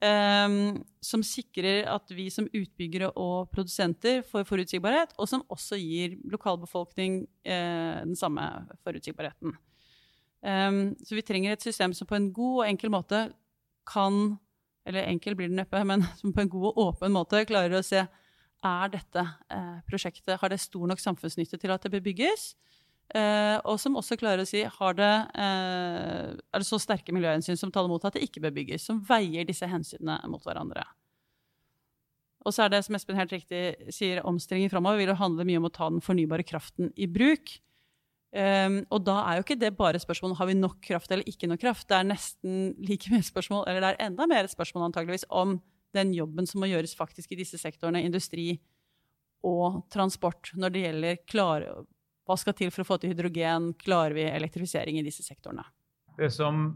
Um, 0.00 0.78
som 1.04 1.20
sikrer 1.20 1.84
at 1.92 2.08
vi 2.16 2.30
som 2.32 2.46
utbyggere 2.56 3.10
og 3.20 3.50
produsenter 3.52 4.22
får 4.24 4.46
forutsigbarhet, 4.48 5.12
og 5.20 5.28
som 5.28 5.42
også 5.52 5.76
gir 5.76 6.14
lokalbefolkning 6.32 7.26
uh, 7.44 8.00
den 8.06 8.16
samme 8.16 8.46
forutsigbarheten. 8.80 9.52
Um, 10.40 10.80
så 11.04 11.18
vi 11.18 11.24
trenger 11.26 11.52
et 11.52 11.66
system 11.66 11.92
som 11.92 12.08
på 12.08 12.16
en 12.16 12.30
god 12.32 12.62
og 12.62 12.68
enkel 12.70 12.88
måte 12.94 13.26
kan 13.90 14.38
Eller 14.88 15.04
enkel 15.04 15.34
blir 15.36 15.50
det 15.50 15.58
neppe, 15.58 15.82
men 15.90 16.00
som 16.16 16.32
på 16.32 16.40
en 16.40 16.48
god 16.48 16.70
og 16.70 16.78
åpen 16.86 17.12
måte 17.12 17.44
klarer 17.44 17.76
å 17.76 17.84
se 17.84 18.00
er 18.00 18.92
dette 18.92 19.20
uh, 19.52 19.80
prosjektet 19.88 20.40
Har 20.40 20.48
det 20.48 20.60
stor 20.60 20.88
nok 20.88 21.00
samfunnsnytte 21.00 21.60
til 21.60 21.72
at 21.74 21.84
det 21.84 21.92
bør 21.92 22.06
bygges? 22.08 22.54
Uh, 23.10 23.58
og 23.66 23.74
som 23.82 23.96
også 23.98 24.14
klarer 24.20 24.44
å 24.44 24.46
si 24.46 24.60
har 24.62 24.94
det, 24.94 25.14
uh, 25.34 26.30
er 26.30 26.62
det 26.62 26.66
så 26.68 26.78
sterke 26.78 27.14
miljøhensyn 27.14 27.58
som 27.58 27.72
taler 27.74 27.90
mot 27.90 28.04
at 28.06 28.14
det 28.14 28.22
ikke 28.22 28.42
bør 28.44 28.54
bygges, 28.60 28.84
som 28.86 29.00
veier 29.08 29.48
disse 29.48 29.66
hensynene 29.66 30.20
mot 30.30 30.44
hverandre. 30.46 30.84
Og 32.46 32.54
så 32.54 32.64
er 32.64 32.72
det, 32.72 32.84
som 32.86 32.94
Espen 32.96 33.18
helt 33.18 33.34
riktig 33.34 33.90
sier, 33.92 34.22
omstillingen 34.24 34.70
framover 34.72 35.02
vil 35.02 35.10
jo 35.10 35.18
handle 35.18 35.44
mye 35.48 35.58
om 35.60 35.66
å 35.68 35.72
ta 35.74 35.90
den 35.90 36.04
fornybare 36.04 36.46
kraften 36.46 36.94
i 36.96 37.10
bruk. 37.10 37.58
Um, 38.30 38.84
og 38.94 39.02
da 39.08 39.18
er 39.26 39.40
jo 39.40 39.44
ikke 39.44 39.58
det 39.58 39.72
bare 39.74 39.98
spørsmålet 39.98 40.38
har 40.38 40.46
vi 40.46 40.54
nok 40.54 40.78
kraft 40.86 41.10
eller 41.10 41.26
ikke 41.28 41.50
nok 41.50 41.60
kraft. 41.66 41.88
Det 41.90 41.98
er 41.98 42.06
nesten 42.12 42.60
like 42.86 43.10
mye 43.10 43.26
spørsmål, 43.26 43.66
eller 43.66 43.82
det 43.82 43.92
er 43.92 44.04
enda 44.06 44.30
mer 44.30 44.46
et 44.46 44.54
spørsmål 44.54 44.86
antageligvis, 44.86 45.26
om 45.34 45.58
den 45.98 46.14
jobben 46.14 46.46
som 46.46 46.62
må 46.62 46.70
gjøres 46.70 46.94
faktisk 46.94 47.34
i 47.34 47.40
disse 47.42 47.58
sektorene, 47.58 48.04
industri 48.06 48.52
og 49.46 49.82
transport, 49.90 50.52
når 50.54 50.72
det 50.72 50.84
gjelder 50.84 51.24
klare 51.26 51.80
hva 52.30 52.38
skal 52.38 52.56
til 52.56 52.70
for 52.70 52.84
å 52.84 52.88
få 52.92 53.00
til 53.02 53.12
hydrogen? 53.12 53.72
Klarer 53.80 54.14
vi 54.16 54.28
elektrifisering 54.30 55.00
i 55.00 55.04
disse 55.06 55.26
sektorene? 55.26 55.66
Det 56.18 56.30
som 56.34 56.70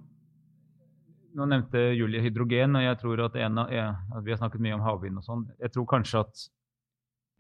Nå 1.35 1.49
nevnte 1.51 1.81
Julie 1.99 2.23
hydrogen, 2.23 2.77
og 2.79 2.85
jeg 2.85 2.99
tror 3.01 3.25
at, 3.25 3.37
av, 3.43 3.71
at 3.75 4.23
vi 4.23 4.31
har 4.31 4.39
snakket 4.39 4.63
mye 4.63 4.77
om 4.77 4.85
havvind 4.87 5.19
og 5.19 5.25
sånn. 5.27 5.41
Jeg 5.59 5.73
tror 5.75 5.89
kanskje 5.91 6.21
at 6.21 6.43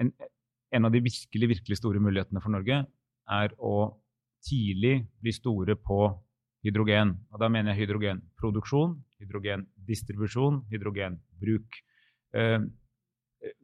en, 0.02 0.10
en, 0.74 0.88
av 0.88 0.90
de 0.90 1.02
virkelig, 1.04 1.48
virkelig 1.52 1.78
store 1.78 2.02
mulighetene 2.02 2.42
for 2.42 2.50
Norge 2.50 2.80
er 3.38 3.54
å 3.62 3.76
tidlig 4.42 4.96
bli 5.22 5.34
store 5.36 5.78
på 5.78 6.00
hydrogen. 6.66 7.14
Og 7.30 7.38
da 7.38 7.46
mener 7.52 7.70
jeg 7.70 7.84
hydrogenproduksjon, 7.84 8.96
hydrogendistribusjon, 9.22 10.64
hydrogenbruk. 10.72 11.78
Eh, 12.34 12.58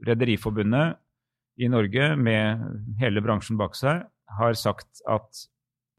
Rederiforbundet 0.06 1.00
i 1.60 1.68
Norge, 1.72 2.12
med 2.16 2.62
hele 3.00 3.22
bransjen 3.24 3.58
bak 3.60 3.74
seg, 3.74 4.04
har 4.38 4.54
sagt 4.58 5.02
at 5.08 5.46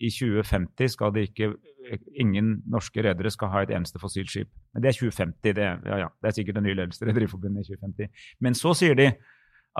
i 0.02 0.10
2050 0.10 0.96
skal 0.96 1.14
det 1.16 1.30
ikke 1.30 1.54
Ingen 2.22 2.60
norske 2.70 3.02
redere 3.02 3.32
skal 3.34 3.50
ha 3.50 3.64
et 3.64 3.72
eneste 3.74 4.00
fossilt 4.00 4.30
skip. 4.30 4.48
Men 4.72 4.84
det 4.84 4.92
er 4.92 4.98
2050. 5.00 5.54
Det, 5.58 5.64
ja, 5.66 5.96
ja, 5.98 6.08
det 6.22 6.30
er 6.30 6.36
sikkert 6.36 6.60
den 6.60 6.68
nye 6.68 6.76
ledelsen 6.78 7.08
i 7.08 7.10
Rederiforbundet 7.10 7.66
i 7.66 7.74
2050. 7.74 8.28
Men 8.46 8.56
så 8.56 8.74
sier 8.78 8.96
de 8.96 9.08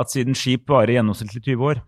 at 0.02 0.12
siden 0.12 0.36
skip 0.36 0.66
varer 0.74 0.96
gjennomsnittlig 0.96 1.44
20 1.46 1.68
år, 1.70 1.84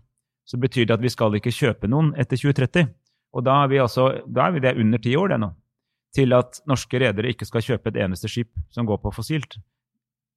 så 0.45 0.59
betyr 0.61 0.85
det 0.85 0.95
at 0.95 1.03
vi 1.03 1.11
skal 1.11 1.33
ikke 1.39 1.55
kjøpe 1.55 1.89
noen 1.89 2.11
etter 2.13 2.37
2030. 2.39 2.93
Og 3.33 3.45
da 3.47 3.57
er 3.63 3.71
vi, 3.73 3.81
altså, 3.81 4.05
da 4.29 4.47
er 4.47 4.55
vi 4.55 4.63
det 4.63 4.75
under 4.79 5.01
ti 5.01 5.15
år, 5.17 5.33
det 5.33 5.39
nå. 5.41 5.49
Til 6.13 6.37
at 6.37 6.61
norske 6.69 6.99
redere 7.01 7.33
ikke 7.33 7.49
skal 7.49 7.65
kjøpe 7.65 7.89
et 7.89 8.01
eneste 8.05 8.29
skip 8.29 8.53
som 8.71 8.85
går 8.85 9.01
på 9.01 9.15
fossilt. 9.17 9.57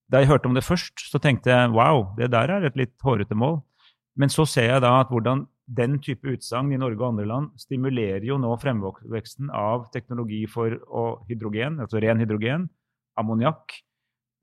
Da 0.09 0.23
jeg 0.23 0.31
hørte 0.31 0.49
om 0.49 0.57
det 0.57 0.65
først, 0.65 1.05
så 1.11 1.21
tenkte 1.21 1.53
jeg 1.53 1.75
wow, 1.75 2.15
det 2.17 2.31
der 2.33 2.55
er 2.55 2.65
et 2.65 2.81
litt 2.81 2.97
hårete 3.05 3.37
mål. 3.37 3.61
Men 4.17 4.33
så 4.33 4.47
ser 4.49 4.71
jeg 4.71 4.83
da 4.83 4.95
at 5.03 5.13
hvordan 5.13 5.45
den 5.67 5.99
type 6.03 6.31
utsagn 6.31 6.71
i 6.73 6.79
Norge 6.79 7.03
og 7.03 7.09
andre 7.11 7.27
land 7.27 7.49
stimulerer 7.59 8.25
jo 8.27 8.39
nå 8.39 8.53
fremveksten 8.63 9.51
av 9.51 9.89
teknologi 9.95 10.45
for 10.51 10.77
hydrogen, 11.27 11.81
altså 11.83 12.03
ren 12.03 12.23
hydrogen, 12.23 12.69
ammoniakk, 13.19 13.75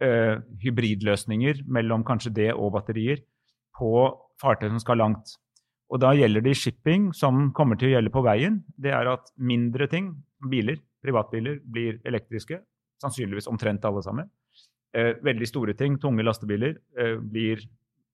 øh, 0.03 0.41
hybridløsninger 0.63 1.63
mellom 1.71 2.03
kanskje 2.03 2.33
det 2.35 2.49
og 2.53 2.73
batterier 2.75 3.23
på 3.77 3.93
fartøy 4.41 4.69
som 4.69 4.83
skal 4.83 4.99
langt. 4.99 5.37
Og 5.93 6.01
da 6.01 6.13
gjelder 6.17 6.43
det 6.43 6.55
i 6.55 6.57
shipping, 6.57 7.11
som 7.13 7.51
kommer 7.55 7.77
til 7.77 7.91
å 7.91 7.95
gjelde 7.95 8.13
på 8.13 8.23
veien, 8.25 8.61
det 8.81 8.93
er 8.95 9.09
at 9.11 9.29
mindre 9.37 9.87
ting, 9.91 10.09
biler, 10.49 10.79
privatbiler, 11.05 11.59
blir 11.63 11.99
elektriske. 12.07 12.59
Sannsynligvis 13.03 13.49
omtrent 13.51 13.85
alle 13.85 14.01
sammen. 14.03 14.29
Eh, 14.93 15.13
veldig 15.25 15.47
store 15.49 15.75
ting, 15.77 15.99
tunge 16.01 16.25
lastebiler, 16.25 16.77
eh, 16.97 17.15
blir 17.17 17.61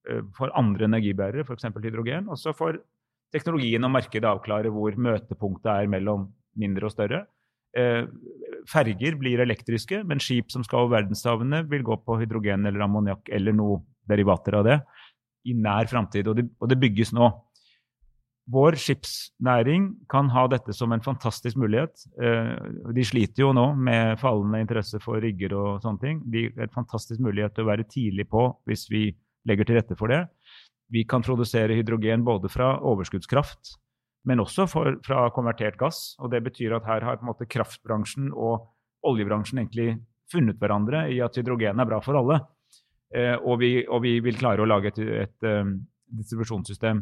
eh, 0.10 0.22
for 0.36 0.51
andre 0.60 0.89
energibærere, 0.89 1.45
f.eks. 1.45 1.70
hydrogen. 1.84 2.30
Og 2.30 2.39
så 2.39 2.53
får 2.55 2.82
teknologien 3.34 3.86
og 3.86 3.94
markedet 3.94 4.30
avklare 4.30 4.72
hvor 4.74 4.96
møtepunktet 4.98 5.72
er 5.74 5.92
mellom 5.92 6.28
mindre 6.60 6.90
og 6.90 6.94
større. 6.94 7.24
Eh, 7.78 8.06
ferger 8.70 9.18
blir 9.20 9.44
elektriske, 9.44 10.02
men 10.08 10.22
skip 10.24 10.50
som 10.54 10.64
skal 10.66 10.88
over 10.88 10.98
verdenshavene, 10.98 11.64
vil 11.70 11.86
gå 11.86 12.00
på 12.06 12.18
hydrogen 12.22 12.66
eller 12.66 12.86
ammoniakk 12.86 13.30
eller 13.36 13.56
noe 13.56 13.84
derivater 14.10 14.58
av 14.58 14.66
det 14.66 14.80
i 15.48 15.54
nær 15.56 15.90
framtid. 15.90 16.28
Og, 16.28 16.42
og, 16.60 16.66
det 16.70 16.80
bygges 16.82 17.14
nå. 17.16 17.30
Vår 18.50 18.80
skipsnæring 18.82 19.92
kan 20.10 20.32
ha 20.34 20.48
dette 20.50 20.74
som 20.74 20.92
en 20.92 21.04
fantastisk 21.06 21.60
mulighet. 21.62 22.02
Eh, 22.18 22.56
de 22.96 23.06
sliter 23.06 23.46
jo 23.46 23.54
nå 23.54 23.68
med 23.78 24.18
fallende 24.22 24.64
interesse 24.64 25.02
for 25.04 25.22
rigger 25.22 25.54
og 25.54 25.84
sånne 25.86 26.02
ting. 26.02 26.24
De 26.26 26.48
er 26.50 26.66
en 26.66 26.78
fantastisk 26.80 27.22
mulighet 27.22 27.54
til 27.56 27.68
å 27.68 27.70
være 27.70 27.86
tidlig 27.90 28.26
på 28.32 28.48
hvis 28.70 28.88
vi 28.90 29.12
legger 29.48 29.70
til 29.70 29.78
rette 29.78 29.98
for 30.00 30.12
det. 30.12 30.24
Vi 30.90 31.06
kan 31.10 31.24
produsere 31.26 31.78
hydrogen 31.78 32.24
både 32.26 32.50
fra 32.50 32.74
overskuddskraft, 32.90 33.76
men 34.30 34.42
også 34.42 34.66
for, 34.70 34.98
fra 35.06 35.28
konvertert 35.36 35.78
gass. 35.80 36.16
og 36.20 36.32
Det 36.34 36.42
betyr 36.44 36.76
at 36.78 36.88
her 36.90 37.06
har 37.06 37.22
måte 37.26 37.48
kraftbransjen 37.50 38.32
og 38.34 38.72
oljebransjen 39.06 39.62
egentlig 39.62 40.00
funnet 40.32 40.60
hverandre 40.62 41.08
i 41.14 41.22
at 41.24 41.38
hydrogen 41.38 41.80
er 41.80 41.90
bra 41.90 42.02
for 42.04 42.20
alle. 42.20 42.42
Eh, 43.16 43.36
og, 43.38 43.60
vi, 43.62 43.86
og, 43.88 44.04
vi, 44.04 44.20
vil 44.22 44.38
klare 44.38 44.62
å 44.62 44.70
lage 44.70 44.92
et, 44.92 45.00
et, 45.00 45.34
et 45.40 45.64
um, 45.64 45.80
distribusjonssystem. 46.20 47.02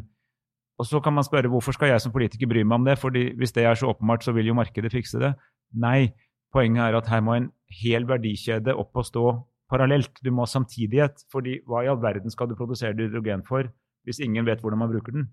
Og 0.78 0.86
så 0.86 1.00
kan 1.02 1.16
man 1.16 1.26
spørre 1.26 1.50
hvorfor 1.50 1.74
skal 1.74 1.92
jeg 1.92 2.04
som 2.04 2.14
politiker 2.14 2.48
bry 2.48 2.62
meg 2.62 2.78
om 2.78 2.86
det, 2.86 2.96
fordi 3.00 3.32
hvis 3.36 3.52
det 3.56 3.66
er 3.66 3.76
så 3.76 3.90
åpenbart, 3.90 4.24
så 4.24 4.32
vil 4.36 4.48
jo 4.48 4.56
markedet 4.56 4.92
fikse 4.94 5.20
det. 5.20 5.32
Nei, 5.74 6.12
poenget 6.54 6.86
er 6.86 6.98
at 7.00 7.10
her 7.10 7.24
må 7.24 7.34
en 7.34 7.50
hel 7.82 8.06
verdikjede 8.08 8.76
opp 8.78 8.96
og 8.96 9.08
stå 9.08 9.24
parallelt. 9.70 10.20
Du 10.24 10.30
må 10.30 10.46
ha 10.46 10.50
samtidighet. 10.50 11.24
fordi 11.32 11.60
hva 11.66 11.84
i 11.84 11.90
all 11.90 12.00
verden 12.00 12.30
skal 12.30 12.48
du 12.48 12.56
produsere 12.56 12.96
hydrogen 12.96 13.44
for 13.46 13.70
hvis 14.04 14.20
ingen 14.24 14.46
vet 14.46 14.60
hvordan 14.60 14.78
man 14.78 14.92
bruker 14.92 15.12
den? 15.12 15.28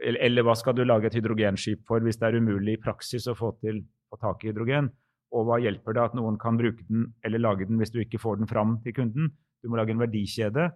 Eller, 0.00 0.20
eller 0.26 0.42
hva 0.42 0.54
skal 0.56 0.74
du 0.74 0.84
lage 0.84 1.06
et 1.06 1.14
hydrogenskip 1.14 1.84
for 1.86 2.00
hvis 2.00 2.18
det 2.18 2.28
er 2.28 2.40
umulig 2.40 2.78
i 2.78 2.82
praksis 2.82 3.28
å 3.28 3.36
få, 3.38 3.52
til, 3.60 3.84
få 4.10 4.20
tak 4.20 4.44
i 4.44 4.50
hydrogen? 4.50 4.90
Og 5.34 5.48
hva 5.48 5.58
hjelper 5.62 5.94
det 5.94 6.02
at 6.02 6.14
noen 6.16 6.38
kan 6.38 6.56
bruke 6.56 6.84
den 6.88 7.12
eller 7.24 7.42
lage 7.42 7.68
den 7.68 7.78
hvis 7.78 7.92
du 7.94 8.00
ikke 8.02 8.22
får 8.22 8.40
den 8.40 8.50
fram 8.50 8.78
til 8.84 8.94
kunden? 8.96 9.32
Du 9.62 9.70
må 9.70 9.78
lage 9.78 9.94
en 9.94 10.02
verdikjede 10.02 10.70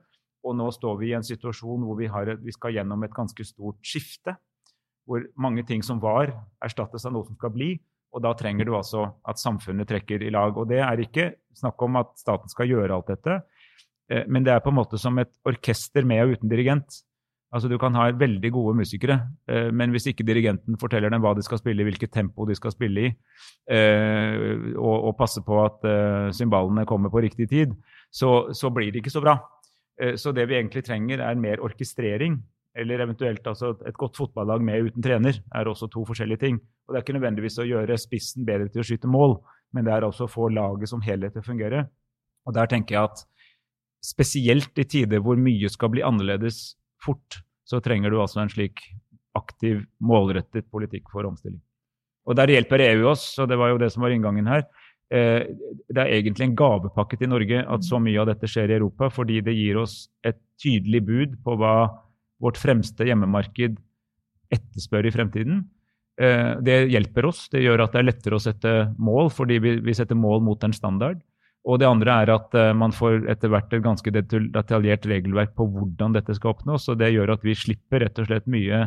og 0.46 0.56
nå 0.59 0.68
står 0.74 1.00
vi 1.00 1.11
i 1.11 1.16
en 1.18 1.26
situasjon 1.26 1.84
hvor 1.86 1.98
vi, 1.98 2.09
har, 2.11 2.30
vi, 2.42 2.54
skal 2.54 2.76
gjennom 2.76 3.02
et 3.04 3.14
ganske 3.14 3.44
stort 3.46 3.78
skifte. 3.86 4.36
Hvor 5.09 5.24
mange 5.40 5.64
ting 5.66 5.82
som 5.84 6.00
var, 6.02 6.30
erstattes 6.64 7.06
av 7.09 7.14
noe 7.14 7.26
som 7.26 7.38
skal 7.38 7.52
bli. 7.54 7.70
Og 8.14 8.24
da 8.24 8.32
trenger 8.36 8.68
du 8.68 8.74
altså 8.76 9.04
at 9.28 9.40
samfunnet 9.40 9.88
trekker 9.88 10.22
i 10.24 10.32
lag. 10.32 10.56
Og 10.56 10.68
det 10.70 10.80
er 10.84 11.02
ikke 11.02 11.32
snakk 11.59 11.82
om 11.84 11.98
at 12.00 12.14
staten 12.20 12.50
skal 12.52 12.70
gjøre 12.70 12.94
alt 12.94 13.11
dette, 13.11 13.40
eh, 14.12 14.24
men 14.30 14.46
det 14.46 14.54
er 14.54 14.64
på 14.64 14.72
en 14.72 14.78
måte 14.80 15.00
som 15.00 15.18
et 15.20 15.32
orkester 15.48 16.06
med 16.09 16.24
og 16.24 16.38
uten 16.38 16.52
dirigent. 16.52 17.02
Altså 17.48 17.70
Du 17.70 17.78
kan 17.80 17.94
ha 17.96 18.11
veldig 18.12 18.50
gode 18.52 18.74
musikere, 18.76 19.22
eh, 19.48 19.70
men 19.72 19.90
hvis 19.90 20.11
ikke 20.11 20.26
dirigenten 20.26 20.76
forteller 20.80 21.11
dem 21.11 21.22
hva 21.24 21.34
de 21.36 21.44
skal 21.44 21.61
spille 21.61 21.84
hvilket 21.86 22.12
tempo 22.12 22.44
de 22.44 22.56
skal 22.56 22.74
spille 22.74 23.06
i, 23.06 23.12
eh, 23.72 24.74
og, 24.76 24.96
og 25.09 25.16
passe 25.16 25.40
på 25.44 25.62
at 25.64 25.88
cymbalene 26.36 26.86
kommer 26.86 27.12
på 27.12 27.24
riktig 27.24 27.48
tid, 27.48 27.72
så, 28.12 28.52
blir 28.72 28.92
det 28.92 29.02
ikke 29.02 29.16
så 29.16 29.24
bra. 29.24 29.38
Så 30.14 30.30
det 30.30 30.44
vi 30.46 30.54
egentlig 30.54 30.84
trenger, 30.86 31.18
er 31.18 31.34
mer 31.34 31.59
orkestrering. 31.64 32.36
Eller 32.79 33.03
eventuelt 33.03 33.47
altså 33.51 33.72
et 33.89 33.97
godt 33.99 34.18
fotballag 34.20 34.62
med 34.62 34.91
uten 34.91 35.03
trener 35.03 35.41
er 35.55 35.70
også 35.70 35.89
to 35.91 36.05
forskjellige 36.07 36.45
ting. 36.45 36.61
Og 36.87 36.95
Det 36.95 37.01
er 37.01 37.07
ikke 37.07 37.16
nødvendigvis 37.18 37.59
å 37.59 37.66
gjøre 37.66 37.99
spissen 37.99 38.47
bedre 38.47 38.68
til 38.70 38.85
å 38.85 38.87
skyte 38.87 39.11
mål, 39.11 39.39
men 39.74 39.85
det 39.85 39.97
er 39.97 40.07
også 40.07 40.29
å 40.29 40.33
få 40.33 40.49
laget 40.55 40.91
som 40.91 41.03
helhet 41.05 41.35
til 41.35 41.43
å 41.43 41.49
fungere. 41.49 41.83
Og 42.47 42.55
der 42.57 42.70
tenker 42.70 42.97
jeg 42.97 43.11
at 43.11 43.24
spesielt 44.05 44.79
i 44.79 44.87
tider 44.87 45.22
hvor 45.24 45.37
mye 45.41 45.68
skal 45.72 45.91
bli 45.93 46.05
annerledes 46.07 46.79
fort, 47.03 47.43
så 47.68 47.83
trenger 47.85 48.14
du 48.14 48.20
altså 48.22 48.41
en 48.45 48.53
slik 48.53 48.81
aktiv, 49.37 49.83
målrettet 50.01 50.70
politikk 50.72 51.11
for 51.12 51.29
omstilling. 51.29 51.61
Og 52.29 52.37
der 52.37 52.51
hjelper 52.53 52.83
EU 52.85 53.09
oss, 53.11 53.31
og 53.41 53.49
det 53.51 53.59
var 53.59 53.72
jo 53.72 53.81
det 53.81 53.91
som 53.93 54.05
var 54.05 54.12
inngangen 54.14 54.49
her. 54.51 54.64
Eh, 55.09 55.49
det 55.89 56.03
er 56.03 56.18
egentlig 56.18 56.49
en 56.49 56.57
gavepakke 56.59 57.16
til 57.16 57.31
Norge 57.33 57.62
at 57.64 57.87
så 57.87 58.01
mye 58.03 58.20
av 58.20 58.29
dette 58.29 58.49
skjer 58.51 58.72
i 58.72 58.76
Europa, 58.76 59.09
fordi 59.12 59.41
det 59.45 59.57
gir 59.57 59.81
oss 59.81 60.03
et 60.26 60.37
tydelig 60.61 61.01
bud 61.07 61.39
på 61.45 61.57
hva 61.61 61.76
vårt 62.43 62.61
fremste 62.61 63.07
hjemmemarked 63.09 63.78
etterspør 64.55 65.09
i 65.09 65.12
fremtiden. 65.14 65.64
Eh, 66.20 66.55
det 66.64 66.78
hjelper 66.93 67.28
oss. 67.30 67.47
Det 67.53 67.62
gjør 67.62 67.84
at 67.84 67.95
det 67.95 68.03
er 68.03 68.09
lettere 68.11 68.39
å 68.39 68.43
sette 68.43 68.74
mål, 68.99 69.32
fordi 69.34 69.59
vi 69.62 69.97
setter 69.97 70.18
mål 70.18 70.45
mot 70.47 70.64
en 70.64 70.76
standard. 70.76 71.20
Og 71.68 71.80
det 71.82 71.89
andre 71.89 72.14
er 72.22 72.32
at 72.32 72.55
eh, 72.57 72.72
man 72.76 72.95
får 72.95 73.26
etter 73.30 73.53
hvert 73.53 73.74
et 73.74 73.84
ganske 73.84 74.14
detaljert 74.14 75.07
regelverk 75.11 75.53
på 75.59 75.66
hvordan 75.74 76.16
dette 76.16 76.36
skal 76.39 76.55
oppnås. 76.55 76.89
og 76.89 77.03
Det 77.03 77.12
gjør 77.12 77.34
at 77.34 77.45
vi 77.47 77.59
slipper 77.59 78.07
rett 78.07 78.22
og 78.22 78.30
slett 78.30 78.49
mye 78.51 78.86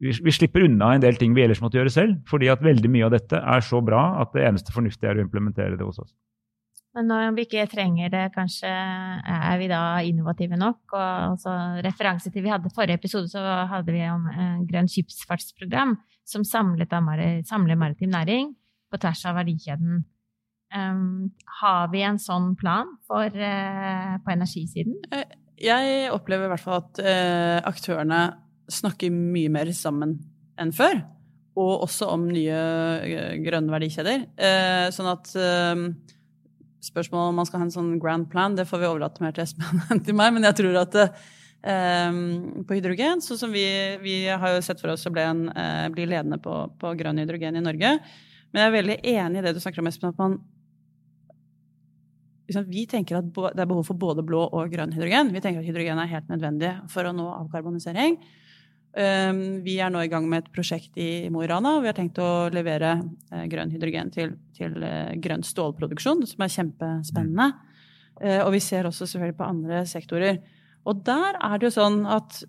vi, 0.00 0.32
slipper 0.32 0.64
unna 0.64 0.94
en 0.94 1.02
del 1.02 1.18
ting 1.20 1.34
vi 1.36 1.44
ellers 1.44 1.60
måtte 1.60 1.76
gjøre 1.76 1.92
selv, 1.92 2.20
fordi 2.28 2.48
at 2.48 2.62
veldig 2.64 2.88
mye 2.92 3.04
av 3.04 3.12
dette 3.12 3.36
er 3.36 3.64
så 3.64 3.82
bra 3.84 4.22
at 4.22 4.32
det 4.32 4.46
eneste 4.48 4.72
fornuftige 4.72 5.10
er 5.12 5.20
å 5.20 5.24
implementere 5.26 5.76
det 5.76 5.84
hos 5.84 6.00
oss. 6.00 6.14
Men 6.96 7.06
når 7.06 7.34
vi 7.36 7.44
ikke 7.46 7.68
trenger 7.70 8.10
det, 8.10 8.22
kanskje 8.34 8.68
er 8.68 9.58
vi 9.60 9.68
da 9.70 9.80
innovative 10.02 10.58
nok? 10.58 10.80
Og 10.90 11.02
altså, 11.36 11.52
referanse 11.86 12.32
til 12.34 12.42
vi 12.42 12.50
hadde 12.50 12.72
forrige 12.74 12.98
episode, 12.98 13.30
så 13.30 13.42
hadde 13.70 13.94
vi 13.94 14.02
om 14.10 14.26
eh, 14.32 14.56
Grønn 14.66 14.90
skipsfartsprogram, 14.90 15.94
som 16.26 16.46
samlet 16.46 16.90
samler 17.46 17.78
maritim 17.78 18.10
næring 18.10 18.50
på 18.90 18.98
tvers 18.98 19.22
av 19.30 19.38
verdikjeden. 19.38 20.02
Um, 20.70 21.30
har 21.62 21.88
vi 21.90 22.02
en 22.06 22.18
sånn 22.22 22.52
plan 22.58 22.90
for, 23.10 23.26
uh, 23.26 24.12
på 24.22 24.34
energisiden? 24.34 24.98
Eh, 25.14 25.38
jeg 25.62 26.10
opplever 26.14 26.46
i 26.46 26.52
hvert 26.52 26.62
fall 26.62 26.82
at 26.82 27.00
uh, 27.02 27.58
aktørene 27.70 28.20
snakker 28.70 29.10
mye 29.14 29.50
mer 29.50 29.70
sammen 29.74 30.18
enn 30.58 30.74
før. 30.74 31.02
Og 31.58 31.86
også 31.88 32.06
om 32.14 32.28
nye 32.30 32.60
grønne 33.42 33.74
verdikjeder. 33.74 34.26
Uh, 34.38 34.86
sånn 34.94 35.10
at 35.10 35.34
spørsmålet 36.84 37.32
om 37.32 37.38
man 37.40 37.48
skal 37.48 37.62
ha 37.62 37.66
en 37.68 37.74
sånn 37.74 37.92
grand 38.00 38.28
plan, 38.30 38.56
det 38.56 38.68
får 38.68 38.82
vi 38.82 38.88
overlate 38.88 39.24
mer 39.24 39.36
til 39.36 39.44
Espen 39.44 39.82
enn 39.90 40.02
til 40.04 40.16
meg. 40.16 40.32
Men 40.36 40.48
jeg 40.48 40.58
tror 40.62 40.80
at 40.84 40.98
på 41.60 42.72
hydrogen, 42.72 43.20
sånn 43.20 43.36
som 43.36 43.50
vi, 43.52 43.66
vi, 44.00 44.14
har 44.32 44.54
jo 44.54 44.62
sett 44.64 44.80
for 44.80 44.94
oss 44.94 45.02
å 45.04 45.12
bli, 45.12 45.20
en, 45.28 45.42
bli 45.92 46.06
ledende 46.08 46.38
på, 46.40 46.54
på, 46.80 46.94
grønn 46.96 47.20
hydrogen 47.20 47.58
i 47.60 47.64
Norge. 47.66 47.90
Men 48.48 48.62
jeg 48.62 48.70
er 48.70 48.76
veldig 48.78 48.96
enig 49.12 49.42
i 49.42 49.44
det 49.44 49.52
du 49.52 49.60
snakker 49.60 49.82
om, 49.82 49.90
Espen, 49.90 50.14
at 50.14 50.22
man 50.22 50.38
liksom, 52.50 52.66
vi 52.70 52.86
tenker 52.90 53.20
at 53.20 53.30
det 53.30 53.62
er 53.62 53.70
behov 53.70 53.86
for 53.86 53.98
både 54.00 54.24
blå 54.26 54.42
og 54.48 54.72
grønn 54.72 54.94
hydrogen. 54.94 55.30
Vi 55.34 55.42
tenker 55.42 55.62
at 55.62 55.68
hydrogen 55.68 56.00
er 56.02 56.10
helt 56.10 56.30
nødvendig 56.32 56.72
for 56.90 57.06
å 57.06 57.14
nå 57.14 57.28
avkarbonisering. 57.36 58.18
Ehm, 58.98 59.60
vi 59.62 59.76
er 59.78 59.90
nå 59.92 60.00
i 60.02 60.10
gang 60.10 60.24
med 60.26 60.42
et 60.42 60.52
prosjekt 60.54 60.96
i 60.98 61.28
Mo 61.30 61.44
i 61.44 61.48
Rana. 61.50 61.76
og 61.76 61.84
Vi 61.84 61.90
har 61.90 61.98
tenkt 61.98 62.18
å 62.18 62.50
levere 62.50 62.96
eh, 63.30 63.44
grønn 63.50 63.70
hydrogen 63.70 64.10
til, 64.14 64.34
til 64.56 64.78
eh, 64.82 65.14
grønn 65.22 65.44
stålproduksjon, 65.46 66.24
som 66.26 66.46
er 66.46 66.54
kjempespennende. 66.56 67.50
Eh, 68.20 68.40
og 68.42 68.50
vi 68.56 68.62
ser 68.64 68.88
også 68.88 69.06
selvfølgelig 69.06 69.38
på 69.38 69.46
andre 69.46 69.84
sektorer. 69.86 70.40
Og 70.88 71.04
der 71.06 71.38
er 71.38 71.60
det 71.60 71.70
jo 71.70 71.76
sånn 71.80 72.02
at 72.08 72.42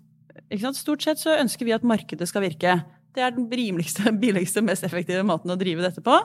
Stort 0.76 1.04
sett 1.04 1.20
så 1.20 1.34
ønsker 1.36 1.64
vi 1.64 1.72
at 1.72 1.84
markedet 1.84 2.26
skal 2.28 2.44
virke. 2.44 2.74
Det 3.12 3.22
er 3.24 3.34
den 3.36 3.46
rimeligste, 3.52 4.10
billigste, 4.22 4.62
mest 4.64 4.84
effektive 4.84 5.22
måten 5.28 5.52
å 5.52 5.56
drive 5.60 5.84
dette 5.84 6.02
på. 6.04 6.16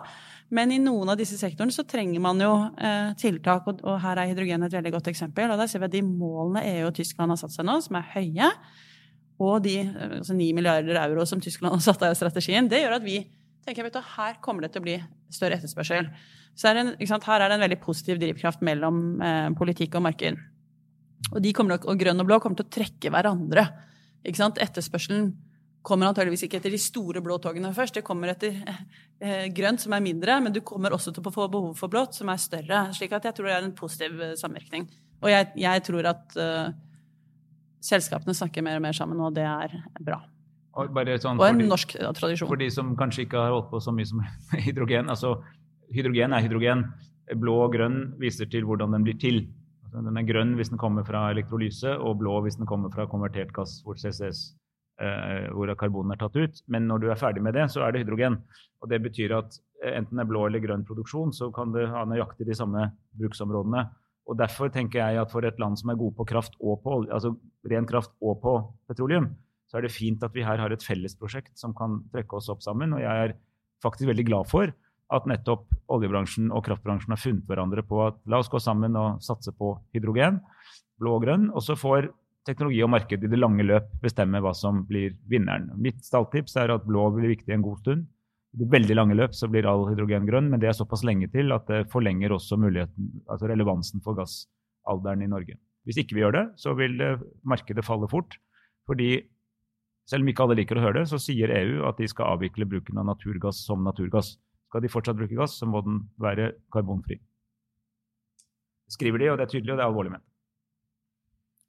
Men 0.55 0.71
i 0.71 0.79
noen 0.79 1.11
av 1.11 1.19
disse 1.19 1.35
sektorene 1.39 1.75
så 1.75 1.83
trenger 1.87 2.23
man 2.23 2.39
jo 2.39 2.51
eh, 2.79 3.11
tiltak, 3.19 3.67
og, 3.67 3.81
og, 3.83 3.97
her 4.03 4.19
er 4.19 4.31
hydrogen 4.31 4.63
et 4.63 4.75
veldig 4.75 4.93
godt 4.95 5.09
eksempel. 5.11 5.51
Og 5.51 5.59
der 5.59 5.71
ser 5.71 5.83
vi 5.83 5.89
at 5.89 5.95
de 5.95 6.03
målene 6.07 6.63
EU 6.71 6.87
og 6.87 6.95
Tyskland 6.95 7.35
har 7.35 7.39
satt 7.39 7.55
seg 7.55 7.67
nå, 7.67 7.77
som 7.83 7.99
er 7.99 8.11
høye, 8.15 8.51
og 9.37 9.61
de 9.65 9.75
altså 9.85 10.33
9 10.33 10.49
milliarder 10.57 10.97
euro 11.03 11.25
som 11.29 11.41
Tyskland 11.43 11.75
har 11.75 11.83
satt 11.85 12.05
av 12.07 12.15
i 12.15 12.17
strategien, 12.17 12.69
det 12.69 12.81
gjør 12.81 12.97
at 12.97 13.05
vi 13.05 13.19
tenker 13.67 13.89
du, 13.91 13.99
her 14.15 14.37
kommer 14.41 14.63
det 14.63 14.71
til 14.73 14.81
å 14.81 14.87
bli 14.87 14.97
større 15.33 15.57
etterspørsel. 15.59 16.07
Så 16.57 16.69
er 16.69 16.77
det, 16.79 16.85
her 17.05 17.41
er 17.43 17.51
det 17.51 17.57
en 17.57 17.65
veldig 17.65 17.81
positiv 17.83 18.21
drivkraft 18.21 18.63
mellom 18.65 19.19
eh, 19.21 19.49
politikk 19.57 19.99
og 19.99 20.07
marked. 20.07 20.39
Og, 21.33 21.41
de 21.43 21.51
kommer, 21.53 21.81
og 21.83 21.99
grønn 21.99 22.23
og 22.23 22.29
blå 22.29 22.39
kommer 22.41 22.57
til 22.61 22.65
å 22.65 22.75
trekke 22.77 23.11
hverandre. 23.13 23.65
Etterspørselen 24.25 25.27
kommer 25.87 26.09
antageligvis 26.09 26.45
ikke 26.47 26.59
etter 26.59 26.73
de 26.73 26.79
store 26.81 27.21
blå 27.23 27.37
togene 27.43 27.71
først. 27.75 27.99
Det 27.99 28.05
kommer 28.07 28.33
etter 28.33 28.55
eh, 28.63 29.47
grønt, 29.55 29.83
som 29.83 29.93
er 29.95 30.03
mindre, 30.03 30.39
men 30.43 30.55
du 30.55 30.63
kommer 30.65 30.95
også 30.95 31.13
til 31.13 31.27
å 31.27 31.33
få 31.33 31.47
behov 31.51 31.77
for 31.79 31.91
blått, 31.91 32.17
som 32.17 32.31
er 32.31 32.41
større. 32.41 32.81
slik 32.95 33.13
at 33.15 33.29
jeg 33.29 33.37
tror 33.37 33.49
det 33.49 33.55
er 33.59 33.67
en 33.67 33.77
positiv 33.77 34.23
eh, 34.23 34.35
samvirkning. 34.39 34.87
Og 35.23 35.31
jeg, 35.31 35.49
jeg 35.57 35.83
tror 35.87 36.11
at 36.11 36.35
uh, 36.37 36.67
selskapene 37.83 38.35
snakker 38.37 38.65
mer 38.65 38.79
og 38.79 38.85
mer 38.87 38.97
sammen, 38.97 39.19
og 39.23 39.35
det 39.37 39.45
er 39.47 39.77
bra. 39.99 40.21
Og, 40.77 40.97
sånn, 41.21 41.39
og 41.41 41.47
en 41.47 41.61
de, 41.63 41.67
norsk 41.71 41.95
tradisjon. 42.17 42.49
For 42.49 42.59
de 42.61 42.67
som 42.73 42.91
kanskje 42.97 43.25
ikke 43.25 43.39
har 43.41 43.55
holdt 43.55 43.71
på 43.71 43.81
så 43.81 43.93
mye 43.95 44.09
som 44.09 44.21
hydrogen. 44.67 45.09
altså 45.09 45.39
Hydrogen 45.93 46.35
er 46.35 46.43
hydrogen. 46.45 46.83
Blå 47.41 47.55
og 47.65 47.73
grønn 47.73 47.97
viser 48.21 48.49
til 48.51 48.67
hvordan 48.67 48.93
den 48.93 49.07
blir 49.07 49.17
til. 49.19 49.41
Altså, 49.87 50.03
den 50.05 50.19
er 50.19 50.27
grønn 50.27 50.53
hvis 50.59 50.69
den 50.69 50.79
kommer 50.81 51.05
fra 51.07 51.29
elektrolyse, 51.31 51.95
og 51.97 52.19
blå 52.21 52.41
hvis 52.45 52.59
den 52.59 52.69
kommer 52.69 52.93
fra 52.93 53.07
konvertert 53.09 53.53
gass, 53.55 53.79
hvor 53.85 53.97
CCS 53.97 54.43
eh, 55.01 55.47
hvor 55.55 55.71
karbonen 55.79 56.13
er 56.13 56.21
tatt 56.21 56.37
ut. 56.37 56.61
Men 56.67 56.87
når 56.89 57.03
du 57.03 57.09
er 57.11 57.19
ferdig 57.19 57.43
med 57.43 57.57
det, 57.57 57.69
så 57.73 57.85
er 57.85 57.93
det 57.93 58.03
hydrogen. 58.03 58.39
Og 58.83 58.91
det 58.91 59.01
betyr 59.05 59.37
at 59.39 59.57
eh, 59.83 59.95
enten 59.97 60.19
det 60.19 60.25
er 60.25 60.29
blå 60.29 60.45
eller 60.47 60.63
grønn 60.63 60.85
produksjon, 60.87 61.33
så 61.33 61.49
kan 61.55 61.73
det 61.75 61.87
ha 61.91 62.05
nøyaktig 62.09 62.49
de 62.49 62.57
samme 62.57 62.89
bruksområdene. 63.17 63.87
Og 64.27 64.37
Derfor 64.39 64.71
tenker 64.73 64.99
jeg 64.99 65.21
at 65.21 65.31
for 65.31 65.45
et 65.47 65.59
land 65.61 65.79
som 65.79 65.91
er 65.91 65.99
gode 65.99 66.15
på 66.17 66.25
kraft 66.27 66.57
og 66.59 66.81
på 66.83 66.99
altså 67.05 67.33
ren 67.71 67.87
kraft 67.87 68.11
og 68.19 68.41
på 68.43 68.55
petroleum, 68.89 69.31
så 69.67 69.79
er 69.79 69.87
det 69.87 69.95
fint 69.95 70.23
at 70.23 70.35
vi 70.35 70.45
her 70.47 70.59
har 70.59 70.71
et 70.71 70.83
fellesprosjekt 70.83 71.55
som 71.59 71.73
kan 71.75 72.01
trekke 72.13 72.39
oss 72.39 72.49
opp 72.51 72.63
sammen. 72.63 72.95
Og 72.95 73.03
jeg 73.03 73.23
er 73.27 73.35
faktisk 73.83 74.09
veldig 74.11 74.27
glad 74.27 74.51
for 74.51 74.71
at 75.15 75.27
nettopp 75.29 75.67
oljebransjen 75.95 76.51
og 76.51 76.65
kraftbransjen 76.67 77.13
har 77.15 77.21
funnet 77.21 77.47
hverandre 77.47 77.83
på 77.87 78.01
at 78.09 78.19
la 78.27 78.41
oss 78.41 78.51
gå 78.51 78.59
sammen 78.63 78.95
og 78.99 79.21
satse 79.23 79.53
på 79.55 79.73
hydrogen, 79.95 80.41
blå 80.99 81.17
og 81.17 81.23
grønn. 81.23 81.47
Og 81.55 81.63
så 81.63 81.77
får 81.79 82.09
teknologi 82.47 82.81
og 82.83 82.91
marked 82.91 83.23
i 83.23 83.31
det 83.31 83.39
lange 83.39 83.63
løp 83.63 83.89
bestemme 84.03 84.41
hva 84.43 84.53
som 84.55 84.83
blir 84.87 85.15
vinneren. 85.31 85.69
Mitt 85.79 86.03
stalltips 86.07 86.55
er 86.59 86.75
at 86.75 86.87
blå 86.87 87.09
blir 87.15 87.35
viktig 87.35 87.55
en 87.55 87.65
god 87.65 87.83
stund. 87.83 88.07
Veldig 88.57 88.95
lange 88.97 89.15
løp 89.17 89.35
så 89.37 89.49
blir 89.51 89.67
all 89.69 89.85
hydrogen 89.91 90.25
grønn, 90.25 90.47
men 90.49 90.61
det 90.61 90.71
er 90.71 90.77
såpass 90.77 91.03
lenge 91.05 91.29
til 91.29 91.53
at 91.53 91.67
det 91.69 91.83
forlenger 91.91 92.33
også 92.33 92.57
altså 92.57 93.49
relevansen 93.51 94.01
for 94.01 94.17
gassalderen 94.17 95.21
i 95.21 95.29
Norge. 95.29 95.59
Hvis 95.85 95.99
ikke 96.01 96.17
vi 96.17 96.23
gjør 96.23 96.35
det, 96.35 96.45
så 96.59 96.73
vil 96.75 96.97
det, 96.99 97.11
markedet 97.47 97.85
falle 97.85 98.09
fort. 98.11 98.39
Fordi 98.89 99.21
selv 100.09 100.23
om 100.23 100.31
ikke 100.31 100.43
alle 100.43 100.57
liker 100.61 100.79
å 100.79 100.83
høre 100.83 101.01
det, 101.01 101.09
så 101.11 101.19
sier 101.21 101.51
EU 101.53 101.83
at 101.87 101.99
de 101.99 102.07
skal 102.09 102.33
avvikle 102.33 102.67
bruken 102.67 102.99
av 102.99 103.07
naturgass 103.09 103.61
som 103.67 103.83
naturgass. 103.85 104.35
Skal 104.71 104.83
de 104.83 104.91
fortsatt 104.91 105.19
bruke 105.19 105.35
gass, 105.35 105.55
så 105.59 105.67
må 105.69 105.83
den 105.85 106.01
være 106.19 106.53
karbonfri. 106.73 107.19
Det 108.87 108.95
skriver 108.95 109.21
de, 109.21 109.29
og 109.31 109.39
det 109.39 109.47
er 109.47 109.51
tydelig, 109.51 109.73
og 109.73 109.77
det 109.77 109.83
er 109.83 109.91
alvorlig 109.91 110.15
ment. 110.15 110.25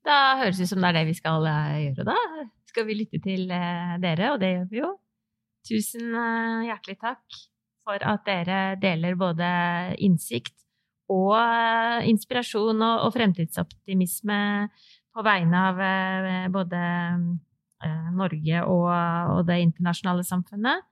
Da 0.06 0.18
høres 0.40 0.58
det 0.58 0.68
ut 0.68 0.72
som 0.72 0.82
det 0.82 0.90
er 0.92 0.98
det 1.00 1.08
vi 1.10 1.18
skal 1.18 1.46
eh, 1.50 1.78
gjøre, 1.88 2.06
da. 2.08 2.46
Skal 2.70 2.86
vi 2.88 2.96
lytte 3.00 3.20
til 3.22 3.50
eh, 3.54 3.94
dere, 4.02 4.32
og 4.34 4.42
det 4.42 4.52
gjør 4.54 4.68
vi 4.70 4.80
jo. 4.80 4.92
Tusen 5.68 6.14
eh, 6.16 6.68
hjertelig 6.68 6.98
takk 7.02 7.40
for 7.88 8.04
at 8.04 8.24
dere 8.28 8.60
deler 8.80 9.16
både 9.18 9.48
innsikt 10.04 10.54
og 11.08 11.38
inspirasjon 12.04 12.82
og, 12.84 13.06
fremtidsoptimisme 13.14 14.40
på 15.16 15.24
vegne 15.24 15.62
av 15.70 15.78
både 16.52 16.80
Norge 18.12 18.60
og, 18.68 19.38
det 19.48 19.56
internasjonale 19.62 20.26
samfunnet. 20.28 20.84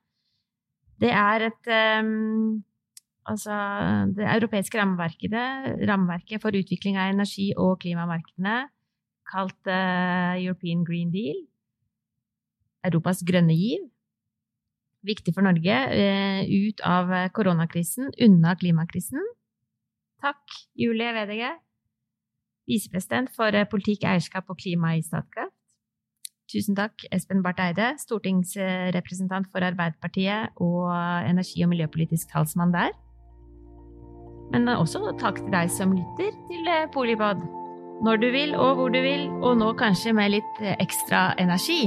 Det 0.97 1.13
er 1.13 1.51
et 1.51 1.69
um, 2.01 2.65
Altså, 3.27 3.51
det 4.15 4.23
europeiske 4.23 4.79
rammeverket, 4.79 5.33
rammeverket 5.89 6.39
for 6.39 6.55
utvikling 6.55 6.95
av 6.95 7.11
energi- 7.11 7.57
og 7.59 7.81
klimamarkedene 7.83 8.69
kalt 9.27 9.67
European 9.67 10.85
Green 10.87 11.11
Deal. 11.11 11.41
Europas 12.87 13.25
grønne 13.27 13.57
giv. 13.59 13.83
Viktig 15.07 15.35
for 15.37 15.47
Norge 15.47 15.77
uh, 15.91 16.41
ut 16.43 16.83
av 16.87 17.13
koronakrisen, 17.37 18.11
unna 18.27 18.57
klimakrisen. 18.59 19.23
Takk, 20.25 20.57
Julie 20.79 21.13
Vedege, 21.15 21.53
visepresident 22.67 23.31
for 23.37 23.55
uh, 23.55 23.67
politikk, 23.71 24.07
eierskap 24.09 24.51
og 24.51 24.59
klima 24.63 24.97
i 24.97 25.05
Statkraft. 25.07 25.55
Tusen 26.47 26.77
takk, 26.79 27.03
Espen 27.11 27.43
Barth 27.43 27.63
Eide, 27.65 27.89
stortingsrepresentant 27.99 29.49
for 29.51 29.67
Arbeiderpartiet 29.67 30.55
og 30.63 30.93
energi- 31.27 31.65
og 31.67 31.73
miljøpolitisk 31.73 32.31
talsmann 32.31 32.75
der. 32.75 32.95
Men 34.55 34.71
også 34.71 35.17
takk 35.19 35.43
til 35.43 35.51
deg 35.51 35.75
som 35.75 35.97
lytter 35.99 36.31
til 36.47 36.75
Polipod 36.95 37.43
når 38.05 38.17
du 38.17 38.27
vil 38.31 38.57
og 38.57 38.75
hvor 38.75 38.89
du 38.89 39.01
vil, 39.01 39.29
og 39.43 39.57
nå 39.57 39.73
kanskje 39.73 40.13
med 40.13 40.35
litt 40.37 40.61
eh, 40.61 40.77
ekstra 40.81 41.33
energi. 41.41 41.87